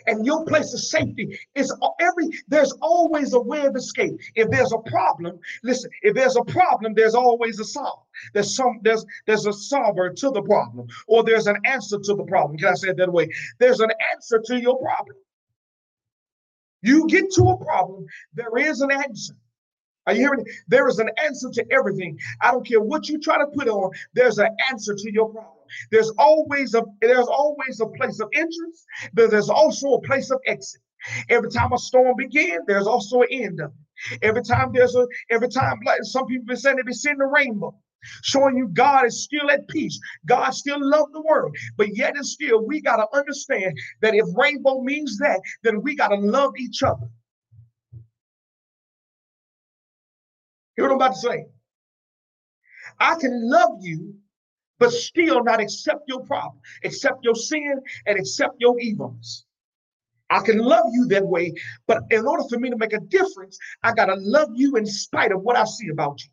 and 0.06 0.26
your 0.26 0.44
place 0.44 0.72
of 0.74 0.80
safety 0.80 1.38
is 1.54 1.74
every 2.00 2.30
there's 2.48 2.72
always 2.80 3.32
a 3.32 3.40
way 3.40 3.64
of 3.66 3.76
escape. 3.76 4.18
If 4.34 4.50
there's 4.50 4.72
a 4.72 4.78
problem 4.90 5.38
listen 5.62 5.90
if 6.02 6.14
there's 6.14 6.36
a 6.36 6.44
problem 6.44 6.94
there's 6.94 7.14
always 7.14 7.60
a 7.60 7.64
solve. 7.64 8.00
There's 8.34 8.54
some 8.54 8.80
there's 8.82 9.04
there's 9.26 9.46
a 9.46 9.52
solver 9.52 10.10
to 10.10 10.30
the 10.30 10.42
problem 10.42 10.88
or 11.06 11.24
there's 11.24 11.46
an 11.46 11.56
answer 11.64 11.98
to 11.98 12.14
the 12.14 12.24
problem. 12.24 12.58
Can 12.58 12.68
i 12.68 12.74
say 12.74 12.88
it 12.88 12.96
that 12.98 13.12
way? 13.12 13.28
There's 13.58 13.80
an 13.80 13.90
answer 14.14 14.42
to 14.46 14.60
your 14.60 14.78
problem. 14.78 15.16
You 16.82 17.06
get 17.06 17.30
to 17.34 17.44
a 17.44 17.64
problem 17.64 18.06
there 18.34 18.56
is 18.56 18.80
an 18.80 18.90
answer 18.90 19.34
are 20.06 20.14
you 20.14 20.20
hearing? 20.20 20.44
There 20.68 20.88
is 20.88 20.98
an 20.98 21.10
answer 21.22 21.48
to 21.52 21.64
everything. 21.70 22.18
I 22.40 22.50
don't 22.50 22.66
care 22.66 22.80
what 22.80 23.08
you 23.08 23.18
try 23.18 23.38
to 23.38 23.46
put 23.46 23.68
on, 23.68 23.90
there's 24.14 24.38
an 24.38 24.48
answer 24.70 24.94
to 24.94 25.12
your 25.12 25.28
problem. 25.30 25.54
There's 25.90 26.10
always 26.18 26.74
a 26.74 26.84
there's 27.00 27.28
always 27.28 27.80
a 27.80 27.86
place 27.86 28.20
of 28.20 28.28
entrance, 28.34 28.84
but 29.14 29.30
there's 29.30 29.48
also 29.48 29.94
a 29.94 30.02
place 30.02 30.30
of 30.30 30.40
exit. 30.46 30.80
Every 31.28 31.50
time 31.50 31.72
a 31.72 31.78
storm 31.78 32.14
begins, 32.16 32.64
there's 32.66 32.86
also 32.86 33.22
an 33.22 33.28
end 33.30 33.60
of 33.60 33.70
it. 33.70 34.18
Every 34.22 34.42
time 34.42 34.72
there's 34.72 34.94
a 34.96 35.06
every 35.30 35.48
time 35.48 35.78
like 35.86 36.00
some 36.02 36.26
people 36.26 36.46
been 36.46 36.56
saying 36.56 36.76
they've 36.76 36.86
be 36.86 36.92
seeing 36.92 37.18
the 37.18 37.26
rainbow, 37.26 37.74
showing 38.22 38.56
you 38.56 38.68
God 38.68 39.06
is 39.06 39.22
still 39.22 39.50
at 39.50 39.68
peace. 39.68 39.98
God 40.26 40.50
still 40.50 40.78
loves 40.80 41.12
the 41.12 41.22
world, 41.22 41.56
but 41.76 41.96
yet 41.96 42.16
and 42.16 42.26
still 42.26 42.64
we 42.66 42.80
gotta 42.80 43.06
understand 43.14 43.78
that 44.00 44.14
if 44.14 44.26
rainbow 44.36 44.82
means 44.82 45.18
that, 45.18 45.40
then 45.62 45.82
we 45.82 45.94
gotta 45.94 46.16
love 46.16 46.54
each 46.58 46.82
other. 46.82 47.08
Hear 50.82 50.88
what 50.88 50.94
I'm 50.94 51.08
about 51.08 51.14
to 51.14 51.20
say. 51.20 51.46
I 52.98 53.14
can 53.14 53.48
love 53.48 53.78
you 53.82 54.16
but 54.80 54.90
still 54.90 55.44
not 55.44 55.60
accept 55.60 56.08
your 56.08 56.24
problem, 56.24 56.60
accept 56.82 57.22
your 57.22 57.36
sin, 57.36 57.80
and 58.04 58.18
accept 58.18 58.56
your 58.58 58.80
evils. 58.80 59.44
I 60.28 60.40
can 60.40 60.58
love 60.58 60.86
you 60.90 61.06
that 61.10 61.24
way, 61.24 61.54
but 61.86 62.02
in 62.10 62.26
order 62.26 62.42
for 62.48 62.58
me 62.58 62.68
to 62.68 62.76
make 62.76 62.94
a 62.94 62.98
difference, 62.98 63.56
I 63.84 63.92
got 63.92 64.06
to 64.06 64.16
love 64.16 64.48
you 64.54 64.74
in 64.74 64.84
spite 64.84 65.30
of 65.30 65.42
what 65.42 65.54
I 65.54 65.62
see 65.62 65.88
about 65.90 66.20
you. 66.24 66.30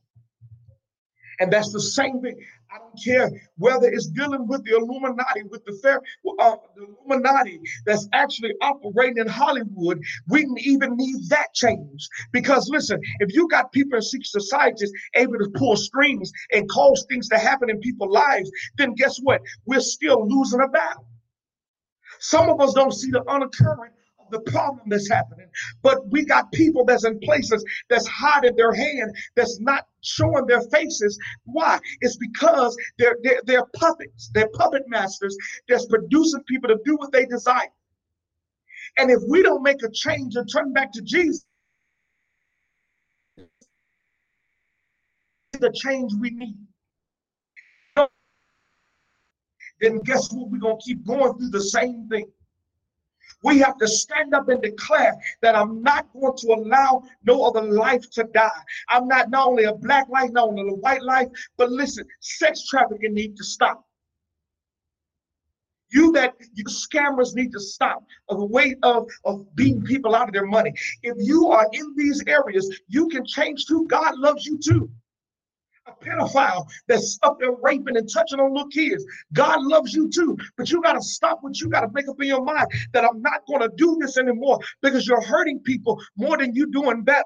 And 1.40 1.52
that's 1.52 1.72
the 1.72 1.82
same 1.82 2.22
thing. 2.22 2.36
I 2.72 2.78
don't 2.78 3.04
care 3.04 3.32
whether 3.58 3.88
it's 3.88 4.08
dealing 4.08 4.48
with 4.48 4.64
the 4.64 4.76
Illuminati, 4.76 5.44
with 5.44 5.66
the 5.66 5.74
fair, 5.82 6.02
uh, 6.40 6.56
the 6.76 6.88
Illuminati 7.06 7.60
that's 7.86 8.08
actually 8.14 8.54
operating 8.62 9.18
in 9.18 9.28
Hollywood. 9.28 10.04
We 10.28 10.46
even 10.60 10.96
need 10.96 11.30
that 11.30 11.54
change 11.54 12.08
because 12.32 12.70
listen, 12.70 13.02
if 13.20 13.34
you 13.34 13.48
got 13.48 13.72
people 13.72 13.96
in 13.96 14.02
secret 14.02 14.28
societies 14.28 14.92
able 15.16 15.40
to 15.40 15.50
pull 15.56 15.78
strings 15.78 16.32
and 16.52 16.70
cause 16.70 17.06
things 17.10 17.28
to 17.30 17.40
happen 17.40 17.70
in 17.70 17.80
people's 17.80 18.14
lives, 18.14 18.52
then 18.78 18.94
guess 18.94 19.18
what? 19.18 19.42
We're 19.66 19.80
still 19.80 20.28
losing 20.28 20.62
a 20.62 20.68
battle. 20.68 21.08
Some 22.20 22.50
of 22.50 22.60
us 22.60 22.74
don't 22.74 22.94
see 22.94 23.12
the 23.12 23.28
undercurrent 23.30 23.94
the 24.32 24.40
problem 24.42 24.82
that's 24.88 25.10
happening. 25.10 25.48
But 25.82 26.08
we 26.10 26.26
got 26.26 26.52
people 26.52 26.86
that's 26.86 27.06
in 27.06 27.20
places 27.20 27.64
that's 27.90 28.08
hiding 28.08 28.56
their 28.56 28.74
hand, 28.74 29.16
that's 29.36 29.60
not 29.60 29.88
showing 30.02 30.46
their 30.48 30.62
faces. 30.70 31.18
Why? 31.46 31.80
It's 32.02 32.18
because 32.18 32.76
they're, 32.98 33.18
they're, 33.24 33.42
they're 33.46 33.66
puppets, 33.76 34.30
they're 34.34 34.50
puppet 34.50 34.84
masters 34.88 35.36
that's 35.68 35.86
producing 35.88 36.44
people 36.44 36.70
to 36.70 36.78
do 36.86 36.96
what 36.96 37.12
they 37.12 37.26
desire. 37.26 37.70
And 38.98 39.12
if 39.12 39.20
we 39.28 39.44
don't 39.44 39.64
make 39.64 39.84
a 39.84 39.92
change 39.92 40.36
and 40.36 40.50
turn 40.52 40.74
back 40.74 40.92
to 40.94 41.02
Jesus, 41.02 41.46
the 45.54 45.72
change 45.74 46.14
we 46.20 46.30
need. 46.30 46.56
then 49.80 50.00
guess 50.00 50.32
what? 50.32 50.50
We're 50.50 50.60
going 50.60 50.78
to 50.78 50.84
keep 50.84 51.06
going 51.06 51.38
through 51.38 51.50
the 51.50 51.62
same 51.62 52.08
thing. 52.10 52.26
We 53.44 53.60
have 53.60 53.78
to 53.78 53.88
stand 53.88 54.34
up 54.34 54.50
and 54.50 54.62
declare 54.62 55.16
that 55.42 55.56
I'm 55.56 55.82
not 55.82 56.12
going 56.14 56.36
to 56.38 56.48
allow 56.54 57.04
no 57.24 57.44
other 57.44 57.62
life 57.62 58.10
to 58.12 58.24
die. 58.26 58.50
I'm 58.90 59.08
not 59.08 59.30
not 59.30 59.48
only 59.48 59.64
a 59.64 59.74
black 59.74 60.10
life, 60.10 60.32
not 60.32 60.50
only 60.50 60.70
a 60.70 60.76
white 60.76 61.04
life, 61.04 61.30
but 61.58 61.72
listen, 61.72 62.06
sex 62.20 62.68
trafficking 62.68 63.14
needs 63.14 63.38
to 63.38 63.46
stop. 63.46 63.86
You 65.92 66.12
that 66.12 66.36
you 66.54 66.66
scammers 66.66 67.34
need 67.34 67.52
to 67.54 67.60
stop 67.60 68.04
of 68.28 68.38
the 68.38 68.46
way 68.46 68.76
of, 68.84 69.10
of 69.26 69.56
beating 69.56 69.84
people 69.84 70.14
out 70.14 70.28
of 70.28 70.34
their 70.34 70.46
money. 70.46 70.72
If 71.02 71.16
you 71.18 71.48
are 71.48 71.68
in 71.74 71.96
these 71.96 72.24
areas, 72.28 72.80
you 72.88 73.08
can 73.08 73.26
change 73.26 73.66
too. 73.66 73.88
God 73.88 74.16
loves 74.18 74.46
you 74.46 74.60
too 74.60 74.92
a 75.88 75.92
pedophile 76.04 76.68
that's 76.88 77.18
up 77.24 77.38
there 77.40 77.56
raping 77.62 77.98
and 77.98 78.10
touching 78.12 78.40
on 78.40 78.54
little 78.54 78.70
kids. 78.70 79.06
God 79.34 79.62
loves 79.64 79.94
you 79.94 80.10
too, 80.10 80.38
but 80.58 80.72
you 80.72 80.82
got 80.82 80.94
to 80.94 81.02
stop 81.02 81.40
what 81.42 81.60
you 81.60 81.70
got 81.70 81.82
to 81.82 81.90
make 81.94 82.08
up 82.08 82.22
in 82.22 82.28
your 82.28 82.44
mind 82.44 82.68
that 82.94 83.04
I'm 83.04 83.22
not 83.22 83.46
going 83.48 83.62
to 83.62 83.70
do 83.76 83.98
this 84.02 84.18
anymore 84.18 84.60
because 84.82 85.08
you're 85.08 85.22
hurting 85.22 85.60
people 85.60 86.02
more 86.18 86.38
than 86.38 86.54
you 86.54 86.72
doing 86.72 87.04
better. 87.04 87.24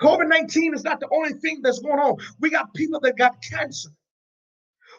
COVID 0.00 0.28
19 0.28 0.74
is 0.74 0.82
not 0.82 0.98
the 0.98 1.08
only 1.12 1.34
thing 1.34 1.60
that's 1.62 1.78
going 1.78 2.00
on. 2.00 2.16
We 2.40 2.50
got 2.50 2.74
people 2.74 2.98
that 3.00 3.16
got 3.16 3.36
cancer. 3.42 3.90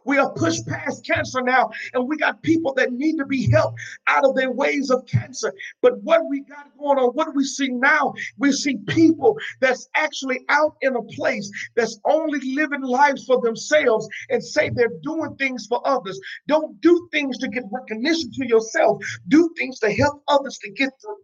We 0.06 0.18
are 0.18 0.32
pushed 0.34 0.68
past 0.68 1.06
cancer 1.06 1.41
now, 1.41 1.70
and 1.93 2.08
we 2.08 2.18
got 2.18 2.41
people 2.41 2.74
that 2.76 2.93
need 2.93 3.18
to 3.18 3.26
be 3.26 3.49
helped 3.51 3.80
out 4.08 4.26
of 4.26 4.36
their 4.36 4.51
ways 4.51 4.89
of 4.89 5.06
cancer. 5.06 5.54
But 5.82 6.01
what 6.04 6.22
we 6.30 6.41
got 6.41 6.78
going 6.78 6.97
on, 6.97 7.12
what 7.14 7.26
do 7.26 7.32
we 7.36 7.45
see 7.45 7.70
now? 7.70 8.14
We 8.38 8.51
see 8.51 8.78
people 8.88 9.38
that's 9.60 9.88
actually 9.95 10.41
out 10.49 10.76
in 10.82 10.95
a 10.95 11.04
place 11.04 11.51
that's 11.76 11.99
only 12.06 12.39
living 12.54 12.82
lives 12.82 13.26
for 13.26 13.41
themselves 13.41 14.08
and 14.30 14.43
say 14.43 14.70
they're 14.70 14.99
doing 15.04 15.36
things 15.36 15.68
for 15.68 15.86
others. 15.88 16.20
Don't 16.47 16.80
do 16.82 17.08
things 17.12 17.38
to 17.39 17.47
get 17.47 17.64
recognition 17.72 18.32
to 18.34 18.47
yourself, 18.47 19.04
do 19.28 19.49
things 19.58 19.80
to 19.80 19.91
help 19.93 20.24
others 20.28 20.58
to 20.60 20.72
get 20.72 20.91
through. 21.01 21.18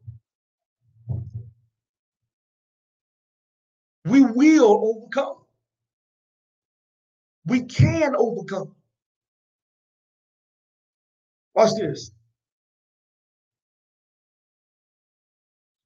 We 4.05 4.21
will 4.21 4.95
overcome. 4.95 5.37
We 7.49 7.63
can 7.63 8.15
overcome. 8.15 8.75
Watch 11.55 11.71
this. 11.79 12.11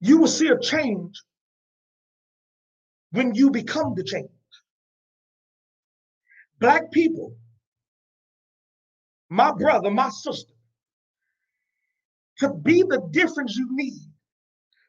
You 0.02 0.18
will 0.18 0.28
see 0.28 0.50
a 0.50 0.60
change 0.60 1.24
when 3.12 3.34
you 3.34 3.50
become 3.50 3.94
the 3.96 4.04
change. 4.04 4.30
Black 6.60 6.92
people, 6.92 7.34
my 9.30 9.54
brother, 9.54 9.90
my 9.90 10.10
sister, 10.10 10.54
to 12.40 12.50
be 12.50 12.84
the 12.84 13.08
difference 13.12 13.56
you 13.56 13.68
need, 13.72 14.02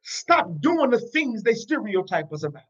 stop 0.02 0.48
doing 0.60 0.90
the 0.90 0.98
things 0.98 1.44
they 1.44 1.54
stereotype 1.54 2.32
us 2.32 2.42
about. 2.42 2.62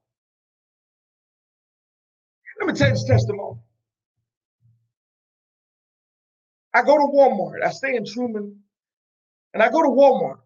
Let 2.61 2.67
me 2.67 2.75
tell 2.75 2.89
you 2.89 2.95
this 2.95 3.05
testimony. 3.05 3.59
I 6.75 6.83
go 6.83 6.97
to 6.97 7.13
Walmart. 7.13 7.65
I 7.65 7.71
stay 7.71 7.95
in 7.97 8.05
Trumann, 8.05 8.57
and 9.55 9.63
I 9.63 9.71
go 9.71 9.83
to 9.83 9.89
Walmart. 9.89 10.41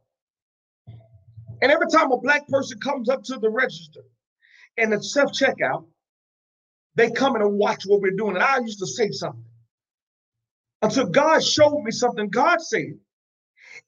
And 1.63 1.73
every 1.73 1.89
time 1.91 2.13
a 2.13 2.19
black 2.19 2.47
person 2.49 2.79
comes 2.81 3.09
up 3.09 3.25
to 3.25 3.39
the 3.39 3.51
register 3.51 4.03
and 4.77 4.93
it's 4.93 5.13
self 5.13 5.33
checkout, 5.33 5.87
they 6.95 7.11
come 7.11 7.37
in 7.37 7.43
and 7.43 7.59
watch 7.59 7.85
what 7.87 8.01
we're 8.01 8.13
doing. 8.13 8.37
And 8.37 8.45
I 8.45 8.59
used 8.59 8.79
to 8.81 8.87
say 8.87 9.11
something 9.11 9.45
until 10.83 11.07
God 11.07 11.43
showed 11.43 11.83
me 11.83 11.91
something. 11.91 12.29
God 12.29 12.61
said, 12.61 12.99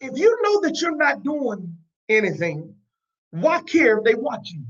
if 0.00 0.18
you 0.18 0.38
know 0.42 0.60
that 0.62 0.80
you're 0.80 0.96
not 0.96 1.22
doing 1.22 1.76
anything, 2.08 2.74
why 3.30 3.60
care 3.62 3.98
if 3.98 4.04
they 4.04 4.14
watch 4.14 4.50
you? 4.50 4.64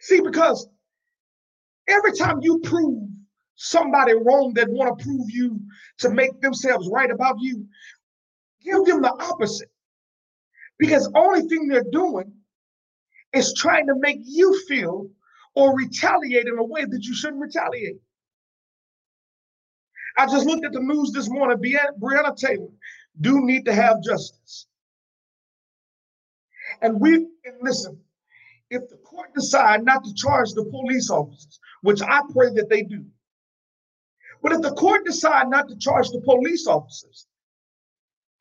See, 0.00 0.20
because 0.20 0.68
every 1.88 2.12
time 2.12 2.40
you 2.42 2.60
prove 2.60 3.08
somebody 3.60 4.14
wrong 4.14 4.54
that 4.54 4.70
want 4.70 4.98
to 4.98 5.04
prove 5.04 5.30
you 5.30 5.60
to 5.98 6.08
make 6.08 6.40
themselves 6.40 6.88
right 6.90 7.10
about 7.10 7.36
you, 7.40 7.66
give 8.64 8.86
them 8.86 9.02
the 9.02 9.12
opposite. 9.12 9.70
Because 10.78 11.10
only 11.14 11.42
thing 11.42 11.68
they're 11.68 11.84
doing 11.92 12.32
is 13.34 13.52
trying 13.52 13.86
to 13.88 13.94
make 13.96 14.20
you 14.24 14.58
feel 14.66 15.10
or 15.54 15.76
retaliate 15.76 16.46
in 16.46 16.58
a 16.58 16.64
way 16.64 16.86
that 16.86 17.04
you 17.04 17.14
shouldn't 17.14 17.42
retaliate. 17.42 17.98
I 20.16 20.24
just 20.24 20.46
looked 20.46 20.64
at 20.64 20.72
the 20.72 20.80
news 20.80 21.12
this 21.12 21.28
morning. 21.28 21.58
Breonna 21.58 22.34
Taylor 22.34 22.68
do 23.20 23.44
need 23.44 23.66
to 23.66 23.74
have 23.74 24.02
justice. 24.02 24.66
And 26.80 26.98
we 26.98 27.14
and 27.14 27.56
listen, 27.60 28.00
if 28.70 28.88
the 28.88 28.96
court 28.96 29.34
decide 29.34 29.84
not 29.84 30.02
to 30.04 30.14
charge 30.14 30.52
the 30.52 30.64
police 30.64 31.10
officers, 31.10 31.60
which 31.82 32.00
I 32.00 32.22
pray 32.32 32.54
that 32.54 32.70
they 32.70 32.84
do, 32.84 33.04
but 34.42 34.52
if 34.52 34.62
the 34.62 34.72
court 34.72 35.04
decide 35.04 35.48
not 35.48 35.68
to 35.68 35.76
charge 35.76 36.08
the 36.10 36.20
police 36.20 36.66
officers, 36.66 37.26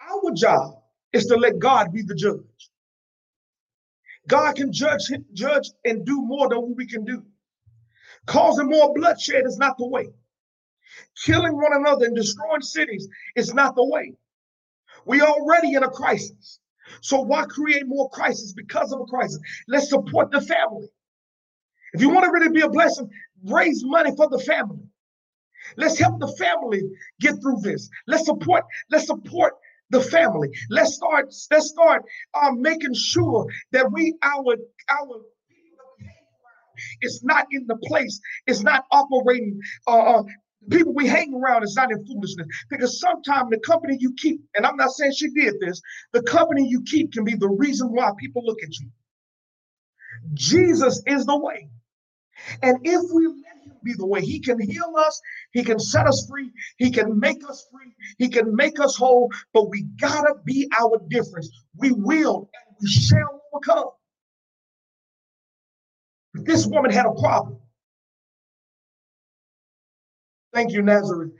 our 0.01 0.31
job 0.31 0.81
is 1.13 1.25
to 1.25 1.35
let 1.35 1.59
God 1.59 1.91
be 1.91 2.01
the 2.01 2.15
judge. 2.15 2.69
God 4.27 4.55
can 4.55 4.71
judge, 4.71 5.11
judge 5.33 5.71
and 5.85 6.05
do 6.05 6.21
more 6.21 6.49
than 6.49 6.75
we 6.75 6.85
can 6.85 7.03
do. 7.03 7.23
Causing 8.25 8.67
more 8.67 8.93
bloodshed 8.93 9.45
is 9.45 9.57
not 9.57 9.77
the 9.77 9.87
way. 9.87 10.07
Killing 11.25 11.55
one 11.55 11.73
another 11.73 12.05
and 12.05 12.15
destroying 12.15 12.61
cities 12.61 13.07
is 13.35 13.53
not 13.53 13.75
the 13.75 13.85
way. 13.85 14.13
We 15.05 15.21
already 15.21 15.73
in 15.73 15.83
a 15.83 15.89
crisis. 15.89 16.59
So 17.01 17.21
why 17.21 17.45
create 17.45 17.87
more 17.87 18.09
crisis 18.09 18.53
because 18.53 18.91
of 18.91 19.01
a 19.01 19.05
crisis? 19.05 19.39
Let's 19.67 19.89
support 19.89 20.31
the 20.31 20.41
family. 20.41 20.87
If 21.93 22.01
you 22.01 22.09
want 22.09 22.25
to 22.25 22.31
really 22.31 22.51
be 22.51 22.61
a 22.61 22.69
blessing, 22.69 23.09
raise 23.43 23.83
money 23.83 24.15
for 24.15 24.29
the 24.29 24.39
family. 24.39 24.83
Let's 25.77 25.99
help 25.99 26.19
the 26.19 26.27
family 26.27 26.81
get 27.19 27.35
through 27.41 27.61
this. 27.61 27.89
Let's 28.07 28.25
support, 28.25 28.65
let's 28.89 29.07
support 29.07 29.53
the 29.89 30.01
family. 30.01 30.49
Let's 30.69 30.95
start, 30.95 31.33
let's 31.51 31.69
start 31.69 32.03
um, 32.33 32.61
making 32.61 32.93
sure 32.93 33.47
that 33.71 33.91
we, 33.91 34.15
our, 34.21 34.55
our 34.89 35.21
it's 37.01 37.23
not 37.23 37.47
in 37.51 37.65
the 37.67 37.75
place, 37.75 38.19
it's 38.47 38.61
not 38.61 38.85
operating. 38.91 39.59
Uh, 39.87 39.99
uh, 39.99 40.23
people 40.69 40.93
we 40.93 41.07
hang 41.07 41.33
around 41.33 41.63
is 41.63 41.75
not 41.75 41.91
in 41.91 42.05
foolishness 42.05 42.47
because 42.69 42.99
sometimes 42.99 43.49
the 43.49 43.59
company 43.59 43.97
you 43.99 44.13
keep, 44.17 44.41
and 44.55 44.65
I'm 44.65 44.77
not 44.77 44.91
saying 44.91 45.13
she 45.13 45.29
did 45.29 45.55
this, 45.59 45.81
the 46.13 46.21
company 46.23 46.67
you 46.67 46.81
keep 46.83 47.13
can 47.13 47.23
be 47.23 47.35
the 47.35 47.49
reason 47.49 47.89
why 47.89 48.11
people 48.19 48.45
look 48.45 48.61
at 48.63 48.79
you. 48.79 48.87
Jesus 50.33 51.01
is 51.05 51.25
the 51.25 51.37
way. 51.37 51.69
And 52.61 52.77
if 52.83 53.01
we 53.13 53.27
let 53.27 53.63
him 53.65 53.73
be 53.83 53.93
the 53.93 54.05
way, 54.05 54.21
he 54.21 54.39
can 54.39 54.59
heal 54.59 54.93
us, 54.97 55.21
he 55.51 55.63
can 55.63 55.79
set 55.79 56.07
us 56.07 56.27
free, 56.29 56.51
he 56.77 56.91
can 56.91 57.19
make 57.19 57.47
us 57.49 57.67
free, 57.71 57.93
he 58.17 58.29
can 58.29 58.55
make 58.55 58.79
us 58.79 58.95
whole, 58.95 59.31
but 59.53 59.69
we 59.69 59.83
gotta 59.99 60.35
be 60.45 60.69
our 60.79 61.01
difference. 61.09 61.49
We 61.77 61.91
will 61.91 62.49
and 62.53 62.75
we 62.81 62.87
shall 62.87 63.41
overcome. 63.53 63.89
This 66.33 66.65
woman 66.65 66.91
had 66.91 67.05
a 67.05 67.13
problem. 67.13 67.59
Thank 70.53 70.71
you, 70.71 70.81
Nazareth. 70.81 71.31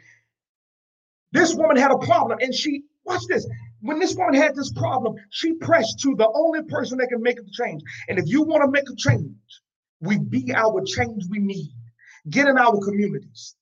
This 1.32 1.54
woman 1.54 1.78
had 1.78 1.92
a 1.92 1.98
problem, 1.98 2.40
and 2.42 2.54
she, 2.54 2.84
watch 3.06 3.22
this. 3.28 3.48
When 3.82 4.00
this 4.00 4.16
woman 4.16 4.34
had 4.34 4.56
this 4.56 4.72
problem, 4.74 5.16
she 5.30 5.54
pressed 5.54 6.00
to 6.00 6.16
the 6.16 6.30
only 6.34 6.64
person 6.64 6.98
that 6.98 7.10
can 7.10 7.22
make 7.22 7.40
a 7.40 7.44
change. 7.52 7.82
And 8.08 8.20
if 8.20 8.28
you 8.28 8.44
want 8.44 8.64
to 8.64 8.72
make 8.72 8.90
a 8.90 8.96
change, 8.96 9.36
we 10.02 10.18
be 10.18 10.54
our 10.54 10.84
change 10.86 11.26
we 11.30 11.40
need. 11.40 11.72
Get 12.30 12.48
in 12.48 12.58
our 12.58 12.78
communities, 12.80 13.56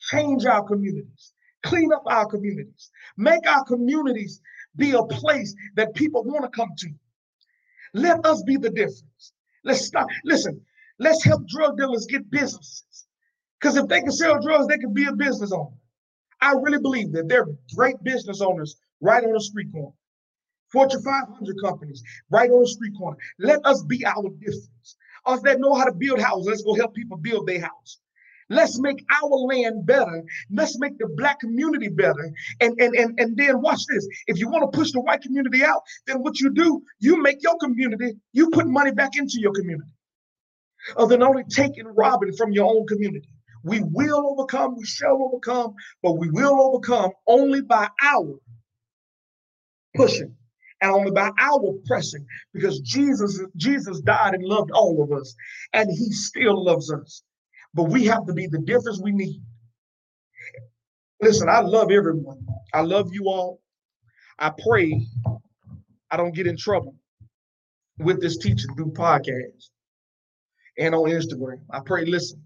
change 0.00 0.44
our 0.44 0.62
communities, 0.64 1.34
clean 1.62 1.92
up 1.92 2.02
our 2.06 2.26
communities, 2.26 2.90
make 3.16 3.46
our 3.46 3.64
communities 3.64 4.40
be 4.76 4.92
a 4.92 5.04
place 5.04 5.54
that 5.76 5.94
people 5.94 6.24
want 6.24 6.44
to 6.44 6.50
come 6.50 6.70
to. 6.78 6.88
Let 7.94 8.24
us 8.24 8.42
be 8.42 8.56
the 8.56 8.70
difference. 8.70 9.32
Let's 9.64 9.84
stop. 9.84 10.08
Listen, 10.24 10.60
let's 10.98 11.22
help 11.24 11.46
drug 11.46 11.76
dealers 11.76 12.06
get 12.06 12.30
businesses. 12.30 13.06
Because 13.60 13.76
if 13.76 13.86
they 13.86 14.00
can 14.00 14.10
sell 14.10 14.40
drugs, 14.40 14.66
they 14.66 14.78
can 14.78 14.92
be 14.92 15.04
a 15.06 15.12
business 15.12 15.52
owner. 15.52 15.76
I 16.40 16.54
really 16.54 16.80
believe 16.80 17.12
that 17.12 17.28
they're 17.28 17.46
great 17.76 18.02
business 18.02 18.40
owners 18.40 18.76
right 19.00 19.22
on 19.22 19.32
the 19.32 19.40
street 19.40 19.70
corner. 19.72 19.94
Fortune 20.72 21.02
500 21.02 21.56
companies 21.62 22.02
right 22.30 22.50
on 22.50 22.60
the 22.62 22.66
street 22.66 22.94
corner. 22.98 23.18
Let 23.38 23.64
us 23.64 23.82
be 23.84 24.04
our 24.06 24.30
difference. 24.40 24.96
Us 25.26 25.40
that 25.42 25.60
know 25.60 25.74
how 25.74 25.84
to 25.84 25.92
build 25.92 26.20
houses, 26.20 26.46
let's 26.46 26.62
go 26.62 26.74
help 26.74 26.94
people 26.94 27.16
build 27.16 27.46
their 27.46 27.60
house. 27.60 27.98
Let's 28.48 28.78
make 28.78 29.04
our 29.22 29.30
land 29.30 29.86
better. 29.86 30.22
Let's 30.50 30.78
make 30.78 30.98
the 30.98 31.08
black 31.16 31.40
community 31.40 31.88
better. 31.88 32.30
And, 32.60 32.78
and, 32.80 32.94
and, 32.94 33.18
and 33.18 33.36
then 33.36 33.62
watch 33.62 33.86
this. 33.86 34.06
If 34.26 34.38
you 34.38 34.48
want 34.48 34.70
to 34.70 34.78
push 34.78 34.92
the 34.92 35.00
white 35.00 35.22
community 35.22 35.64
out, 35.64 35.82
then 36.06 36.18
what 36.18 36.38
you 36.38 36.50
do, 36.50 36.82
you 36.98 37.22
make 37.22 37.42
your 37.42 37.56
community, 37.58 38.14
you 38.32 38.50
put 38.50 38.66
money 38.66 38.90
back 38.90 39.16
into 39.16 39.40
your 39.40 39.52
community. 39.52 39.90
Other 40.96 41.16
than 41.16 41.22
only 41.22 41.44
taking 41.44 41.86
robbing 41.86 42.34
from 42.36 42.52
your 42.52 42.68
own 42.68 42.86
community. 42.86 43.28
We 43.64 43.80
will 43.80 44.26
overcome, 44.26 44.76
we 44.76 44.84
shall 44.84 45.22
overcome, 45.22 45.74
but 46.02 46.14
we 46.14 46.28
will 46.30 46.60
overcome 46.60 47.12
only 47.28 47.62
by 47.62 47.88
our 48.02 48.38
pushing 49.94 50.34
and 50.82 50.90
only 50.90 51.12
by 51.12 51.30
our 51.38 51.72
pressing 51.86 52.26
because 52.52 52.80
Jesus 52.80 53.40
Jesus 53.56 54.00
died 54.00 54.34
and 54.34 54.44
loved 54.44 54.72
all 54.72 55.02
of 55.02 55.12
us 55.18 55.34
and 55.72 55.88
he 55.90 56.12
still 56.12 56.62
loves 56.62 56.92
us. 56.92 57.22
But 57.72 57.84
we 57.84 58.04
have 58.06 58.26
to 58.26 58.34
be 58.34 58.48
the 58.48 58.58
difference 58.58 59.00
we 59.00 59.12
need. 59.12 59.40
Listen, 61.22 61.48
I 61.48 61.60
love 61.60 61.90
everyone. 61.90 62.44
I 62.74 62.80
love 62.80 63.10
you 63.12 63.28
all. 63.28 63.60
I 64.38 64.50
pray 64.50 65.06
I 66.10 66.16
don't 66.16 66.34
get 66.34 66.48
in 66.48 66.56
trouble 66.56 66.96
with 67.98 68.20
this 68.20 68.36
teaching 68.38 68.74
through 68.74 68.92
podcasts 68.92 69.70
and 70.78 70.94
on 70.94 71.10
Instagram. 71.10 71.60
I 71.70 71.80
pray, 71.80 72.04
listen. 72.04 72.42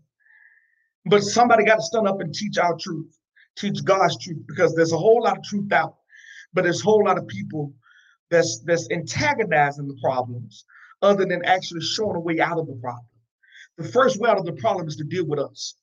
But 1.07 1.23
somebody 1.23 1.65
got 1.65 1.77
to 1.77 1.83
stand 1.83 2.07
up 2.07 2.21
and 2.21 2.35
teach 2.35 2.59
our 2.59 2.77
truth, 2.79 3.19
teach 3.57 3.83
God's 3.83 4.19
truth, 4.23 4.43
because 4.47 4.75
there's 4.75 4.93
a 4.93 4.99
whole 4.99 5.23
lot 5.23 5.39
of 5.39 5.45
truth 5.45 5.73
out, 5.73 5.97
but 6.53 6.65
there's 6.65 6.81
a 6.81 6.85
whole 6.85 7.05
lot 7.05 7.17
of 7.17 7.27
people 7.29 7.73
that's 8.31 8.61
that's 8.61 8.89
antagonizing 8.91 9.89
the 9.89 9.99
problems 10.03 10.65
other 11.03 11.25
than 11.25 11.45
actually 11.45 11.81
showing 11.81 12.17
a 12.17 12.21
way 12.21 12.41
out 12.41 12.59
of 12.59 12.67
the 12.67 12.75
problem. 12.75 13.07
The 13.79 13.89
first 13.89 14.19
way 14.21 14.31
out 14.31 14.39
of 14.39 14.47
the 14.47 14.55
problem 14.55 14.89
is 14.89 14.97
to 14.97 15.05
deal 15.05 15.27
with 15.27 15.39
us. 15.39 15.75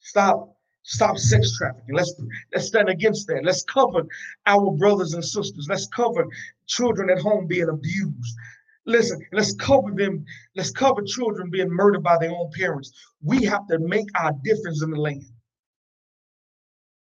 Stop 0.00 0.56
Stop 0.84 1.16
sex 1.16 1.56
trafficking. 1.56 1.94
Let's 1.94 2.12
let's 2.52 2.66
stand 2.66 2.88
against 2.88 3.28
that. 3.28 3.44
Let's 3.44 3.62
cover 3.64 4.02
our 4.46 4.72
brothers 4.72 5.14
and 5.14 5.24
sisters. 5.24 5.66
Let's 5.68 5.86
cover 5.86 6.26
children 6.66 7.08
at 7.08 7.20
home 7.20 7.46
being 7.46 7.68
abused. 7.68 8.36
Listen, 8.84 9.24
let's 9.32 9.54
cover 9.54 9.92
them. 9.94 10.24
Let's 10.56 10.72
cover 10.72 11.02
children 11.02 11.50
being 11.50 11.70
murdered 11.70 12.02
by 12.02 12.18
their 12.18 12.32
own 12.32 12.50
parents. 12.52 12.92
We 13.22 13.44
have 13.44 13.68
to 13.68 13.78
make 13.78 14.08
our 14.16 14.32
difference 14.42 14.82
in 14.82 14.90
the 14.90 15.00
land. 15.00 15.24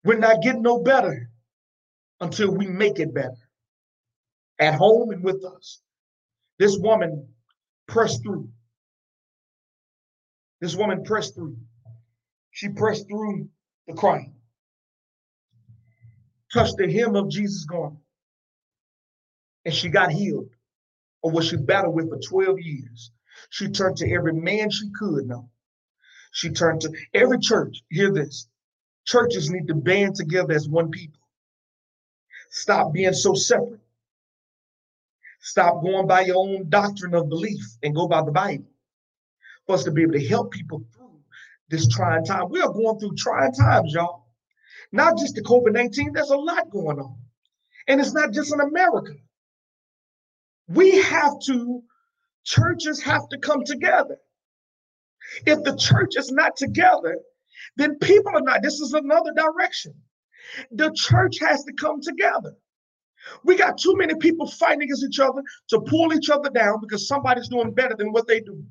We're 0.05 0.19
not 0.19 0.43
getting 0.43 0.63
no 0.63 0.81
better 0.81 1.31
until 2.23 2.53
we 2.53 2.69
make 2.69 3.01
it 3.01 3.13
better 3.13 3.37
at 4.61 4.75
home 4.75 5.11
and 5.11 5.25
with 5.25 5.45
us. 5.45 5.83
This 6.59 6.79
woman 6.79 7.29
pressed 7.89 8.23
through. 8.23 8.49
This 10.61 10.77
woman 10.77 11.03
pressed 11.03 11.35
through. 11.35 11.57
She 12.53 12.69
pressed 12.69 13.09
through 13.09 13.49
the 13.89 13.95
crime, 13.95 14.35
touched 16.53 16.77
the 16.77 16.93
hem 16.93 17.17
of 17.17 17.29
Jesus' 17.29 17.65
garment, 17.65 18.05
and 19.65 19.75
she 19.75 19.89
got 19.89 20.13
healed 20.13 20.51
of 21.25 21.33
what 21.33 21.45
she 21.45 21.57
battled 21.57 21.95
with 21.95 22.09
for 22.09 22.19
12 22.19 22.61
years. 22.61 23.11
She 23.51 23.69
turned 23.69 23.97
to 23.97 24.13
every 24.13 24.35
man 24.35 24.71
she 24.71 24.91
could 24.97 25.27
know. 25.27 25.51
She 26.31 26.51
turned 26.51 26.83
to 26.83 26.93
every 27.15 27.39
church. 27.41 27.83
Hear 27.91 28.13
this 28.13 28.49
churches 29.05 29.51
need 29.51 29.67
to 29.67 29.75
band 29.75 30.15
together 30.15 30.55
as 30.55 30.69
one 30.69 30.91
people. 30.91 31.22
Stop 32.53 32.93
being 32.93 33.15
so 33.15 33.33
separate. 33.33 33.81
Stop 35.41 35.83
going 35.83 36.07
by 36.07 36.21
your 36.21 36.37
own 36.37 36.69
doctrine 36.69 37.15
of 37.15 37.31
belief 37.31 37.65
and 37.83 37.95
go 37.95 38.07
by 38.07 38.23
the 38.23 38.31
Bible. 38.31 38.67
For 39.67 39.75
us 39.75 39.85
to 39.85 39.91
be 39.91 40.03
able 40.03 40.13
to 40.13 40.29
help 40.29 40.53
people 40.53 40.85
through 40.95 41.19
this 41.71 41.89
trying 41.89 42.27
time. 42.27 42.51
We 42.51 42.61
are 42.61 42.73
going 42.73 42.99
through 42.99 43.17
trying 43.17 43.55
times, 43.55 43.95
y'all. 43.95 44.27
Not 44.93 45.17
just 45.19 45.35
the 45.35 45.43
COVID 45.43 45.73
19, 45.73 46.13
there's 46.13 46.29
a 46.29 46.37
lot 46.37 46.71
going 46.71 46.99
on. 46.99 47.17
And 47.89 48.01
it's 48.01 48.13
not 48.13 48.33
just 48.33 48.53
in 48.53 48.61
America. 48.61 49.15
We 50.69 51.01
have 51.01 51.33
to, 51.47 51.83
churches 52.45 53.01
have 53.03 53.29
to 53.31 53.39
come 53.39 53.65
together. 53.65 54.19
If 55.47 55.65
the 55.65 55.75
church 55.77 56.17
is 56.17 56.31
not 56.31 56.57
together, 56.57 57.19
then 57.77 57.99
people 57.99 58.37
are 58.37 58.43
not. 58.43 58.63
This 58.63 58.79
is 58.81 58.93
another 58.93 59.33
direction. 59.33 59.95
The 60.71 60.93
church 60.95 61.39
has 61.41 61.65
to 61.65 61.73
come 61.73 62.01
together. 62.01 62.57
We 63.45 63.57
got 63.57 63.79
too 63.79 63.95
many 63.97 64.15
people 64.17 64.47
fighting 64.47 64.83
against 64.83 65.05
each 65.05 65.21
other 65.21 65.43
to 65.69 65.81
pull 65.81 66.13
each 66.13 66.29
other 66.29 66.51
down 66.51 66.81
because 66.81 67.07
somebody's 67.07 67.49
doing 67.49 67.73
better 67.73 67.95
than 67.97 68.13
what 68.13 68.27
they 68.27 68.41
do. 68.41 68.65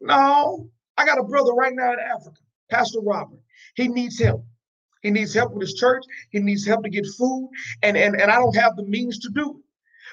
No, 0.00 0.68
I 0.96 1.04
got 1.04 1.18
a 1.18 1.24
brother 1.24 1.52
right 1.52 1.72
now 1.74 1.92
in 1.92 1.98
Africa, 2.00 2.40
Pastor 2.70 3.00
Robert. 3.00 3.38
He 3.76 3.88
needs 3.88 4.18
help. 4.18 4.44
He 5.02 5.10
needs 5.10 5.34
help 5.34 5.52
with 5.52 5.60
his 5.60 5.74
church. 5.74 6.04
He 6.30 6.40
needs 6.40 6.66
help 6.66 6.82
to 6.84 6.90
get 6.90 7.06
food. 7.18 7.50
And, 7.82 7.96
and, 7.96 8.20
and 8.20 8.30
I 8.30 8.36
don't 8.36 8.56
have 8.56 8.76
the 8.76 8.84
means 8.84 9.18
to 9.20 9.28
do 9.30 9.50
it. 9.50 9.64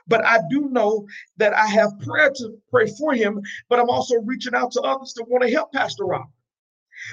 But 0.08 0.26
I 0.26 0.40
do 0.50 0.70
know 0.70 1.08
that 1.38 1.54
I 1.54 1.66
have 1.68 2.00
prayer 2.00 2.30
to 2.30 2.58
pray 2.70 2.88
for 2.98 3.14
him, 3.14 3.42
but 3.70 3.80
I'm 3.80 3.90
also 3.90 4.16
reaching 4.22 4.56
out 4.56 4.72
to 4.72 4.82
others 4.82 5.14
to 5.14 5.24
want 5.28 5.44
to 5.44 5.52
help 5.52 5.72
Pastor 5.72 6.06
Robert. 6.06 6.28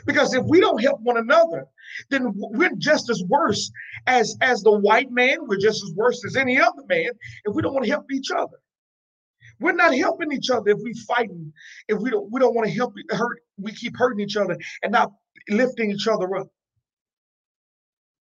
Because 0.07 0.35
if 0.35 0.45
we 0.45 0.61
don't 0.61 0.83
help 0.83 1.01
one 1.01 1.17
another, 1.17 1.67
then 2.11 2.33
we're 2.35 2.75
just 2.77 3.11
as 3.11 3.23
worse 3.29 3.71
as, 4.07 4.37
as 4.41 4.63
the 4.63 4.73
white 4.73 5.11
man. 5.11 5.39
We're 5.43 5.59
just 5.59 5.83
as 5.85 5.93
worse 5.95 6.25
as 6.25 6.37
any 6.37 6.61
other 6.61 6.83
man 6.89 7.11
if 7.45 7.55
we 7.55 7.63
don't 7.63 7.75
want 7.75 7.85
to 7.85 7.91
help 7.91 8.11
each 8.13 8.31
other. 8.31 8.59
We're 9.61 9.73
not 9.73 9.95
helping 9.95 10.33
each 10.33 10.51
other 10.51 10.71
if 10.71 10.79
we 10.83 10.95
fighting, 10.95 11.53
if 11.89 11.99
we 11.99 12.11
don't 12.11 12.31
we 12.31 12.39
don't 12.39 12.55
want 12.55 12.69
to 12.69 12.75
help 12.75 12.95
hurt, 13.11 13.41
we 13.57 13.73
keep 13.73 13.97
hurting 13.97 14.21
each 14.21 14.37
other 14.37 14.57
and 14.83 14.93
not 14.93 15.13
lifting 15.49 15.91
each 15.91 16.07
other 16.07 16.37
up. 16.37 16.49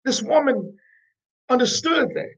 This 0.04 0.22
woman 0.22 0.78
understood 1.50 2.09
that. 2.14 2.30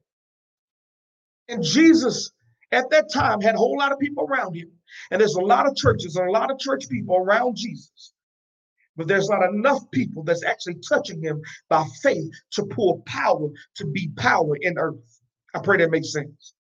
And 1.48 1.62
Jesus 1.62 2.32
at 2.72 2.90
that 2.90 3.12
time 3.12 3.40
had 3.40 3.54
a 3.54 3.58
whole 3.58 3.78
lot 3.78 3.92
of 3.92 3.98
people 3.98 4.24
around 4.24 4.54
him. 4.54 4.70
And 5.10 5.20
there's 5.20 5.34
a 5.34 5.40
lot 5.40 5.66
of 5.66 5.76
churches 5.76 6.16
and 6.16 6.28
a 6.28 6.32
lot 6.32 6.50
of 6.50 6.58
church 6.58 6.88
people 6.88 7.16
around 7.16 7.56
Jesus. 7.56 8.12
But 8.96 9.08
there's 9.08 9.28
not 9.28 9.42
enough 9.48 9.90
people 9.92 10.24
that's 10.24 10.44
actually 10.44 10.76
touching 10.88 11.22
him 11.22 11.40
by 11.68 11.84
faith 12.02 12.30
to 12.52 12.66
pull 12.66 13.02
power 13.06 13.48
to 13.76 13.86
be 13.86 14.10
power 14.16 14.56
in 14.60 14.78
earth. 14.78 15.20
I 15.54 15.60
pray 15.60 15.78
that 15.78 15.90
makes 15.90 16.12
sense. 16.12 16.54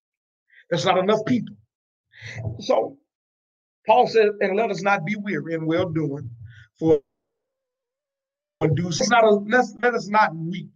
There's 0.70 0.84
not 0.84 0.98
enough 0.98 1.20
people. 1.26 1.56
So 2.60 2.96
Paul 3.86 4.06
said, 4.06 4.28
and 4.40 4.56
let 4.56 4.70
us 4.70 4.82
not 4.82 5.04
be 5.04 5.16
weary 5.16 5.54
in 5.54 5.66
well 5.66 5.88
doing, 5.88 6.30
for 6.78 7.00
do 8.74 8.90
not 9.08 9.24
a, 9.24 9.30
let 9.30 9.64
let 9.82 9.94
us 9.94 10.08
not 10.08 10.34
weep, 10.36 10.70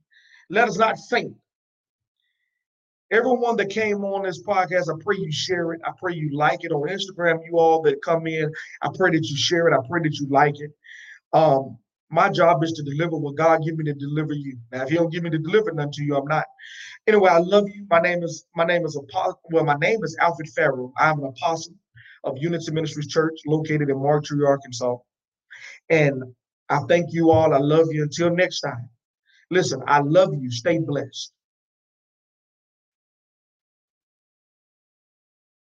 let 0.50 0.68
us 0.68 0.78
not 0.78 0.96
faint. 1.10 1.34
Everyone 3.12 3.56
that 3.56 3.68
came 3.68 4.04
on 4.04 4.24
this 4.24 4.42
podcast, 4.42 4.92
I 4.92 4.98
pray 5.04 5.16
you 5.18 5.30
share 5.30 5.72
it. 5.74 5.80
I 5.86 5.90
pray 5.98 6.14
you 6.14 6.36
like 6.36 6.64
it 6.64 6.72
on 6.72 6.88
Instagram. 6.88 7.40
You 7.46 7.58
all 7.58 7.82
that 7.82 8.02
come 8.02 8.26
in, 8.26 8.50
I 8.82 8.88
pray 8.94 9.10
that 9.10 9.24
you 9.24 9.36
share 9.36 9.68
it. 9.68 9.74
I 9.74 9.86
pray 9.88 10.00
that 10.02 10.18
you 10.18 10.26
like 10.30 10.58
it. 10.58 10.70
Um, 11.34 11.78
my 12.10 12.30
job 12.30 12.64
is 12.64 12.72
to 12.72 12.82
deliver 12.84 13.18
what 13.18 13.36
God 13.36 13.64
give 13.64 13.76
me 13.76 13.84
to 13.86 13.94
deliver 13.94 14.34
you. 14.34 14.58
Now, 14.72 14.84
if 14.84 14.90
He 14.90 14.96
don't 14.96 15.12
give 15.12 15.24
me 15.24 15.30
to 15.30 15.38
deliver 15.38 15.72
nothing 15.72 15.92
to 15.94 16.04
you, 16.04 16.16
I'm 16.16 16.26
not. 16.28 16.46
Anyway, 17.06 17.30
I 17.30 17.38
love 17.38 17.68
you. 17.68 17.86
My 17.90 18.00
name 18.00 18.22
is 18.22 18.46
my 18.56 18.64
name 18.64 18.86
is 18.86 18.96
Apostle. 18.96 19.40
Well, 19.50 19.64
my 19.64 19.76
name 19.76 20.04
is 20.04 20.16
Alfred 20.20 20.48
Farrell. 20.50 20.92
I'm 20.98 21.20
an 21.20 21.26
apostle 21.26 21.74
of 22.24 22.38
Unity 22.38 22.72
Ministries 22.72 23.08
Church, 23.08 23.38
located 23.46 23.90
in 23.90 24.02
Marked 24.02 24.26
Tree, 24.28 24.46
Arkansas. 24.46 24.96
And 25.90 26.22
I 26.70 26.80
thank 26.88 27.12
you 27.12 27.30
all. 27.30 27.54
I 27.54 27.58
love 27.58 27.88
you. 27.92 28.04
Until 28.04 28.30
next 28.30 28.60
time. 28.60 28.88
Listen, 29.50 29.82
I 29.86 30.00
love 30.00 30.34
you. 30.34 30.50
Stay 30.50 30.78
blessed. 30.78 31.32